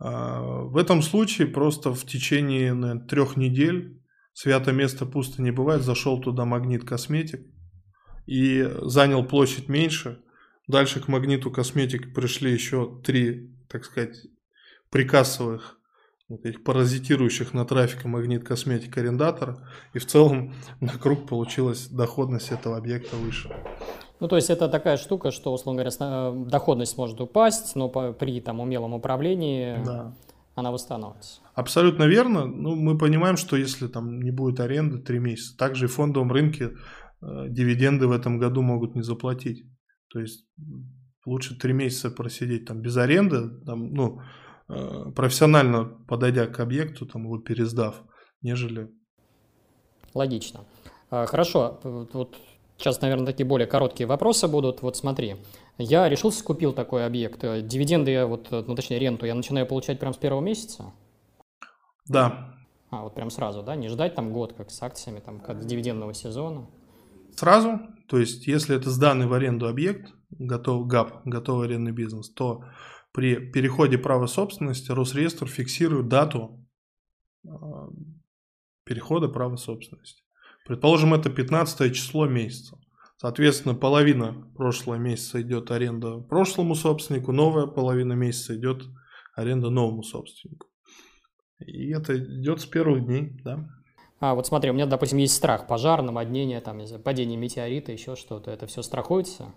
А 0.00 0.40
в 0.42 0.76
этом 0.76 1.02
случае 1.02 1.48
просто 1.48 1.92
в 1.92 2.04
течение 2.04 2.72
наверное, 2.72 3.06
трех 3.06 3.36
недель 3.36 4.00
свято 4.32 4.72
место 4.72 5.06
пусто 5.06 5.42
не 5.42 5.50
бывает. 5.50 5.82
Зашел 5.82 6.20
туда 6.20 6.44
магнит 6.44 6.84
косметик 6.84 7.40
и 8.26 8.68
занял 8.82 9.24
площадь 9.24 9.68
меньше. 9.68 10.20
Дальше 10.66 11.00
к 11.00 11.08
магниту 11.08 11.50
косметик 11.50 12.14
пришли 12.14 12.52
еще 12.52 13.00
три, 13.04 13.56
так 13.68 13.84
сказать, 13.84 14.16
прикассовых 14.90 15.77
вот 16.28 16.44
этих 16.44 16.62
паразитирующих 16.62 17.54
на 17.54 17.64
трафике 17.64 18.06
магнит 18.06 18.44
косметик 18.44 18.98
арендатора. 18.98 19.58
И 19.94 19.98
в 19.98 20.06
целом 20.06 20.52
на 20.80 20.92
круг 20.92 21.26
получилась 21.26 21.88
доходность 21.88 22.50
этого 22.50 22.76
объекта 22.76 23.16
выше. 23.16 23.50
Ну, 24.20 24.28
то 24.28 24.36
есть 24.36 24.50
это 24.50 24.68
такая 24.68 24.96
штука, 24.96 25.30
что, 25.30 25.52
условно 25.52 25.82
говоря, 25.82 25.96
э, 26.00 26.44
доходность 26.50 26.98
может 26.98 27.20
упасть, 27.20 27.76
но 27.76 27.88
при 27.88 28.40
там, 28.40 28.60
умелом 28.60 28.92
управлении 28.92 29.82
да. 29.84 30.16
она 30.54 30.72
восстановится. 30.72 31.40
Абсолютно 31.54 32.04
верно. 32.04 32.44
Ну, 32.44 32.74
мы 32.74 32.98
понимаем, 32.98 33.36
что 33.36 33.56
если 33.56 33.86
там 33.86 34.20
не 34.20 34.32
будет 34.32 34.60
аренды 34.60 34.98
3 34.98 35.18
месяца, 35.20 35.56
также 35.56 35.84
и 35.84 35.88
в 35.88 35.92
фондовом 35.92 36.32
рынке 36.32 36.72
э, 37.22 37.46
дивиденды 37.48 38.08
в 38.08 38.12
этом 38.12 38.38
году 38.38 38.60
могут 38.60 38.96
не 38.96 39.02
заплатить. 39.02 39.64
То 40.10 40.18
есть 40.18 40.46
лучше 41.24 41.56
3 41.56 41.72
месяца 41.72 42.10
просидеть 42.10 42.66
там 42.66 42.80
без 42.82 42.96
аренды, 42.96 43.50
там, 43.64 43.94
ну, 43.94 44.20
профессионально 44.68 45.84
подойдя 45.84 46.46
к 46.46 46.60
объекту, 46.60 47.06
там 47.06 47.24
его 47.24 47.38
пересдав, 47.38 48.02
нежели... 48.42 48.90
Логично. 50.14 50.64
А, 51.10 51.26
хорошо, 51.26 51.80
вот 51.82 52.36
сейчас, 52.76 53.00
наверное, 53.00 53.26
такие 53.26 53.46
более 53.46 53.66
короткие 53.66 54.06
вопросы 54.06 54.48
будут. 54.48 54.82
Вот 54.82 54.96
смотри, 54.96 55.36
я 55.78 56.08
решился, 56.08 56.44
купил 56.44 56.72
такой 56.72 57.06
объект. 57.06 57.40
Дивиденды, 57.40 58.10
я 58.10 58.26
вот, 58.26 58.50
ну 58.50 58.74
точнее 58.74 58.98
ренту, 58.98 59.26
я 59.26 59.34
начинаю 59.34 59.66
получать 59.66 59.98
прямо 59.98 60.14
с 60.14 60.18
первого 60.18 60.40
месяца? 60.40 60.92
Да. 62.06 62.54
А, 62.90 63.02
вот 63.02 63.14
прям 63.14 63.30
сразу, 63.30 63.62
да? 63.62 63.76
Не 63.76 63.88
ждать 63.88 64.14
там 64.14 64.32
год, 64.32 64.54
как 64.54 64.70
с 64.70 64.82
акциями, 64.82 65.20
там, 65.20 65.40
как 65.40 65.62
с 65.62 65.66
дивидендного 65.66 66.14
сезона? 66.14 66.66
Сразу, 67.36 67.80
то 68.08 68.18
есть 68.18 68.46
если 68.46 68.76
это 68.76 68.90
сданный 68.90 69.26
в 69.26 69.32
аренду 69.32 69.68
объект, 69.68 70.12
готов 70.30 70.86
ГАП, 70.86 71.20
готовый 71.24 71.68
арендный 71.68 71.92
бизнес, 71.92 72.30
то 72.30 72.64
при 73.12 73.36
переходе 73.36 73.98
права 73.98 74.26
собственности 74.26 74.90
Росреестр 74.90 75.46
фиксирует 75.46 76.08
дату 76.08 76.64
а, 77.46 77.88
перехода 78.84 79.28
права 79.28 79.56
собственности. 79.56 80.22
Предположим, 80.66 81.14
это 81.14 81.30
15 81.30 81.94
число 81.94 82.26
месяца. 82.26 82.78
Соответственно, 83.16 83.74
половина 83.74 84.48
прошлого 84.56 84.96
месяца 84.96 85.42
идет 85.42 85.70
аренда 85.70 86.18
прошлому 86.18 86.74
собственнику, 86.74 87.32
новая 87.32 87.66
половина 87.66 88.12
месяца 88.12 88.56
идет 88.56 88.84
аренда 89.34 89.70
новому 89.70 90.02
собственнику. 90.02 90.68
И 91.58 91.90
это 91.90 92.16
идет 92.16 92.60
с 92.60 92.66
первых 92.66 93.04
дней, 93.04 93.32
да. 93.42 93.68
А, 94.20 94.34
вот 94.34 94.46
смотри, 94.46 94.70
у 94.70 94.74
меня, 94.74 94.86
допустим, 94.86 95.18
есть 95.18 95.34
страх, 95.34 95.66
пожар, 95.66 96.02
наводнение, 96.02 96.60
там, 96.60 96.80
падение 97.02 97.36
метеорита, 97.36 97.92
еще 97.92 98.16
что-то. 98.16 98.50
Это 98.50 98.66
все 98.66 98.82
страхуется? 98.82 99.54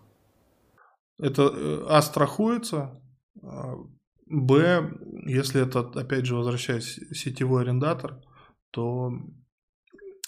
Это, 1.20 1.52
э, 1.54 1.86
а, 1.88 2.02
страхуется, 2.02 3.00
Б, 3.34 4.92
если 5.26 5.62
это, 5.62 5.80
опять 5.80 6.26
же, 6.26 6.36
возвращаясь, 6.36 7.00
сетевой 7.12 7.64
арендатор, 7.64 8.22
то 8.72 9.12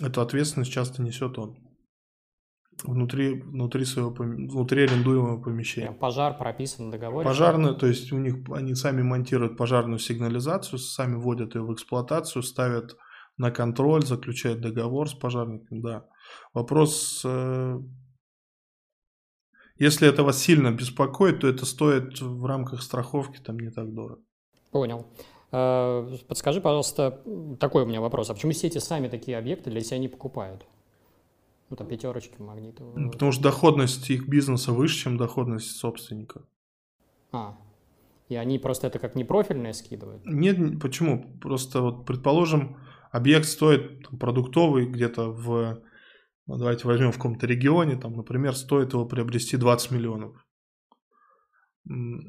эту 0.01 0.21
ответственность 0.21 0.71
часто 0.71 1.01
несет 1.01 1.37
он 1.37 1.57
внутри, 2.83 3.41
внутри 3.41 3.85
своего 3.85 4.11
внутри 4.11 4.83
арендуемого 4.83 5.41
помещения. 5.41 5.91
Пожар 5.91 6.37
прописан 6.37 6.87
в 6.87 6.91
договоре? 6.91 7.25
Пожарную, 7.25 7.75
то 7.75 7.87
есть 7.87 8.11
у 8.11 8.17
них 8.17 8.35
они 8.51 8.75
сами 8.75 9.01
монтируют 9.01 9.57
пожарную 9.57 9.99
сигнализацию, 9.99 10.79
сами 10.79 11.15
вводят 11.15 11.55
ее 11.55 11.61
в 11.61 11.73
эксплуатацию, 11.73 12.43
ставят 12.43 12.97
на 13.37 13.51
контроль, 13.51 14.03
заключают 14.03 14.61
договор 14.61 15.09
с 15.09 15.13
пожарником, 15.13 15.81
да. 15.81 16.05
Вопрос 16.53 17.21
э, 17.25 17.79
если 19.83 20.07
это 20.07 20.23
вас 20.23 20.39
сильно 20.39 20.71
беспокоит, 20.71 21.41
то 21.41 21.47
это 21.47 21.65
стоит 21.65 22.21
в 22.21 22.45
рамках 22.45 22.81
страховки 22.81 23.39
там 23.39 23.59
не 23.59 23.69
так 23.69 23.93
дорого. 23.93 24.21
Понял. 24.71 25.05
А, 25.51 26.07
подскажи, 26.27 26.61
пожалуйста, 26.61 27.21
такой 27.59 27.83
у 27.83 27.85
меня 27.85 27.99
вопрос. 27.99 28.29
А 28.29 28.33
почему 28.33 28.53
сети 28.53 28.79
сами 28.79 29.09
такие 29.09 29.37
объекты 29.37 29.69
для 29.69 29.81
себя 29.81 29.97
не 29.97 30.07
покупают? 30.07 30.65
Ну, 31.69 31.75
там 31.75 31.87
пятерочки, 31.87 32.41
магниты. 32.41 32.83
Потому 33.11 33.31
что 33.31 33.43
доходность 33.43 34.09
их 34.09 34.27
бизнеса 34.27 34.71
выше, 34.71 35.03
чем 35.03 35.17
доходность 35.17 35.75
собственника. 35.75 36.41
А, 37.31 37.57
и 38.29 38.35
они 38.35 38.59
просто 38.59 38.87
это 38.87 38.99
как 38.99 39.15
непрофильное 39.15 39.73
скидывают? 39.73 40.25
Нет, 40.25 40.79
почему? 40.81 41.25
Просто 41.41 41.81
вот, 41.81 42.05
предположим, 42.05 42.77
объект 43.11 43.47
стоит 43.47 44.07
там, 44.07 44.17
продуктовый 44.17 44.85
где-то 44.85 45.29
в 45.29 45.77
ну, 45.77 45.81
давайте 46.47 46.87
возьмем 46.87 47.11
в 47.11 47.15
каком-то 47.15 47.47
регионе, 47.47 47.95
там, 47.95 48.13
например, 48.13 48.55
стоит 48.55 48.93
его 48.93 49.05
приобрести 49.05 49.57
20 49.57 49.91
миллионов. 49.91 50.45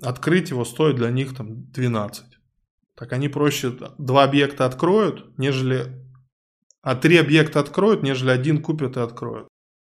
Открыть 0.02 0.50
его 0.50 0.64
стоит 0.64 0.96
для 0.96 1.10
них 1.10 1.34
там 1.34 1.70
12. 1.70 2.24
Так 2.96 3.12
они 3.12 3.28
проще 3.28 3.76
два 3.98 4.24
объекта 4.24 4.66
откроют, 4.66 5.36
нежели... 5.38 6.02
А 6.82 6.94
три 6.94 7.16
объекта 7.16 7.60
откроют, 7.60 8.02
нежели 8.02 8.30
один 8.30 8.62
купят 8.62 8.96
и 8.96 9.00
откроют. 9.00 9.48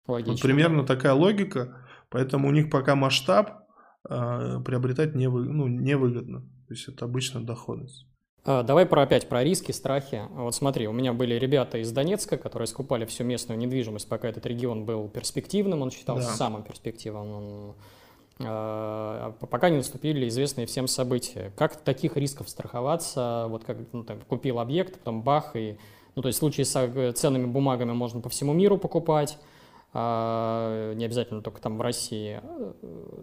Логично. 0.08 0.34
Вот 0.34 0.42
примерно 0.42 0.86
такая 0.86 1.14
логика, 1.14 1.88
поэтому 2.10 2.50
у 2.50 2.52
них 2.52 2.70
пока 2.70 2.96
масштаб 2.96 3.66
э, 4.10 4.60
приобретать 4.66 5.16
не, 5.16 5.30
вы, 5.30 5.46
ну, 5.46 5.68
невыгодно. 5.68 6.42
То 6.42 6.74
есть 6.74 6.90
это 6.90 7.06
обычно 7.06 7.46
доходность. 7.46 8.11
А, 8.44 8.64
давай 8.64 8.86
про 8.86 9.04
опять 9.04 9.30
про 9.30 9.44
риски, 9.44 9.72
страхи. 9.72 10.24
Вот 10.32 10.56
смотри, 10.56 10.88
у 10.88 10.92
меня 10.92 11.14
были 11.14 11.36
ребята 11.36 11.78
из 11.78 11.92
Донецка, 11.92 12.38
которые 12.38 12.68
скупали 12.68 13.06
всю 13.06 13.24
местную 13.24 13.58
недвижимость, 13.60 14.10
пока 14.10 14.30
этот 14.30 14.46
регион 14.46 14.86
был 14.86 15.08
перспективным, 15.10 15.82
он 15.82 15.92
считался 15.92 16.28
да. 16.28 16.34
самым 16.34 16.64
перспективным. 16.64 17.32
Он, 17.32 17.76
э, 18.40 19.34
пока 19.48 19.70
не 19.70 19.78
наступили 19.78 20.28
известные 20.28 20.66
всем 20.66 20.88
события. 20.88 21.52
Как 21.56 21.76
таких 21.76 22.18
рисков 22.18 22.50
страховаться? 22.50 23.46
Вот 23.48 23.64
как 23.64 23.78
ну, 23.92 24.04
там, 24.04 24.20
купил 24.22 24.60
объект, 24.60 24.98
потом 24.98 25.22
бах, 25.22 25.56
и, 25.56 25.78
ну, 26.16 26.24
то 26.24 26.28
есть 26.28 26.38
в 26.38 26.40
случае 26.40 26.66
с 26.66 26.76
э, 26.76 27.12
ценными 27.12 27.46
бумагами 27.46 27.92
можно 27.92 28.22
по 28.22 28.30
всему 28.30 28.54
миру 28.54 28.80
покупать, 28.80 29.38
а, 29.94 30.94
не 30.94 31.06
обязательно 31.06 31.42
только 31.42 31.62
там 31.62 31.78
в 31.78 31.82
России. 31.82 32.40
Э, 32.42 32.74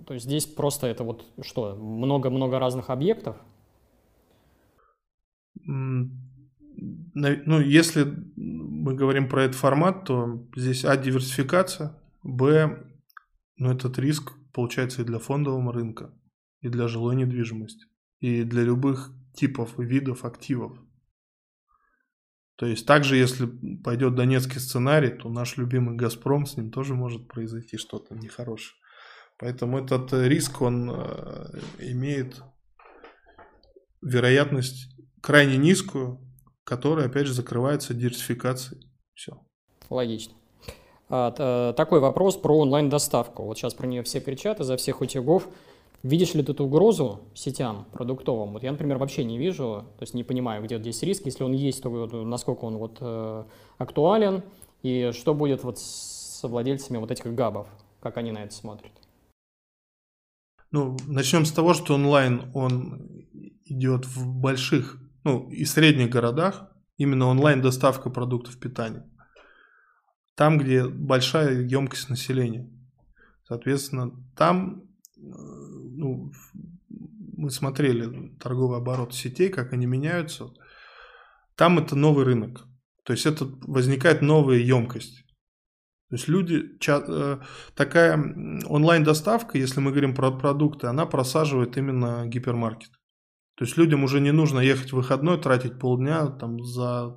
то 0.07 0.15
есть 0.15 0.27
здесь 0.27 0.47
просто 0.47 0.87
это 0.87 1.03
вот 1.03 1.25
что, 1.43 1.75
много-много 1.75 2.61
разных 2.61 2.91
объектов, 2.91 3.37
ну, 7.21 7.61
если 7.61 8.05
мы 8.37 8.95
говорим 8.95 9.29
про 9.29 9.45
этот 9.45 9.57
формат, 9.57 10.05
то 10.05 10.49
здесь 10.57 10.85
А– 10.85 10.97
диверсификация, 10.97 12.01
Б 12.23 12.85
Но 13.57 13.73
этот 13.73 13.99
риск 13.99 14.33
получается 14.53 15.03
и 15.03 15.05
для 15.05 15.19
фондового 15.19 15.73
рынка, 15.73 16.15
и 16.61 16.69
для 16.69 16.89
жилой 16.89 17.17
недвижимости, 17.17 17.87
и 18.21 18.45
для 18.45 18.63
любых 18.63 19.13
типов 19.35 19.79
и 19.79 19.85
видов 19.85 20.25
активов. 20.25 20.79
То 22.57 22.67
есть 22.67 22.87
также, 22.87 23.17
если 23.17 23.47
пойдет 23.85 24.17
донецкий 24.17 24.61
сценарий, 24.61 25.11
то 25.11 25.31
наш 25.31 25.57
любимый 25.57 25.97
«Газпром», 25.97 26.45
с 26.45 26.57
ним 26.57 26.73
тоже 26.73 26.95
может 26.95 27.29
произойти 27.29 27.77
что-то 27.77 28.17
нехорошее. 28.17 28.77
Поэтому 29.39 29.79
этот 29.79 30.13
риск, 30.13 30.61
он 30.61 30.91
э, 30.91 31.61
имеет 31.79 32.43
вероятность 34.03 34.97
крайне 35.23 35.57
низкую, 35.57 36.28
которая, 36.69 37.07
опять 37.07 37.27
же, 37.27 37.33
закрывается 37.33 37.95
диверсификацией. 37.95 38.83
Все. 39.15 39.41
Логично. 39.89 40.35
А, 41.09 41.73
такой 41.73 41.99
вопрос 41.99 42.37
про 42.37 42.59
онлайн-доставку. 42.59 43.45
Вот 43.45 43.57
сейчас 43.57 43.73
про 43.73 43.87
нее 43.87 44.03
все 44.03 44.21
кричат 44.21 44.61
изо 44.61 44.77
всех 44.77 45.01
утюгов. 45.01 45.49
Видишь 46.03 46.35
ли 46.35 46.43
ты 46.43 46.53
эту 46.53 46.67
угрозу 46.67 47.21
сетям 47.35 47.87
продуктовым? 47.93 48.53
Вот 48.53 48.63
я, 48.65 48.71
например, 48.71 48.99
вообще 48.99 49.25
не 49.25 49.39
вижу, 49.39 49.87
то 49.99 50.03
есть 50.03 50.13
не 50.13 50.25
понимаю, 50.25 50.63
где 50.63 50.79
здесь 50.79 51.03
риск. 51.03 51.25
Если 51.25 51.43
он 51.43 51.53
есть, 51.53 51.83
то 51.83 51.89
насколько 52.25 52.67
он 52.67 52.77
вот 52.77 52.99
э, 53.01 53.45
актуален, 53.79 54.43
и 54.83 55.11
что 55.15 55.33
будет 55.33 55.65
вот 55.65 55.79
с 55.79 56.47
владельцами 56.47 56.99
вот 56.99 57.11
этих 57.11 57.35
габов, 57.35 57.67
как 58.01 58.19
они 58.19 58.31
на 58.31 58.45
это 58.45 58.55
смотрят? 58.55 58.93
Ну, 60.71 60.99
начнем 61.07 61.47
с 61.47 61.53
того, 61.53 61.73
что 61.73 61.95
онлайн, 61.95 62.51
он 62.53 63.27
идет 63.65 64.05
в 64.05 64.27
больших, 64.39 64.99
ну, 65.25 65.49
и 65.51 65.65
средних 65.65 66.11
городах, 66.11 66.71
именно 66.97 67.27
онлайн-доставка 67.27 68.11
продуктов 68.11 68.59
питания. 68.59 69.09
Там, 70.35 70.59
где 70.59 70.87
большая 70.87 71.63
емкость 71.63 72.11
населения. 72.11 72.71
Соответственно, 73.45 74.13
там 74.37 74.89
ну, 75.17 76.33
мы 77.37 77.51
смотрели 77.51 78.37
торговый 78.39 78.79
оборот 78.79 79.15
сетей, 79.15 79.49
как 79.49 79.73
они 79.73 79.87
меняются. 79.87 80.51
Там 81.57 81.79
это 81.79 81.97
новый 81.97 82.25
рынок. 82.25 82.65
То 83.05 83.13
есть 83.13 83.27
это 83.27 83.47
возникает 83.63 84.23
новая 84.23 84.59
емкость. 84.59 85.25
То 86.11 86.17
есть 86.17 86.29
люди, 86.29 86.79
э, 86.87 87.39
такая 87.75 88.17
онлайн-доставка, 88.67 89.59
если 89.59 89.81
мы 89.81 89.91
говорим 89.91 90.15
про 90.15 90.31
продукты, 90.31 90.87
она 90.87 91.05
просаживает 91.05 91.77
именно 91.77 92.27
гипермаркет. 92.27 92.91
То 93.59 93.65
есть 93.65 93.77
людям 93.77 94.05
уже 94.05 94.21
не 94.21 94.31
нужно 94.31 94.61
ехать 94.61 94.93
в 94.93 94.97
выходной, 94.97 95.37
тратить 95.37 95.81
полдня 95.81 96.27
там, 96.27 96.63
за 96.63 97.17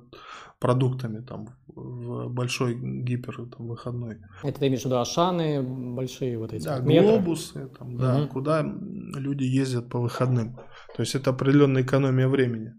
продуктами 0.58 1.20
там 1.24 1.48
в 1.66 2.28
большой 2.28 2.74
гипер 2.74 3.46
там, 3.56 3.68
выходной. 3.68 4.18
Это 4.42 4.58
ты 4.58 4.66
имеешь 4.66 4.82
в 4.82 4.86
виду 4.86 4.98
Ашаны 4.98 5.62
большие 5.62 6.38
вот 6.38 6.52
эти? 6.52 6.64
Да, 6.64 6.80
метро? 6.80 7.12
глобусы, 7.12 7.68
там, 7.78 7.96
да, 7.96 8.18
угу. 8.18 8.28
куда 8.28 8.62
люди 8.62 9.44
ездят 9.44 9.88
по 9.88 10.00
выходным. 10.00 10.56
То 10.96 11.02
есть 11.02 11.14
это 11.14 11.30
определенная 11.30 11.82
экономия 11.82 12.26
времени. 12.26 12.74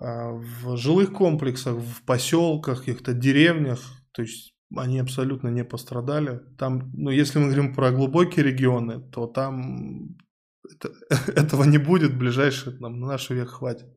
А 0.00 0.32
в 0.32 0.76
жилых 0.78 1.12
комплексах, 1.12 1.76
в 1.76 2.02
поселках, 2.04 2.78
каких-то 2.78 3.12
деревнях, 3.12 3.78
то 4.12 4.22
есть 4.22 4.54
они 4.74 4.98
абсолютно 4.98 5.48
не 5.48 5.64
пострадали. 5.64 6.40
Там, 6.58 6.90
ну, 6.94 7.10
если 7.10 7.38
мы 7.38 7.46
говорим 7.46 7.74
про 7.74 7.92
глубокие 7.92 8.44
регионы, 8.44 9.00
то 9.10 9.26
там 9.26 10.16
это, 10.74 10.92
этого 11.32 11.64
не 11.64 11.78
будет 11.78 12.12
в 12.12 12.18
ближайшие, 12.18 12.76
нам, 12.78 13.00
на 13.00 13.06
наш 13.08 13.30
век 13.30 13.48
хватит. 13.48 13.88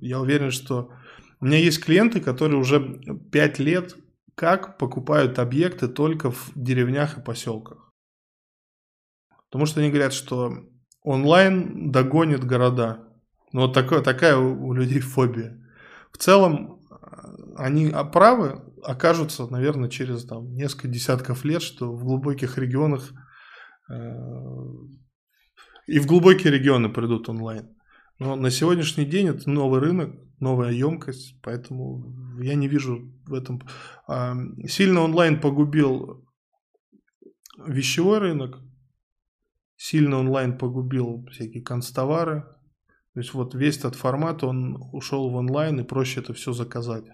Я 0.00 0.20
уверен, 0.20 0.50
что 0.50 0.92
у 1.40 1.46
меня 1.46 1.58
есть 1.58 1.82
клиенты, 1.82 2.20
которые 2.20 2.60
уже 2.60 3.00
5 3.32 3.58
лет 3.58 3.96
как 4.34 4.78
покупают 4.78 5.38
объекты 5.38 5.88
только 5.88 6.30
в 6.30 6.52
деревнях 6.54 7.18
и 7.18 7.22
поселках. 7.22 7.92
Потому 9.50 9.66
что 9.66 9.80
они 9.80 9.90
говорят, 9.90 10.12
что 10.12 10.64
онлайн 11.02 11.90
догонит 11.90 12.44
города. 12.44 13.08
Ну, 13.52 13.62
вот 13.62 13.74
такое, 13.74 14.00
такая 14.00 14.36
у 14.36 14.72
людей 14.72 15.00
фобия. 15.00 15.60
В 16.12 16.18
целом, 16.18 16.80
они 17.56 17.92
правы 18.12 18.62
окажутся, 18.82 19.46
наверное, 19.46 19.88
через 19.88 20.24
там, 20.24 20.54
несколько 20.54 20.88
десятков 20.88 21.44
лет, 21.44 21.62
что 21.62 21.92
в 21.92 22.04
глубоких 22.04 22.58
регионах 22.58 23.12
и 25.86 25.98
в 25.98 26.06
глубокие 26.06 26.52
регионы 26.52 26.88
придут 26.88 27.28
онлайн. 27.28 27.68
Но 28.20 28.36
на 28.36 28.50
сегодняшний 28.50 29.06
день 29.06 29.28
это 29.28 29.48
новый 29.50 29.80
рынок, 29.80 30.14
новая 30.38 30.72
емкость, 30.72 31.40
поэтому 31.42 32.38
я 32.40 32.54
не 32.54 32.68
вижу 32.68 33.12
в 33.26 33.34
этом... 33.34 33.62
А, 34.06 34.36
сильно 34.68 35.00
онлайн 35.00 35.40
погубил 35.40 36.24
вещевой 37.66 38.18
рынок, 38.18 38.60
сильно 39.76 40.18
онлайн 40.18 40.58
погубил 40.58 41.26
всякие 41.32 41.62
констовары. 41.62 42.42
То 43.14 43.20
есть 43.20 43.34
вот 43.34 43.54
весь 43.54 43.78
этот 43.78 43.96
формат, 43.96 44.44
он 44.44 44.76
ушел 44.92 45.30
в 45.30 45.34
онлайн 45.34 45.80
и 45.80 45.84
проще 45.84 46.20
это 46.20 46.32
все 46.34 46.52
заказать. 46.52 47.06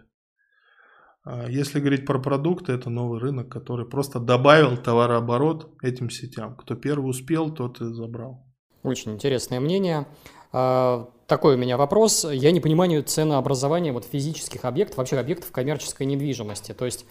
А 1.27 1.49
если 1.49 1.81
говорить 1.81 2.07
про 2.07 2.21
продукты, 2.21 2.73
это 2.73 2.89
новый 2.89 3.19
рынок, 3.19 3.49
который 3.49 3.85
просто 3.85 4.21
добавил 4.21 4.77
товарооборот 4.77 5.73
этим 5.83 6.09
сетям. 6.09 6.55
Кто 6.55 6.77
первый 6.77 7.11
успел, 7.11 7.51
тот 7.51 7.81
и 7.81 7.93
забрал. 7.93 8.47
Очень 8.85 9.15
интересное 9.15 9.59
мнение. 9.59 10.07
А, 10.53 11.09
такой 11.27 11.57
у 11.57 11.59
меня 11.59 11.77
вопрос. 11.77 12.25
Я 12.31 12.53
не 12.53 12.61
понимаю 12.61 13.03
ценообразования 13.03 13.93
вот 13.93 14.05
физических 14.05 14.65
объектов, 14.65 14.99
вообще 14.99 15.19
объектов 15.19 15.51
коммерческой 15.51 16.07
недвижимости. 16.07 16.73
То 16.73 16.85
есть 16.85 17.05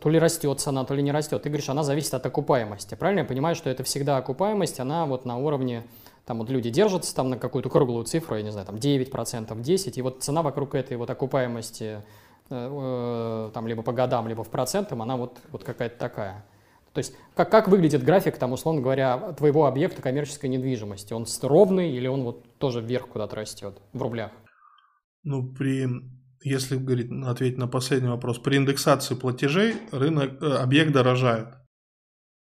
то 0.00 0.08
ли 0.08 0.18
растет 0.18 0.60
цена, 0.60 0.84
то 0.84 0.94
ли 0.94 1.02
не 1.02 1.12
растет. 1.12 1.42
Ты 1.42 1.50
говоришь, 1.50 1.68
она 1.68 1.82
зависит 1.82 2.14
от 2.14 2.24
окупаемости. 2.24 2.94
Правильно 2.94 3.20
я 3.20 3.26
понимаю, 3.26 3.54
что 3.56 3.68
это 3.68 3.84
всегда 3.84 4.16
окупаемость, 4.16 4.80
она 4.80 5.04
вот 5.04 5.26
на 5.26 5.36
уровне, 5.36 5.84
там 6.24 6.38
вот 6.38 6.48
люди 6.48 6.70
держатся 6.70 7.14
там 7.14 7.28
на 7.28 7.38
какую-то 7.38 7.68
круглую 7.68 8.04
цифру, 8.04 8.36
я 8.36 8.42
не 8.42 8.52
знаю, 8.52 8.66
там 8.66 8.76
9%, 8.76 9.10
10%, 9.10 9.92
и 9.94 10.02
вот 10.02 10.22
цена 10.22 10.42
вокруг 10.42 10.74
этой 10.74 10.96
вот 10.96 11.08
окупаемости, 11.10 12.02
там 13.52 13.66
либо 13.66 13.82
по 13.82 13.92
годам, 13.92 14.28
либо 14.28 14.44
в 14.44 14.50
процентам, 14.50 15.02
она 15.02 15.16
вот, 15.16 15.38
вот 15.50 15.64
какая-то 15.64 15.98
такая. 15.98 16.44
То 16.92 16.98
есть 16.98 17.14
как, 17.34 17.50
как 17.50 17.68
выглядит 17.68 18.04
график, 18.04 18.36
там, 18.36 18.52
условно 18.52 18.82
говоря, 18.82 19.32
твоего 19.32 19.66
объекта 19.66 20.02
коммерческой 20.02 20.50
недвижимости? 20.50 21.12
Он 21.14 21.26
ровный 21.42 21.90
или 21.90 22.06
он 22.06 22.22
вот 22.24 22.58
тоже 22.58 22.80
вверх 22.80 23.08
куда-то 23.08 23.36
растет 23.36 23.80
в 23.92 24.02
рублях? 24.02 24.30
Ну, 25.24 25.52
при, 25.54 25.88
если 26.42 26.76
говорить, 26.76 27.10
ответить 27.24 27.58
на 27.58 27.68
последний 27.68 28.08
вопрос, 28.08 28.38
при 28.38 28.56
индексации 28.56 29.14
платежей 29.14 29.76
рынок, 29.90 30.42
э, 30.42 30.56
объект 30.56 30.92
дорожает, 30.92 31.48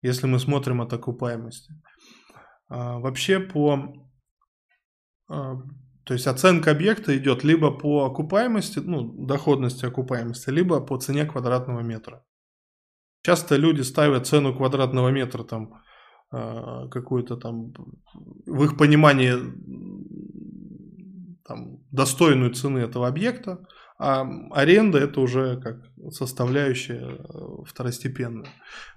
если 0.01 0.27
мы 0.27 0.39
смотрим 0.39 0.81
от 0.81 0.93
окупаемости. 0.93 1.73
А, 2.69 2.99
вообще 2.99 3.39
по... 3.39 3.93
То 6.07 6.13
есть 6.13 6.25
оценка 6.25 6.71
объекта 6.71 7.17
идет 7.17 7.43
либо 7.43 7.69
по 7.69 8.05
окупаемости, 8.05 8.79
ну, 8.79 9.25
доходности 9.25 9.85
окупаемости, 9.85 10.49
либо 10.49 10.79
по 10.79 10.97
цене 10.97 11.25
квадратного 11.25 11.81
метра. 11.81 12.23
Часто 13.23 13.57
люди 13.57 13.81
ставят 13.81 14.25
цену 14.25 14.55
квадратного 14.55 15.09
метра 15.09 15.43
там 15.43 15.73
а, 16.31 16.87
какую-то 16.87 17.35
там 17.35 17.73
в 18.45 18.63
их 18.63 18.77
понимании 18.77 19.33
там, 21.45 21.79
достойную 21.91 22.53
цены 22.53 22.79
этого 22.79 23.09
объекта, 23.09 23.65
а 23.99 24.21
аренда 24.51 24.99
это 24.99 25.19
уже 25.19 25.59
как 25.59 25.77
составляющая 26.11 27.17
э, 27.17 27.63
второстепенная. 27.65 28.47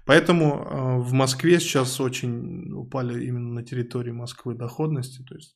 Поэтому 0.05 0.45
э, 0.45 0.97
в 0.99 1.11
Москве 1.11 1.59
сейчас 1.59 1.99
очень 1.99 2.71
упали 2.71 3.25
именно 3.25 3.53
на 3.53 3.63
территории 3.63 4.11
Москвы 4.11 4.53
доходности, 4.53 5.23
то 5.23 5.35
есть 5.35 5.55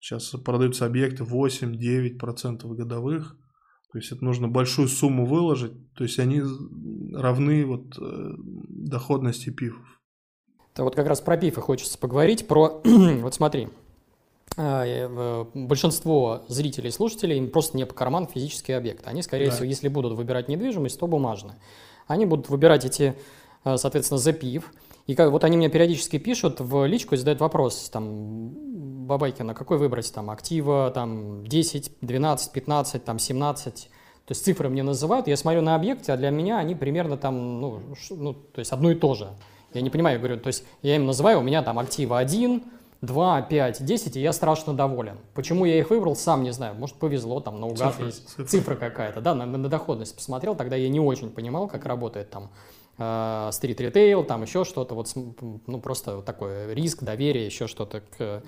сейчас 0.00 0.28
продаются 0.44 0.86
объекты 0.86 1.24
8-9% 1.24 2.66
годовых, 2.74 3.36
то 3.90 3.98
есть 3.98 4.12
это 4.12 4.22
нужно 4.22 4.48
большую 4.48 4.88
сумму 4.88 5.24
выложить, 5.24 5.72
то 5.94 6.04
есть 6.04 6.18
они 6.18 6.42
равны 7.14 7.64
вот 7.64 7.98
э, 7.98 8.32
доходности 8.38 9.48
пифов. 9.48 9.82
Это 10.74 10.84
вот 10.84 10.94
как 10.94 11.06
раз 11.06 11.22
про 11.22 11.38
пифы 11.38 11.62
хочется 11.62 11.96
поговорить, 11.96 12.46
про, 12.46 12.82
вот 12.84 13.34
смотри, 13.34 13.68
э, 14.58 14.60
э, 14.60 15.44
большинство 15.54 16.44
зрителей 16.48 16.88
и 16.88 16.92
слушателей 16.92 17.38
им 17.38 17.50
просто 17.50 17.78
не 17.78 17.86
по 17.86 17.94
карман 17.94 18.26
физические 18.26 18.76
объекты. 18.76 19.08
Они, 19.08 19.22
скорее 19.22 19.46
да. 19.46 19.52
всего, 19.52 19.64
если 19.64 19.88
будут 19.88 20.18
выбирать 20.18 20.48
недвижимость, 20.48 21.00
то 21.00 21.06
бумажные. 21.06 21.56
Они 22.06 22.26
будут 22.26 22.50
выбирать 22.50 22.84
эти, 22.84 23.16
соответственно, 23.64 24.18
за 24.18 24.32
пив. 24.34 24.70
И 25.08 25.14
как, 25.14 25.30
вот 25.30 25.42
они 25.42 25.56
мне 25.56 25.70
периодически 25.70 26.18
пишут 26.18 26.60
в 26.60 26.84
личку 26.84 27.14
и 27.14 27.18
задают 27.18 27.40
вопрос, 27.40 27.88
там, 27.88 28.50
Бабайкина, 29.06 29.54
какой 29.54 29.78
выбрать, 29.78 30.12
там, 30.12 30.28
актива, 30.28 30.92
там, 30.94 31.46
10, 31.46 31.92
12, 32.02 32.52
15, 32.52 33.04
там, 33.04 33.18
17, 33.18 33.90
то 34.26 34.32
есть 34.32 34.44
цифры 34.44 34.68
мне 34.68 34.82
называют, 34.82 35.26
я 35.26 35.38
смотрю 35.38 35.62
на 35.62 35.74
объекты, 35.74 36.12
а 36.12 36.18
для 36.18 36.28
меня 36.28 36.58
они 36.58 36.74
примерно 36.74 37.16
там, 37.16 37.58
ну, 37.58 37.82
ну 38.10 38.34
то 38.34 38.58
есть 38.58 38.70
одно 38.70 38.90
и 38.90 38.94
то 38.94 39.14
же. 39.14 39.30
Я 39.72 39.80
не 39.80 39.88
понимаю, 39.88 40.16
я 40.16 40.18
говорю, 40.18 40.38
то 40.40 40.48
есть 40.48 40.64
я 40.82 40.96
им 40.96 41.06
называю, 41.06 41.38
у 41.38 41.42
меня 41.42 41.62
там 41.62 41.78
актива 41.78 42.18
1, 42.18 42.62
2, 43.00 43.42
5, 43.42 43.84
10, 43.86 44.16
и 44.16 44.20
я 44.20 44.34
страшно 44.34 44.74
доволен. 44.74 45.16
Почему 45.32 45.64
я 45.64 45.78
их 45.78 45.88
выбрал, 45.88 46.16
сам 46.16 46.42
не 46.42 46.52
знаю. 46.52 46.74
Может, 46.74 46.96
повезло, 46.96 47.40
там 47.40 47.58
наугад 47.62 47.94
цифра, 47.94 48.06
есть 48.06 48.50
цифра, 48.50 48.74
какая-то, 48.74 49.22
да, 49.22 49.34
на, 49.34 49.46
на 49.46 49.70
доходность 49.70 50.14
посмотрел, 50.14 50.54
тогда 50.54 50.76
я 50.76 50.90
не 50.90 51.00
очень 51.00 51.30
понимал, 51.30 51.66
как 51.66 51.86
работает 51.86 52.28
там 52.28 52.50
стрит-ритейл, 52.98 54.24
там 54.24 54.42
еще 54.42 54.64
что-то, 54.64 54.94
вот, 54.94 55.12
ну, 55.14 55.80
просто 55.80 56.16
вот 56.16 56.24
такой 56.24 56.74
риск, 56.74 57.04
доверие, 57.04 57.46
еще 57.46 57.68
что-то. 57.68 58.00
К, 58.00 58.42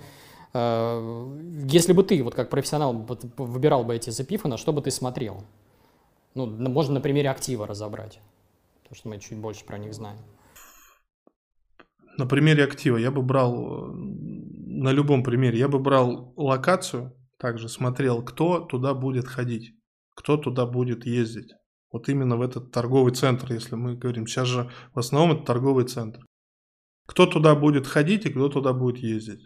э, 0.53 1.37
если 1.69 1.93
бы 1.93 2.03
ты, 2.03 2.21
вот 2.21 2.35
как 2.35 2.49
профессионал, 2.49 2.93
выбирал 3.37 3.85
бы 3.85 3.95
эти 3.95 4.09
запифы, 4.09 4.49
на 4.49 4.57
что 4.57 4.73
бы 4.73 4.81
ты 4.81 4.91
смотрел? 4.91 5.45
Ну, 6.35 6.47
можно 6.47 6.95
на 6.95 7.01
примере 7.01 7.29
актива 7.29 7.65
разобрать, 7.65 8.19
потому 8.83 8.95
что 8.95 9.09
мы 9.09 9.19
чуть 9.19 9.37
больше 9.37 9.63
про 9.65 9.77
них 9.77 9.93
знаем. 9.93 10.19
На 12.17 12.25
примере 12.25 12.65
актива 12.65 12.97
я 12.97 13.09
бы 13.09 13.21
брал, 13.21 13.93
на 13.93 14.91
любом 14.91 15.23
примере, 15.23 15.59
я 15.59 15.69
бы 15.69 15.79
брал 15.79 16.33
локацию, 16.35 17.13
также 17.37 17.69
смотрел, 17.69 18.21
кто 18.21 18.59
туда 18.59 18.93
будет 18.93 19.27
ходить, 19.27 19.73
кто 20.13 20.35
туда 20.35 20.65
будет 20.65 21.05
ездить. 21.05 21.53
Вот 21.91 22.07
именно 22.07 22.37
в 22.37 22.41
этот 22.41 22.71
торговый 22.71 23.13
центр, 23.13 23.51
если 23.51 23.75
мы 23.75 23.95
говорим. 23.95 24.25
Сейчас 24.25 24.47
же 24.47 24.71
в 24.93 24.99
основном 24.99 25.37
это 25.37 25.45
торговый 25.45 25.85
центр. 25.85 26.25
Кто 27.05 27.25
туда 27.25 27.55
будет 27.55 27.85
ходить 27.85 28.25
и 28.25 28.29
кто 28.29 28.47
туда 28.47 28.73
будет 28.73 28.99
ездить. 28.99 29.45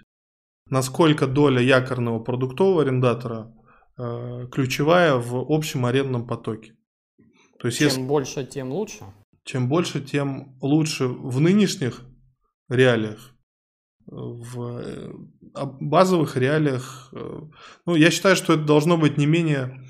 Насколько 0.69 1.27
доля 1.27 1.61
якорного 1.61 2.19
продуктового 2.19 2.83
арендатора 2.83 3.53
э, 3.97 4.47
ключевая 4.51 5.15
в 5.15 5.45
общем 5.49 5.85
арендном 5.85 6.27
потоке. 6.27 6.75
То 7.59 7.67
есть, 7.67 7.79
чем 7.79 7.87
если, 7.87 8.01
больше, 8.01 8.45
тем 8.45 8.71
лучше? 8.71 9.05
Чем 9.43 9.69
больше, 9.69 10.01
тем 10.01 10.57
лучше 10.61 11.07
в 11.07 11.39
нынешних 11.39 12.01
реалиях. 12.69 13.31
В 14.05 14.79
э, 14.79 15.11
базовых 15.53 16.37
реалиях, 16.37 17.09
э, 17.13 17.41
ну, 17.85 17.95
я 17.95 18.11
считаю, 18.11 18.35
что 18.35 18.53
это 18.53 18.63
должно 18.63 18.97
быть 18.97 19.17
не 19.17 19.25
менее 19.25 19.83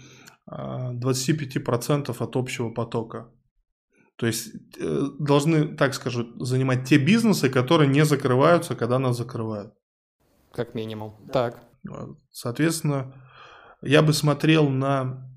25% 0.49 2.15
от 2.17 2.35
общего 2.35 2.69
потока. 2.69 3.31
То 4.17 4.27
есть 4.27 4.55
э, 4.79 5.07
должны, 5.19 5.75
так 5.75 5.93
скажу, 5.93 6.39
занимать 6.43 6.87
те 6.87 6.97
бизнесы, 6.97 7.49
которые 7.49 7.89
не 7.89 8.05
закрываются, 8.05 8.75
когда 8.75 8.97
нас 8.97 9.17
закрывают. 9.17 9.73
Как 10.51 10.73
минимум. 10.73 11.15
Так. 11.33 11.61
Соответственно, 12.31 13.13
я 13.81 14.01
бы 14.01 14.13
смотрел 14.13 14.69
на 14.69 15.29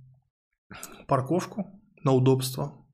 парковку, 1.08 1.66
на 2.04 2.12
удобство. 2.12 2.86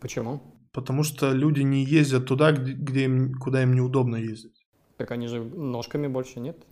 Почему? 0.00 0.40
Потому 0.72 1.02
что 1.02 1.32
люди 1.32 1.60
не 1.60 1.84
ездят 1.84 2.26
туда, 2.26 2.52
где 2.52 3.04
им, 3.04 3.34
куда 3.34 3.62
им 3.62 3.74
неудобно 3.74 4.16
ездить. 4.16 4.64
Так 4.96 5.10
они 5.10 5.26
же 5.28 5.44
ножками 5.44 6.08
больше 6.08 6.40
нет? 6.40 6.66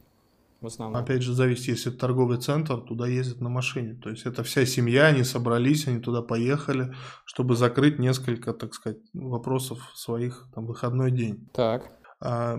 В 0.61 0.67
основном. 0.67 1.01
Опять 1.01 1.23
же, 1.23 1.35
зависит, 1.35 1.69
если 1.69 1.91
это 1.91 2.01
торговый 2.01 2.39
центр, 2.39 2.81
туда 2.81 3.07
ездят 3.07 3.41
на 3.41 3.49
машине. 3.49 3.95
То 3.95 4.11
есть 4.11 4.27
это 4.27 4.43
вся 4.43 4.65
семья, 4.65 5.07
они 5.07 5.25
собрались, 5.25 5.87
они 5.87 6.01
туда 6.01 6.23
поехали, 6.23 6.95
чтобы 7.25 7.57
закрыть 7.57 7.99
несколько, 7.99 8.53
так 8.53 8.75
сказать, 8.75 8.99
вопросов 9.13 9.91
своих 9.95 10.49
там 10.55 10.67
выходной 10.67 11.11
день. 11.11 11.49
Так. 11.53 11.93
А, 12.21 12.59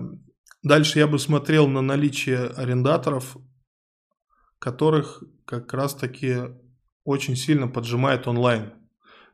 дальше 0.62 0.98
я 0.98 1.06
бы 1.06 1.18
смотрел 1.18 1.68
на 1.68 1.82
наличие 1.82 2.46
арендаторов, 2.46 3.36
которых 4.58 5.22
как 5.44 5.72
раз-таки 5.72 6.36
очень 7.04 7.36
сильно 7.36 7.68
поджимает 7.68 8.26
онлайн. 8.28 8.72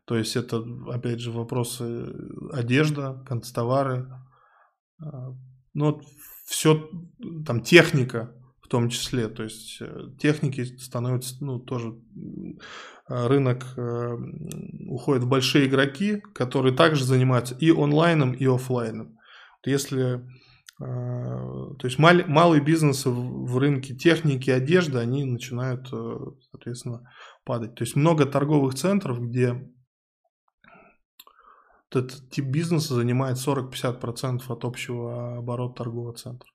То 0.06 0.16
есть 0.16 0.36
это, 0.36 0.62
опять 0.90 1.20
же, 1.20 1.30
вопросы 1.32 2.14
одежда, 2.52 3.22
концтовары, 3.26 4.08
а, 5.00 5.30
ну, 5.72 6.00
все, 6.46 6.88
там, 7.46 7.62
техника, 7.62 8.32
в 8.64 8.68
том 8.68 8.88
числе. 8.88 9.28
То 9.28 9.42
есть 9.42 9.76
э, 9.80 10.06
техники 10.18 10.64
становятся, 10.78 11.36
ну, 11.44 11.58
тоже 11.58 11.90
э, 13.08 13.26
рынок 13.26 13.64
э, 13.76 14.16
уходит 14.88 15.24
в 15.24 15.28
большие 15.28 15.66
игроки, 15.66 16.22
которые 16.34 16.74
также 16.74 17.04
занимаются 17.04 17.54
и 17.56 17.70
онлайном, 17.70 18.32
и 18.32 18.46
офлайном. 18.46 19.18
Если 19.64 20.22
то 20.76 21.78
есть 21.84 22.00
мал, 22.00 22.16
малые 22.26 22.60
бизнесы 22.60 23.08
в 23.08 23.58
рынке 23.58 23.94
техники, 23.94 24.50
одежды, 24.50 24.98
они 24.98 25.24
начинают, 25.24 25.88
соответственно, 26.50 27.08
падать. 27.44 27.76
То 27.76 27.84
есть 27.84 27.94
много 27.94 28.26
торговых 28.26 28.74
центров, 28.74 29.20
где 29.20 29.70
этот 31.90 32.28
тип 32.28 32.46
бизнеса 32.46 32.94
занимает 32.94 33.38
40-50% 33.38 34.42
от 34.48 34.64
общего 34.64 35.38
оборота 35.38 35.84
торгового 35.84 36.12
центра. 36.14 36.50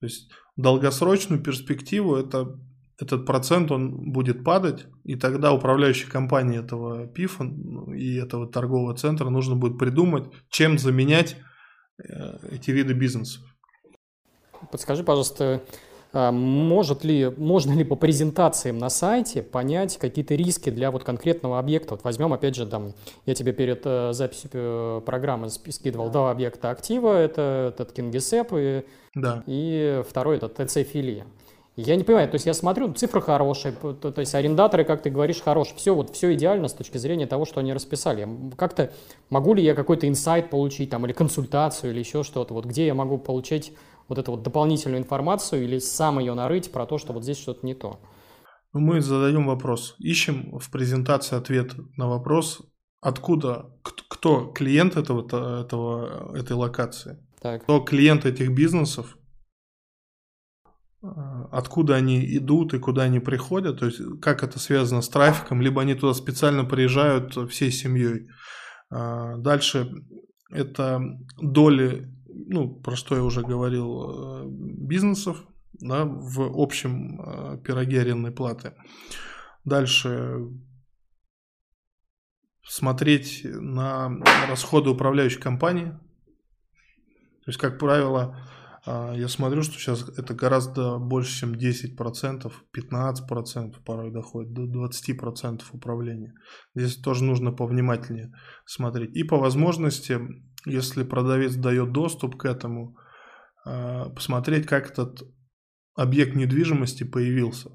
То 0.00 0.06
есть 0.06 0.32
долгосрочную 0.60 1.42
перспективу 1.42 2.16
это, 2.16 2.58
этот 2.98 3.26
процент 3.26 3.70
он 3.70 4.12
будет 4.12 4.44
падать, 4.44 4.86
и 5.04 5.16
тогда 5.16 5.52
управляющей 5.52 6.08
компании 6.08 6.58
этого 6.58 7.06
ПИФа 7.06 7.44
ну, 7.44 7.92
и 7.92 8.16
этого 8.16 8.46
торгового 8.46 8.94
центра 8.96 9.28
нужно 9.30 9.56
будет 9.56 9.78
придумать, 9.78 10.24
чем 10.50 10.78
заменять 10.78 11.36
э, 11.98 12.38
эти 12.52 12.70
виды 12.70 12.92
бизнесов. 12.92 13.42
Подскажи, 14.70 15.02
пожалуйста, 15.02 15.62
может 16.12 17.04
ли, 17.04 17.32
можно 17.36 17.72
ли 17.72 17.84
по 17.84 17.94
презентациям 17.94 18.78
на 18.78 18.88
сайте 18.88 19.42
понять 19.42 19.96
какие-то 19.96 20.34
риски 20.34 20.70
для 20.70 20.90
вот 20.90 21.04
конкретного 21.04 21.58
объекта? 21.58 21.94
Вот 21.94 22.02
возьмем, 22.02 22.32
опять 22.32 22.56
же, 22.56 22.66
там, 22.66 22.94
я 23.26 23.34
тебе 23.34 23.52
перед 23.52 23.82
э, 23.84 24.12
записью 24.12 24.50
э, 24.52 25.02
программы 25.06 25.50
скидывал 25.50 26.10
два 26.10 26.32
объекта 26.32 26.70
актива, 26.70 27.16
это 27.16 27.72
этот 27.72 27.92
Кингисепп 27.92 28.52
и, 28.54 28.84
да. 29.14 29.44
и 29.46 30.02
второй 30.08 30.38
это 30.38 30.48
ТЦ 30.48 30.78
Филия. 30.82 31.26
Я 31.80 31.96
не 31.96 32.04
понимаю, 32.04 32.28
то 32.28 32.34
есть 32.34 32.46
я 32.46 32.54
смотрю, 32.54 32.92
цифры 32.92 33.20
хорошие, 33.22 33.72
то, 33.72 33.94
то 33.94 34.20
есть 34.20 34.34
арендаторы, 34.34 34.84
как 34.84 35.02
ты 35.02 35.10
говоришь, 35.10 35.40
хорошие, 35.40 35.76
все 35.76 35.94
вот 35.94 36.14
все 36.14 36.34
идеально 36.34 36.68
с 36.68 36.74
точки 36.74 36.98
зрения 36.98 37.26
того, 37.26 37.44
что 37.44 37.60
они 37.60 37.72
расписали. 37.72 38.28
Как-то 38.56 38.92
могу 39.28 39.54
ли 39.54 39.62
я 39.62 39.74
какой-то 39.74 40.08
инсайт 40.08 40.50
получить 40.50 40.90
там 40.90 41.06
или 41.06 41.12
консультацию 41.12 41.92
или 41.92 42.00
еще 42.00 42.22
что-то, 42.22 42.54
вот 42.54 42.66
где 42.66 42.86
я 42.86 42.94
могу 42.94 43.18
получить 43.18 43.72
вот 44.08 44.18
эту 44.18 44.32
вот 44.32 44.42
дополнительную 44.42 45.00
информацию 45.00 45.64
или 45.64 45.78
сам 45.78 46.18
ее 46.18 46.34
нарыть 46.34 46.72
про 46.72 46.84
то, 46.84 46.98
что 46.98 47.12
вот 47.12 47.22
здесь 47.22 47.38
что-то 47.38 47.64
не 47.64 47.74
то? 47.74 48.00
Ну, 48.72 48.80
мы 48.80 49.00
задаем 49.00 49.46
вопрос. 49.46 49.94
Ищем 49.98 50.58
в 50.58 50.70
презентации 50.70 51.36
ответ 51.36 51.72
на 51.96 52.08
вопрос, 52.08 52.60
откуда, 53.00 53.70
кто 53.82 54.46
клиент 54.46 54.96
этого, 54.96 55.24
этого, 55.62 56.36
этой 56.36 56.52
локации, 56.52 57.18
так. 57.40 57.62
кто 57.62 57.80
клиент 57.80 58.26
этих 58.26 58.50
бизнесов, 58.50 59.16
откуда 61.02 61.96
они 61.96 62.24
идут 62.36 62.74
и 62.74 62.78
куда 62.78 63.02
они 63.02 63.20
приходят, 63.20 63.78
то 63.80 63.86
есть 63.86 64.00
как 64.20 64.42
это 64.42 64.58
связано 64.58 65.00
с 65.00 65.08
трафиком, 65.08 65.62
либо 65.62 65.80
они 65.80 65.94
туда 65.94 66.12
специально 66.14 66.64
приезжают 66.64 67.36
всей 67.50 67.70
семьей. 67.70 68.28
А, 68.90 69.36
дальше 69.36 69.90
это 70.50 71.00
доли 71.40 72.10
ну, 72.46 72.68
про 72.68 72.96
что 72.96 73.16
я 73.16 73.22
уже 73.22 73.42
говорил, 73.42 74.44
э, 74.44 74.48
бизнесов 74.48 75.44
да, 75.72 76.04
в 76.04 76.60
общем 76.60 77.20
э, 77.20 77.58
пироге 77.58 78.00
арендной 78.00 78.32
платы. 78.32 78.74
Дальше 79.64 80.38
смотреть 82.62 83.42
на 83.44 84.10
расходы 84.48 84.90
управляющей 84.90 85.40
компании. 85.40 85.90
То 87.44 87.48
есть, 87.48 87.58
как 87.58 87.78
правило, 87.78 88.36
э, 88.36 88.59
я 88.86 89.28
смотрю, 89.28 89.62
что 89.62 89.74
сейчас 89.74 90.08
это 90.16 90.34
гораздо 90.34 90.98
больше, 90.98 91.40
чем 91.40 91.52
10%, 91.52 92.50
15% 92.74 93.74
порой 93.84 94.10
доходит, 94.10 94.52
до 94.52 94.86
20% 94.86 95.62
управления. 95.72 96.32
Здесь 96.74 96.96
тоже 96.96 97.24
нужно 97.24 97.52
повнимательнее 97.52 98.32
смотреть. 98.64 99.14
И 99.14 99.22
по 99.22 99.36
возможности 99.36 100.18
если 100.66 101.04
продавец 101.04 101.54
дает 101.54 101.92
доступ 101.92 102.36
к 102.36 102.44
этому, 102.44 102.96
а, 103.64 104.10
посмотреть, 104.10 104.66
как 104.66 104.90
этот 104.90 105.22
объект 105.94 106.34
недвижимости 106.34 107.04
появился. 107.04 107.70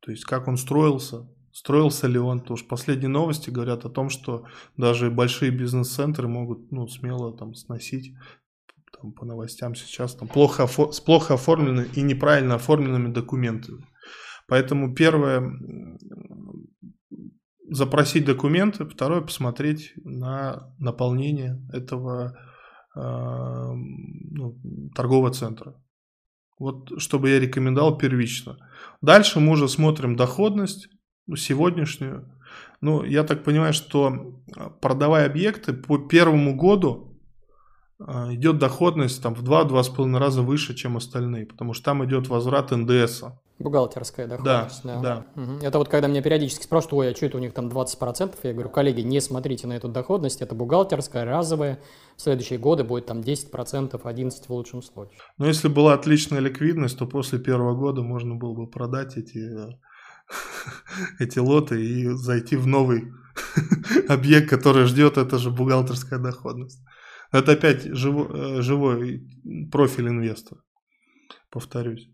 То 0.00 0.10
есть, 0.10 0.24
как 0.24 0.48
он 0.48 0.56
строился, 0.56 1.28
строился 1.52 2.06
ли 2.06 2.18
он. 2.18 2.40
Потому 2.40 2.56
что 2.56 2.68
последние 2.68 3.08
новости 3.08 3.50
говорят 3.50 3.84
о 3.84 3.90
том, 3.90 4.08
что 4.08 4.46
даже 4.76 5.10
большие 5.10 5.50
бизнес-центры 5.50 6.26
могут 6.26 6.70
ну, 6.72 6.88
смело 6.88 7.36
там 7.36 7.54
сносить 7.54 8.14
там, 9.00 9.12
по 9.12 9.24
новостям 9.24 9.74
сейчас 9.74 10.14
там, 10.14 10.28
плохо, 10.28 10.66
с 10.66 11.00
плохо 11.00 11.34
оформленными 11.34 11.88
и 11.94 12.02
неправильно 12.02 12.56
оформленными 12.56 13.12
документами. 13.12 13.84
Поэтому 14.48 14.94
первое, 14.94 15.42
запросить 17.70 18.24
документы, 18.24 18.84
второе 18.84 19.20
посмотреть 19.20 19.92
на 20.04 20.74
наполнение 20.78 21.60
этого 21.72 22.36
э, 22.96 23.00
ну, 23.00 24.58
торгового 24.94 25.30
центра. 25.30 25.74
Вот 26.58 27.00
чтобы 27.00 27.30
я 27.30 27.40
рекомендовал 27.40 27.96
первично. 27.96 28.56
Дальше 29.00 29.40
мы 29.40 29.52
уже 29.52 29.68
смотрим 29.68 30.16
доходность 30.16 30.88
сегодняшнюю. 31.36 32.28
Ну, 32.80 33.04
я 33.04 33.24
так 33.24 33.44
понимаю, 33.44 33.72
что 33.72 34.42
продавая 34.80 35.26
объекты 35.26 35.72
по 35.72 35.98
первому 35.98 36.56
году 36.56 37.09
идет 38.00 38.58
доходность 38.58 39.22
там 39.22 39.34
в 39.34 39.42
2-2,5 39.42 40.18
раза 40.18 40.42
выше, 40.42 40.74
чем 40.74 40.96
остальные, 40.96 41.46
потому 41.46 41.74
что 41.74 41.84
там 41.84 42.04
идет 42.04 42.28
возврат 42.28 42.70
НДС. 42.70 43.24
Бухгалтерская 43.58 44.26
доходность, 44.26 44.80
да. 44.84 45.00
да. 45.00 45.26
Угу. 45.36 45.58
Это 45.60 45.76
вот 45.76 45.90
когда 45.90 46.08
меня 46.08 46.22
периодически 46.22 46.64
спрашивают, 46.64 46.94
ой, 46.94 47.12
а 47.12 47.14
что 47.14 47.26
это 47.26 47.36
у 47.36 47.40
них 47.40 47.52
там 47.52 47.68
20%? 47.68 48.34
Я 48.42 48.52
говорю, 48.54 48.70
коллеги, 48.70 49.02
не 49.02 49.20
смотрите 49.20 49.66
на 49.66 49.74
эту 49.74 49.88
доходность, 49.88 50.40
это 50.40 50.54
бухгалтерская, 50.54 51.26
разовая. 51.26 51.78
В 52.16 52.22
следующие 52.22 52.58
годы 52.58 52.84
будет 52.84 53.04
там 53.04 53.20
10%, 53.20 54.00
11% 54.00 54.32
в 54.48 54.50
лучшем 54.50 54.82
случае. 54.82 55.18
Но 55.36 55.46
если 55.46 55.68
была 55.68 55.92
отличная 55.92 56.40
ликвидность, 56.40 56.98
то 56.98 57.06
после 57.06 57.38
первого 57.38 57.74
года 57.74 58.00
можно 58.00 58.34
было 58.34 58.54
бы 58.54 58.66
продать 58.66 59.18
эти, 59.18 59.46
эти 61.18 61.38
лоты 61.38 61.84
и 61.84 62.08
зайти 62.14 62.56
в 62.56 62.66
новый 62.66 63.12
объект, 64.08 64.48
который 64.48 64.86
ждет, 64.86 65.18
это 65.18 65.36
же 65.36 65.50
бухгалтерская 65.50 66.18
доходность. 66.18 66.80
Это 67.32 67.52
опять 67.52 67.84
живой, 67.84 68.26
э, 68.58 68.62
живой 68.62 69.22
профиль 69.70 70.08
инвестора, 70.08 70.60
повторюсь. 71.50 72.08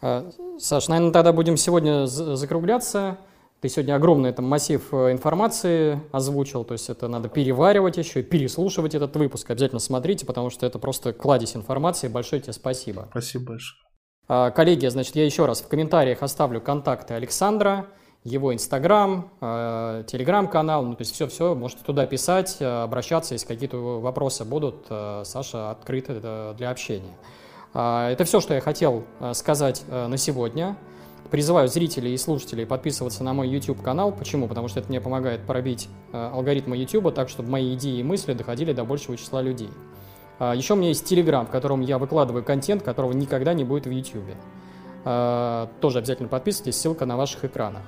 А, 0.00 0.30
Саш, 0.58 0.88
наверное, 0.88 1.12
тогда 1.12 1.32
будем 1.32 1.56
сегодня 1.56 2.06
закругляться. 2.06 3.18
Ты 3.60 3.70
сегодня 3.70 3.94
огромный 3.94 4.32
там 4.32 4.44
массив 4.44 4.82
э, 4.92 5.12
информации 5.12 6.00
озвучил, 6.12 6.64
то 6.64 6.72
есть 6.72 6.90
это 6.90 7.08
надо 7.08 7.30
переваривать 7.30 7.96
еще, 7.96 8.22
переслушивать 8.22 8.94
этот 8.94 9.16
выпуск. 9.16 9.50
Обязательно 9.50 9.80
смотрите, 9.80 10.26
потому 10.26 10.50
что 10.50 10.66
это 10.66 10.78
просто 10.78 11.14
кладезь 11.14 11.56
информации. 11.56 12.08
Большое 12.08 12.42
тебе 12.42 12.52
спасибо. 12.52 13.06
Спасибо 13.10 13.52
большое. 13.52 13.80
А, 14.28 14.50
коллеги, 14.50 14.86
значит, 14.88 15.16
я 15.16 15.24
еще 15.24 15.46
раз 15.46 15.62
в 15.62 15.68
комментариях 15.68 16.22
оставлю 16.22 16.60
контакты 16.60 17.14
Александра 17.14 17.86
его 18.24 18.54
Инстаграм, 18.54 19.30
э, 19.42 20.04
Телеграм-канал, 20.06 20.82
ну, 20.82 20.94
то 20.94 21.02
есть 21.02 21.12
все-все, 21.12 21.54
можете 21.54 21.84
туда 21.84 22.06
писать, 22.06 22.56
э, 22.58 22.82
обращаться, 22.82 23.34
если 23.34 23.46
какие-то 23.46 24.00
вопросы 24.00 24.46
будут, 24.46 24.86
э, 24.88 25.22
Саша 25.26 25.70
открыт 25.70 26.06
для 26.56 26.70
общения. 26.70 27.14
Это 27.74 28.22
все, 28.24 28.40
что 28.40 28.54
я 28.54 28.60
хотел 28.60 29.02
сказать 29.32 29.82
на 29.88 30.16
сегодня. 30.16 30.76
Призываю 31.32 31.66
зрителей 31.66 32.14
и 32.14 32.16
слушателей 32.16 32.66
подписываться 32.66 33.24
на 33.24 33.32
мой 33.34 33.48
YouTube-канал. 33.48 34.12
Почему? 34.12 34.46
Потому 34.46 34.68
что 34.68 34.78
это 34.78 34.88
мне 34.90 35.00
помогает 35.00 35.40
пробить 35.44 35.88
алгоритмы 36.12 36.76
YouTube 36.76 37.12
так, 37.12 37.28
чтобы 37.28 37.50
мои 37.50 37.74
идеи 37.74 37.98
и 37.98 38.04
мысли 38.04 38.32
доходили 38.32 38.72
до 38.72 38.84
большего 38.84 39.16
числа 39.16 39.42
людей. 39.42 39.70
Еще 40.38 40.74
у 40.74 40.76
меня 40.76 40.90
есть 40.90 41.10
Telegram, 41.10 41.44
в 41.46 41.50
котором 41.50 41.80
я 41.80 41.98
выкладываю 41.98 42.44
контент, 42.44 42.84
которого 42.84 43.12
никогда 43.12 43.54
не 43.54 43.64
будет 43.64 43.86
в 43.86 43.90
YouTube. 43.90 44.36
Тоже 45.80 45.98
обязательно 45.98 46.28
подписывайтесь, 46.28 46.80
ссылка 46.80 47.06
на 47.06 47.16
ваших 47.16 47.44
экранах. 47.44 47.82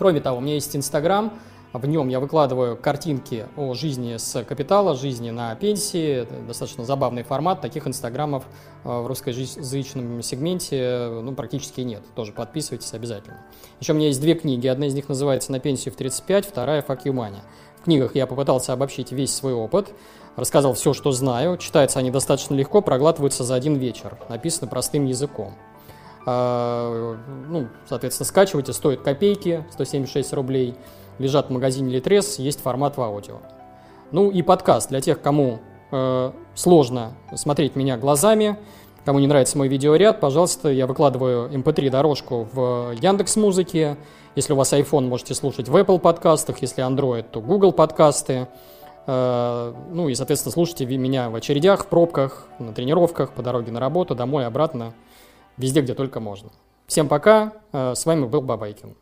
Кроме 0.00 0.22
того, 0.22 0.38
у 0.38 0.40
меня 0.40 0.54
есть 0.54 0.74
Инстаграм, 0.74 1.30
в 1.74 1.86
нем 1.86 2.08
я 2.08 2.20
выкладываю 2.20 2.74
картинки 2.74 3.44
о 3.54 3.74
жизни 3.74 4.16
с 4.16 4.42
капитала, 4.44 4.96
жизни 4.96 5.28
на 5.28 5.54
пенсии. 5.56 6.22
Это 6.22 6.36
достаточно 6.36 6.86
забавный 6.86 7.22
формат. 7.22 7.60
Таких 7.60 7.86
инстаграмов 7.86 8.44
э, 8.82 8.88
в 8.88 9.06
русскоязычном 9.06 10.22
сегменте 10.22 11.20
ну, 11.22 11.34
практически 11.34 11.82
нет. 11.82 12.02
Тоже 12.14 12.32
подписывайтесь 12.32 12.94
обязательно. 12.94 13.44
Еще 13.78 13.92
у 13.92 13.94
меня 13.94 14.06
есть 14.06 14.22
две 14.22 14.34
книги. 14.34 14.66
Одна 14.68 14.86
из 14.86 14.94
них 14.94 15.06
называется 15.06 15.52
«На 15.52 15.60
пенсию 15.60 15.92
в 15.92 16.00
35», 16.00 16.48
вторая 16.48 16.80
«Fuck 16.80 17.00
you 17.04 17.12
money». 17.12 17.40
В 17.78 17.84
книгах 17.84 18.14
я 18.14 18.26
попытался 18.26 18.72
обобщить 18.72 19.12
весь 19.12 19.34
свой 19.34 19.52
опыт, 19.52 19.92
рассказал 20.34 20.72
все, 20.72 20.94
что 20.94 21.12
знаю. 21.12 21.58
Читаются 21.58 21.98
они 21.98 22.10
достаточно 22.10 22.54
легко, 22.54 22.80
проглатываются 22.80 23.44
за 23.44 23.54
один 23.54 23.74
вечер. 23.74 24.16
Написано 24.30 24.66
простым 24.66 25.04
языком. 25.04 25.52
А, 26.26 27.16
ну, 27.48 27.68
соответственно, 27.88 28.26
скачивайте, 28.26 28.72
стоит 28.72 29.00
копейки, 29.00 29.64
176 29.72 30.32
рублей, 30.34 30.74
лежат 31.18 31.48
в 31.48 31.50
магазине 31.50 31.92
Литрес, 31.94 32.38
есть 32.38 32.60
формат 32.60 32.96
в 32.96 33.02
аудио. 33.02 33.36
Ну 34.10 34.30
и 34.30 34.42
подкаст 34.42 34.90
для 34.90 35.00
тех, 35.00 35.20
кому 35.20 35.60
э, 35.92 36.32
сложно 36.54 37.12
смотреть 37.34 37.76
меня 37.76 37.96
глазами, 37.96 38.58
кому 39.04 39.18
не 39.18 39.26
нравится 39.26 39.56
мой 39.56 39.68
видеоряд, 39.68 40.20
пожалуйста, 40.20 40.68
я 40.70 40.86
выкладываю 40.86 41.50
mp3 41.50 41.86
эм 41.86 41.90
дорожку 41.90 42.48
в 42.52 42.92
Яндекс 43.00 43.36
Музыке. 43.36 43.96
Если 44.36 44.52
у 44.52 44.56
вас 44.56 44.72
iPhone, 44.72 45.06
можете 45.06 45.34
слушать 45.34 45.68
в 45.68 45.76
Apple 45.76 45.98
подкастах, 45.98 46.58
если 46.58 46.86
Android, 46.86 47.24
то 47.30 47.40
Google 47.40 47.72
подкасты. 47.72 48.48
Э, 49.06 49.72
ну 49.90 50.08
и, 50.08 50.14
соответственно, 50.14 50.52
слушайте 50.52 50.84
меня 50.86 51.30
в 51.30 51.34
очередях, 51.34 51.84
в 51.84 51.86
пробках, 51.86 52.46
на 52.58 52.72
тренировках, 52.72 53.32
по 53.32 53.42
дороге 53.42 53.72
на 53.72 53.80
работу, 53.80 54.14
домой, 54.14 54.46
обратно 54.46 54.92
везде, 55.60 55.82
где 55.82 55.94
только 55.94 56.20
можно. 56.20 56.50
Всем 56.86 57.08
пока, 57.08 57.52
э, 57.72 57.94
с 57.94 58.04
вами 58.06 58.26
был 58.26 58.40
Бабайкин. 58.40 58.96